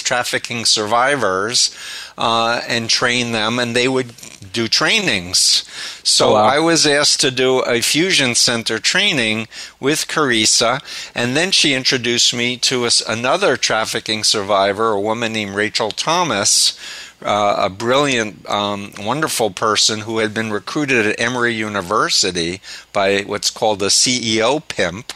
trafficking 0.04 0.66
survivors 0.66 1.76
uh, 2.18 2.62
and 2.68 2.90
train 2.90 3.32
them, 3.32 3.58
and 3.58 3.76
they 3.76 3.88
would 3.88 4.14
do 4.52 4.68
trainings. 4.68 5.64
So 6.04 6.30
oh, 6.30 6.34
wow. 6.34 6.44
I 6.44 6.60
was 6.60 6.86
asked 6.86 7.22
to 7.22 7.32
do 7.32 7.60
a 7.62 7.82
fusion 7.82 8.36
center 8.36 8.80
training 8.80 9.48
with 9.80 10.08
Carissa, 10.08 10.82
and 11.16 11.36
then 11.36 11.52
she 11.52 11.74
introduced 11.74 12.34
me 12.34 12.58
to 12.58 12.86
a, 12.86 12.92
another 13.08 13.56
trafficking 13.56 14.24
survivor, 14.24 14.92
a 14.92 15.02
woman 15.02 15.34
named 15.34 15.56
Rachel 15.56 15.92
Thomas. 15.92 16.78
Uh, 17.22 17.56
a 17.58 17.70
brilliant, 17.70 18.46
um, 18.50 18.92
wonderful 19.00 19.50
person 19.50 20.02
who 20.02 20.18
had 20.18 20.34
been 20.34 20.52
recruited 20.52 21.06
at 21.06 21.18
Emory 21.18 21.54
University 21.54 22.60
by 22.92 23.22
what's 23.22 23.50
called 23.50 23.82
a 23.82 23.86
CEO 23.86 24.62
pimp 24.68 25.14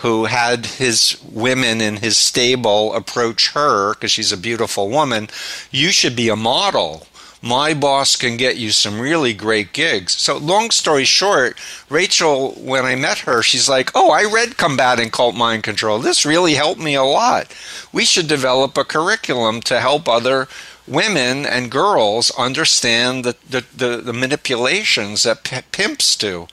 who 0.00 0.26
had 0.26 0.66
his 0.66 1.20
women 1.30 1.80
in 1.80 1.96
his 1.96 2.16
stable 2.16 2.94
approach 2.94 3.52
her 3.52 3.94
because 3.94 4.12
she's 4.12 4.32
a 4.32 4.36
beautiful 4.36 4.88
woman. 4.88 5.28
You 5.70 5.90
should 5.92 6.16
be 6.16 6.28
a 6.28 6.36
model 6.36 7.06
my 7.42 7.72
boss 7.72 8.16
can 8.16 8.36
get 8.36 8.56
you 8.56 8.70
some 8.70 9.00
really 9.00 9.32
great 9.32 9.72
gigs. 9.72 10.12
So, 10.12 10.36
long 10.36 10.70
story 10.70 11.04
short, 11.04 11.58
Rachel, 11.88 12.52
when 12.52 12.84
I 12.84 12.96
met 12.96 13.20
her, 13.20 13.42
she's 13.42 13.68
like, 13.68 13.90
Oh, 13.94 14.10
I 14.10 14.24
read 14.24 14.58
Combating 14.58 15.10
Cult 15.10 15.34
Mind 15.34 15.62
Control. 15.62 15.98
This 15.98 16.26
really 16.26 16.54
helped 16.54 16.80
me 16.80 16.94
a 16.94 17.02
lot. 17.02 17.54
We 17.92 18.04
should 18.04 18.28
develop 18.28 18.76
a 18.76 18.84
curriculum 18.84 19.60
to 19.62 19.80
help 19.80 20.08
other 20.08 20.48
women 20.86 21.46
and 21.46 21.70
girls 21.70 22.30
understand 22.32 23.24
the, 23.24 23.36
the, 23.48 23.64
the, 23.74 23.96
the 23.98 24.12
manipulations 24.12 25.22
that 25.22 25.44
p- 25.44 25.62
pimps 25.72 26.16
do 26.16 26.46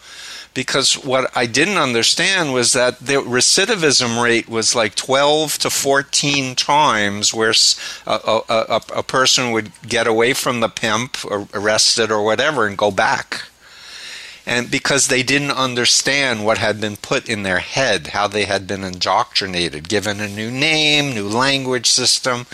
because 0.58 0.96
what 0.96 1.30
I 1.38 1.46
didn't 1.46 1.78
understand 1.78 2.52
was 2.52 2.74
that 2.74 3.00
the 3.00 3.18
recidivism 3.18 4.20
rate 4.20 4.50
was 4.50 4.74
like 4.74 4.96
12 4.96 5.60
to 5.60 5.70
14 5.70 6.56
times 6.56 7.32
where 7.32 7.54
a, 8.08 8.42
a, 8.50 8.82
a, 8.96 9.04
person 9.04 9.52
would 9.52 9.72
get 9.88 10.08
away 10.08 10.34
from 10.34 10.60
the 10.60 10.68
pimp 10.68 11.24
or 11.24 11.48
arrested 11.54 12.10
or 12.10 12.24
whatever 12.24 12.66
and 12.66 12.76
go 12.76 12.90
back. 12.90 13.50
And 14.48 14.72
because 14.72 15.10
they 15.10 15.22
didn't 15.22 15.52
understand 15.52 16.44
what 16.44 16.58
had 16.58 16.82
been 16.82 16.98
put 16.98 17.30
in 17.30 17.44
their 17.44 17.60
head, 17.60 18.08
how 18.08 18.28
they 18.28 18.46
had 18.46 18.66
been 18.66 18.84
indoctrinated, 18.84 19.88
given 19.88 20.20
a 20.20 20.28
new 20.28 20.50
name, 20.50 21.14
new 21.14 21.28
language 21.28 21.86
system. 21.86 22.48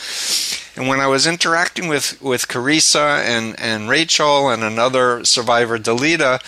And 0.75 0.89
when 0.89 0.99
I 0.99 1.07
was 1.07 1.25
interacting 1.25 1.87
with, 1.87 2.21
with 2.21 2.49
Carissa 2.49 3.23
and, 3.23 3.57
and 3.57 3.87
Rachel 3.87 4.49
and 4.49 4.61
another 4.61 5.23
survivor, 5.23 5.79
Delita, 5.79 6.41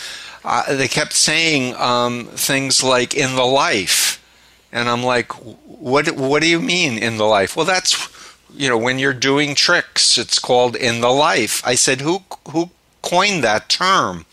uh, 0.46 0.76
they 0.76 0.88
kept 0.88 1.14
saying 1.14 1.76
um, 1.76 2.26
things 2.26 2.84
like 2.84 3.16
"in 3.16 3.36
the 3.36 3.46
life," 3.46 4.24
and 4.72 4.88
I'm 4.88 5.04
like, 5.04 5.32
"What? 5.34 6.08
What 6.12 6.42
do 6.42 6.48
you 6.48 6.62
mean 6.62 6.98
in 6.98 7.18
the 7.18 7.26
life?" 7.26 7.56
Well, 7.56 7.66
that's 7.66 8.08
you 8.54 8.70
know 8.70 8.78
when 8.78 9.00
you're 9.00 9.14
doing 9.14 9.56
tricks, 9.56 10.18
it's 10.18 10.38
called 10.38 10.76
in 10.76 11.02
the 11.02 11.10
life. 11.10 11.62
I 11.66 11.74
said, 11.74 12.02
"Who 12.02 12.24
who 12.50 12.70
coined 13.02 13.44
that 13.44 13.70
term?" 13.70 14.26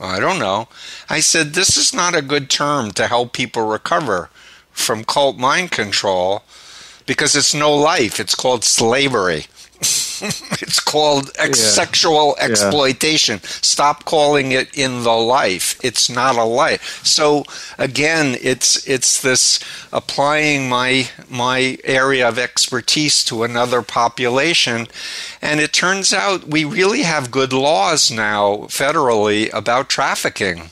I 0.00 0.18
don't 0.18 0.38
know. 0.38 0.68
I 1.10 1.20
said, 1.20 1.52
"This 1.52 1.76
is 1.76 1.92
not 1.92 2.16
a 2.16 2.22
good 2.22 2.48
term 2.48 2.92
to 2.92 3.06
help 3.06 3.34
people 3.34 3.66
recover 3.66 4.30
from 4.72 5.04
cult 5.04 5.36
mind 5.36 5.70
control." 5.70 6.42
Because 7.06 7.34
it's 7.34 7.54
no 7.54 7.74
life. 7.74 8.20
It's 8.20 8.36
called 8.36 8.62
slavery. 8.62 9.46
it's 10.60 10.80
called 10.80 11.30
ex- 11.36 11.58
Yeah. 11.58 11.68
sexual 11.70 12.34
Yeah. 12.38 12.44
exploitation. 12.46 13.40
Stop 13.44 14.04
calling 14.04 14.52
it 14.52 14.68
in 14.74 15.02
the 15.02 15.12
life. 15.16 15.78
It's 15.82 16.08
not 16.10 16.36
a 16.36 16.44
life. 16.44 17.00
So 17.04 17.44
again, 17.78 18.36
it's 18.42 18.84
it's 18.86 19.20
this 19.20 19.58
applying 19.92 20.68
my 20.68 21.08
my 21.28 21.78
area 21.84 22.28
of 22.28 22.38
expertise 22.38 23.24
to 23.24 23.42
another 23.44 23.82
population, 23.82 24.88
and 25.40 25.60
it 25.60 25.72
turns 25.72 26.12
out 26.12 26.48
we 26.48 26.64
really 26.64 27.02
have 27.02 27.30
good 27.30 27.52
laws 27.52 28.10
now 28.10 28.66
federally 28.68 29.52
about 29.54 29.88
trafficking, 29.88 30.70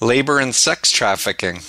labor 0.00 0.38
and 0.38 0.54
sex 0.54 0.90
trafficking. 0.90 1.60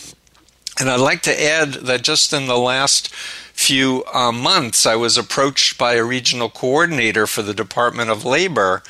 And 0.79 0.89
I'd 0.89 0.99
like 0.99 1.21
to 1.23 1.43
add 1.43 1.73
that 1.85 2.01
just 2.01 2.33
in 2.33 2.47
the 2.47 2.57
last 2.57 3.13
few 3.53 4.03
uh, 4.13 4.31
months, 4.31 4.85
I 4.85 4.95
was 4.95 5.17
approached 5.17 5.77
by 5.77 5.93
a 5.93 6.03
regional 6.03 6.49
coordinator 6.49 7.27
for 7.27 7.41
the 7.41 7.53
Department 7.53 8.09
of 8.09 8.25
Labor 8.25 8.83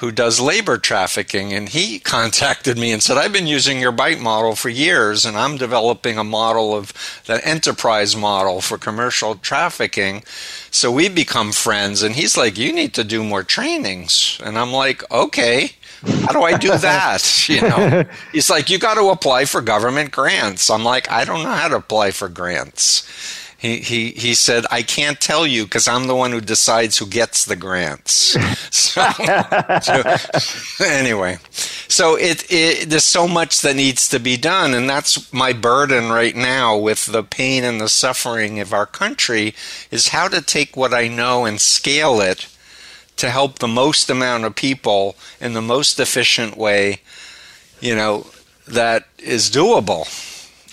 who 0.00 0.10
does 0.10 0.40
labor 0.40 0.78
trafficking. 0.78 1.52
And 1.52 1.68
he 1.68 1.98
contacted 2.16 2.78
me 2.78 2.90
and 2.90 3.02
said, 3.02 3.18
I've 3.18 3.32
been 3.32 3.46
using 3.46 3.80
your 3.80 3.92
BITE 3.92 4.18
model 4.20 4.56
for 4.56 4.70
years, 4.70 5.26
and 5.26 5.36
I'm 5.36 5.58
developing 5.58 6.16
a 6.16 6.24
model 6.24 6.74
of 6.74 6.92
the 7.26 7.46
enterprise 7.46 8.16
model 8.16 8.62
for 8.62 8.78
commercial 8.78 9.34
trafficking. 9.36 10.22
So 10.70 10.90
we 10.90 11.08
become 11.10 11.52
friends. 11.52 12.02
And 12.02 12.14
he's 12.14 12.36
like, 12.36 12.56
You 12.56 12.72
need 12.72 12.94
to 12.94 13.04
do 13.04 13.22
more 13.22 13.42
trainings. 13.42 14.40
And 14.42 14.58
I'm 14.58 14.72
like, 14.72 15.08
Okay. 15.10 15.72
How 16.02 16.32
do 16.32 16.42
I 16.42 16.56
do 16.56 16.68
that? 16.78 17.46
You 17.50 17.62
know, 17.62 18.04
he's 18.32 18.48
like, 18.48 18.70
you 18.70 18.78
got 18.78 18.94
to 18.94 19.08
apply 19.08 19.44
for 19.44 19.60
government 19.60 20.12
grants. 20.12 20.70
I'm 20.70 20.84
like, 20.84 21.10
I 21.10 21.24
don't 21.24 21.42
know 21.42 21.50
how 21.50 21.68
to 21.68 21.76
apply 21.76 22.12
for 22.12 22.28
grants. 22.28 23.02
He 23.60 23.76
he 23.80 24.10
he 24.12 24.34
said, 24.34 24.64
I 24.70 24.82
can't 24.82 25.20
tell 25.20 25.46
you 25.46 25.64
because 25.64 25.86
I'm 25.86 26.06
the 26.06 26.16
one 26.16 26.32
who 26.32 26.40
decides 26.40 26.96
who 26.96 27.06
gets 27.06 27.44
the 27.44 27.56
grants. 27.56 28.36
So, 28.70 29.02
so 30.40 30.84
anyway, 30.84 31.38
so 31.50 32.16
it, 32.16 32.44
it 32.50 32.88
there's 32.88 33.04
so 33.04 33.28
much 33.28 33.60
that 33.60 33.76
needs 33.76 34.08
to 34.08 34.18
be 34.18 34.36
done, 34.36 34.74
and 34.74 34.88
that's 34.88 35.32
my 35.32 35.52
burden 35.52 36.10
right 36.10 36.34
now 36.34 36.76
with 36.76 37.06
the 37.06 37.22
pain 37.22 37.62
and 37.62 37.80
the 37.80 37.88
suffering 37.88 38.58
of 38.58 38.72
our 38.72 38.86
country 38.86 39.54
is 39.90 40.08
how 40.08 40.28
to 40.28 40.40
take 40.40 40.76
what 40.76 40.94
I 40.94 41.08
know 41.08 41.44
and 41.44 41.60
scale 41.60 42.20
it 42.20 42.48
to 43.16 43.30
help 43.30 43.58
the 43.58 43.68
most 43.68 44.08
amount 44.08 44.44
of 44.44 44.56
people 44.56 45.16
in 45.40 45.52
the 45.52 45.62
most 45.62 46.00
efficient 46.00 46.56
way, 46.56 47.00
you 47.80 47.94
know, 47.94 48.26
that 48.66 49.06
is 49.18 49.50
doable. 49.50 50.06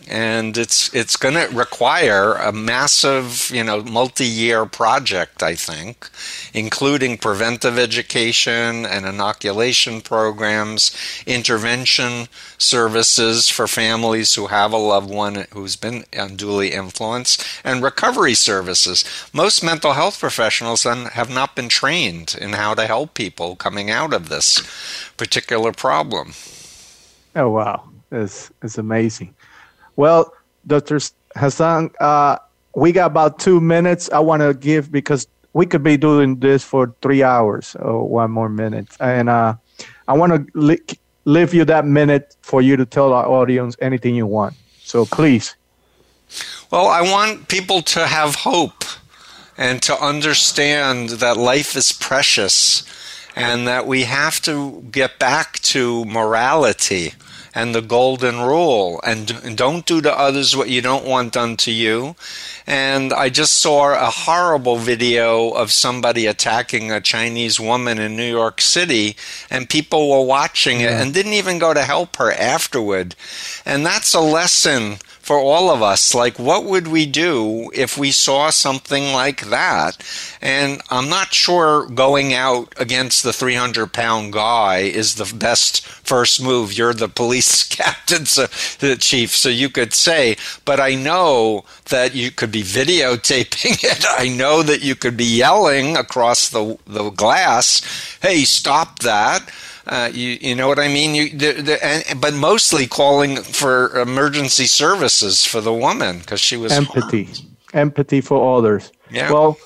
And 0.09 0.57
it's 0.57 0.93
it's 0.93 1.17
going 1.17 1.35
to 1.35 1.53
require 1.55 2.33
a 2.33 2.51
massive, 2.51 3.51
you 3.53 3.63
know, 3.63 3.83
multi-year 3.83 4.65
project, 4.65 5.43
I 5.43 5.55
think, 5.55 6.09
including 6.53 7.17
preventive 7.17 7.77
education 7.77 8.85
and 8.85 9.05
inoculation 9.05 10.01
programs, 10.01 10.95
intervention 11.25 12.27
services 12.57 13.49
for 13.49 13.67
families 13.67 14.35
who 14.35 14.47
have 14.47 14.71
a 14.71 14.77
loved 14.77 15.09
one 15.09 15.45
who's 15.51 15.75
been 15.75 16.05
unduly 16.13 16.71
influenced, 16.71 17.43
and 17.63 17.83
recovery 17.83 18.33
services. 18.33 19.03
Most 19.33 19.63
mental 19.63 19.93
health 19.93 20.19
professionals 20.19 20.83
have 20.83 21.29
not 21.29 21.55
been 21.55 21.69
trained 21.69 22.35
in 22.39 22.53
how 22.53 22.73
to 22.73 22.87
help 22.87 23.13
people 23.13 23.55
coming 23.55 23.91
out 23.91 24.13
of 24.13 24.29
this 24.29 24.61
particular 25.17 25.71
problem. 25.71 26.33
Oh 27.35 27.49
wow, 27.49 27.83
it's 28.11 28.51
it's 28.63 28.77
amazing. 28.77 29.35
Well, 29.97 30.33
Dr. 30.65 30.99
Hassan, 31.35 31.91
uh, 31.99 32.37
we 32.75 32.91
got 32.91 33.07
about 33.07 33.39
two 33.39 33.59
minutes. 33.59 34.09
I 34.11 34.19
want 34.19 34.43
to 34.43 34.53
give 34.53 34.91
because 34.91 35.27
we 35.53 35.65
could 35.65 35.83
be 35.83 35.97
doing 35.97 36.39
this 36.39 36.63
for 36.63 36.93
three 37.01 37.23
hours 37.23 37.75
or 37.79 38.07
one 38.07 38.31
more 38.31 38.47
minute, 38.47 38.87
and 38.99 39.27
uh, 39.27 39.55
I 40.07 40.13
want 40.13 40.33
to 40.33 40.45
li- 40.53 40.79
leave 41.25 41.53
you 41.53 41.65
that 41.65 41.85
minute 41.85 42.37
for 42.41 42.61
you 42.61 42.77
to 42.77 42.85
tell 42.85 43.11
our 43.11 43.25
audience 43.25 43.75
anything 43.81 44.15
you 44.15 44.27
want. 44.27 44.53
So 44.83 45.05
please. 45.05 45.55
Well, 46.69 46.87
I 46.87 47.01
want 47.01 47.47
people 47.47 47.81
to 47.81 48.05
have 48.05 48.35
hope 48.35 48.83
and 49.57 49.81
to 49.83 49.99
understand 49.99 51.09
that 51.09 51.37
life 51.37 51.75
is 51.75 51.91
precious 51.91 52.83
and 53.35 53.67
that 53.67 53.87
we 53.87 54.03
have 54.03 54.41
to 54.41 54.81
get 54.91 55.17
back 55.17 55.59
to 55.59 56.05
morality 56.05 57.13
and 57.57 57.73
the 57.73 57.81
golden 57.81 58.39
rule 58.39 59.01
and, 59.03 59.57
don't 59.57 59.87
do 59.87 59.99
to 59.99 60.15
others 60.15 60.55
what 60.55 60.69
you 60.69 60.79
don't 60.79 61.03
want 61.03 61.33
done 61.33 61.57
to 61.57 61.71
you. 61.71 62.15
And 62.67 63.11
I 63.11 63.29
just 63.29 63.55
saw 63.55 63.95
a 63.95 64.11
horrible 64.11 64.77
video 64.77 65.49
of 65.49 65.71
somebody 65.71 66.27
attacking 66.27 66.91
a 66.91 67.01
Chinese 67.01 67.59
woman 67.59 67.97
in 67.97 68.15
New 68.15 68.29
York 68.29 68.61
City, 68.61 69.15
and 69.49 69.67
people 69.67 70.11
were 70.11 70.23
watching 70.23 70.81
it 70.81 70.91
and 70.91 71.11
didn't 71.15 71.33
even 71.33 71.57
go 71.57 71.73
to 71.73 71.81
help 71.81 72.17
her 72.17 72.31
afterward. 72.31 73.15
And 73.65 73.83
that's 73.83 74.13
a 74.13 74.19
lesson 74.19 74.97
for 75.27 75.39
all 75.39 75.69
of 75.69 75.81
us. 75.81 76.15
Like, 76.15 76.39
what 76.39 76.63
would 76.63 76.87
we 76.87 77.05
do 77.05 77.69
if 77.73 77.97
we 77.97 78.11
saw 78.11 78.49
something 78.49 79.11
like 79.11 79.47
that? 79.47 80.01
And 80.41 80.81
I'm 80.89 81.09
not 81.09 81.33
sure 81.33 81.85
going 81.87 82.33
out 82.33 82.73
against 82.77 83.23
the 83.23 83.33
300 83.33 83.91
pound 83.91 84.31
guy 84.31 84.77
is 84.77 85.15
the 85.15 85.35
best 85.35 85.85
first 85.85 86.41
move. 86.41 86.77
You're 86.77 86.93
the 86.93 87.09
police 87.09 87.63
captain, 87.67 88.25
so, 88.25 88.47
the 88.79 88.95
chief, 88.95 89.35
so 89.35 89.49
you 89.49 89.67
could 89.67 89.93
say, 89.93 90.37
but 90.63 90.79
I 90.79 90.95
know 90.95 91.65
that 91.89 92.15
you 92.15 92.31
could 92.31 92.53
be 92.53 92.63
videotaping 92.63 93.83
it. 93.83 94.05
I 94.07 94.29
know 94.29 94.63
that 94.63 94.81
you 94.81 94.95
could 94.95 95.17
be 95.17 95.37
yelling 95.37 95.97
across 95.97 96.47
the, 96.47 96.77
the 96.87 97.09
glass, 97.09 97.81
hey, 98.21 98.45
stop 98.45 98.99
that. 98.99 99.51
Uh, 99.87 100.09
you, 100.13 100.37
you 100.41 100.53
know 100.53 100.67
what 100.67 100.79
I 100.79 100.89
mean? 100.89 101.15
You, 101.15 101.29
the, 101.29 101.61
the, 101.61 101.85
and, 101.85 102.19
but 102.19 102.33
mostly 102.33 102.87
calling 102.87 103.37
for 103.37 103.97
emergency 103.97 104.65
services 104.65 105.45
for 105.45 105.61
the 105.61 105.73
woman 105.73 106.19
because 106.19 106.41
she 106.41 106.57
was 106.57 106.73
empathy, 106.73 107.29
empathy 107.73 108.19
for 108.19 108.57
others. 108.57 108.91
Yeah. 109.09 109.31
Well, 109.31 109.57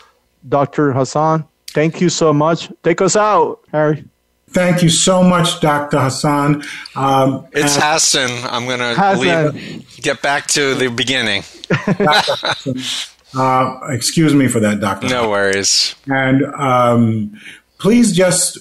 Dr. 0.47 0.91
Hassan, 0.93 1.45
thank 1.71 2.01
you 2.01 2.09
so 2.09 2.33
much. 2.33 2.71
Take 2.83 3.01
us 3.01 3.15
out, 3.15 3.61
Harry. 3.71 4.05
Thank 4.51 4.83
you 4.83 4.89
so 4.89 5.23
much, 5.23 5.59
Dr. 5.61 5.97
Hassan. 5.99 6.63
Um, 6.95 7.47
It's 7.53 7.77
Hassan. 7.77 8.29
I'm 8.51 8.65
going 8.65 8.79
to 8.79 9.83
get 10.01 10.21
back 10.21 10.47
to 10.47 10.75
the 10.75 10.89
beginning. 10.89 11.43
uh, 13.33 13.79
excuse 13.89 14.35
me 14.35 14.47
for 14.49 14.59
that, 14.59 14.81
Dr. 14.81 15.07
No 15.07 15.29
worries. 15.29 15.95
And 16.07 16.43
um, 16.55 17.39
please 17.79 18.11
just 18.11 18.59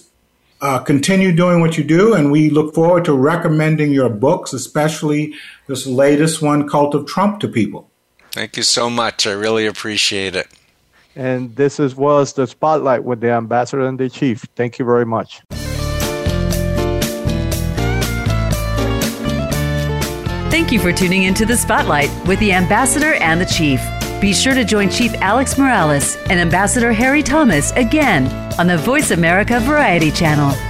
uh, 0.60 0.78
continue 0.80 1.32
doing 1.32 1.60
what 1.60 1.78
you 1.78 1.84
do, 1.84 2.14
and 2.14 2.30
we 2.30 2.50
look 2.50 2.74
forward 2.74 3.04
to 3.06 3.12
recommending 3.12 3.92
your 3.92 4.08
books, 4.08 4.52
especially 4.52 5.34
this 5.66 5.86
latest 5.86 6.42
one, 6.42 6.68
Cult 6.68 6.94
of 6.94 7.06
Trump, 7.06 7.40
to 7.40 7.48
people. 7.48 7.90
Thank 8.32 8.56
you 8.56 8.62
so 8.62 8.88
much. 8.90 9.26
I 9.26 9.32
really 9.32 9.66
appreciate 9.66 10.36
it. 10.36 10.48
And 11.16 11.56
this 11.56 11.80
is, 11.80 11.96
was 11.96 12.34
the 12.34 12.46
spotlight 12.46 13.04
with 13.04 13.20
the 13.20 13.30
ambassador 13.30 13.86
and 13.86 13.98
the 13.98 14.08
chief. 14.08 14.46
Thank 14.54 14.78
you 14.78 14.84
very 14.84 15.06
much. 15.06 15.42
Thank 20.50 20.72
you 20.72 20.80
for 20.80 20.92
tuning 20.92 21.22
into 21.22 21.46
the 21.46 21.56
Spotlight 21.56 22.10
with 22.26 22.38
the 22.38 22.52
Ambassador 22.52 23.14
and 23.14 23.40
the 23.40 23.46
Chief. 23.46 23.80
Be 24.20 24.34
sure 24.34 24.52
to 24.52 24.64
join 24.64 24.90
Chief 24.90 25.14
Alex 25.14 25.56
Morales 25.56 26.16
and 26.28 26.38
Ambassador 26.38 26.92
Harry 26.92 27.22
Thomas 27.22 27.72
again 27.72 28.26
on 28.58 28.66
the 28.66 28.76
Voice 28.76 29.12
America 29.12 29.58
Variety 29.60 30.10
Channel. 30.10 30.69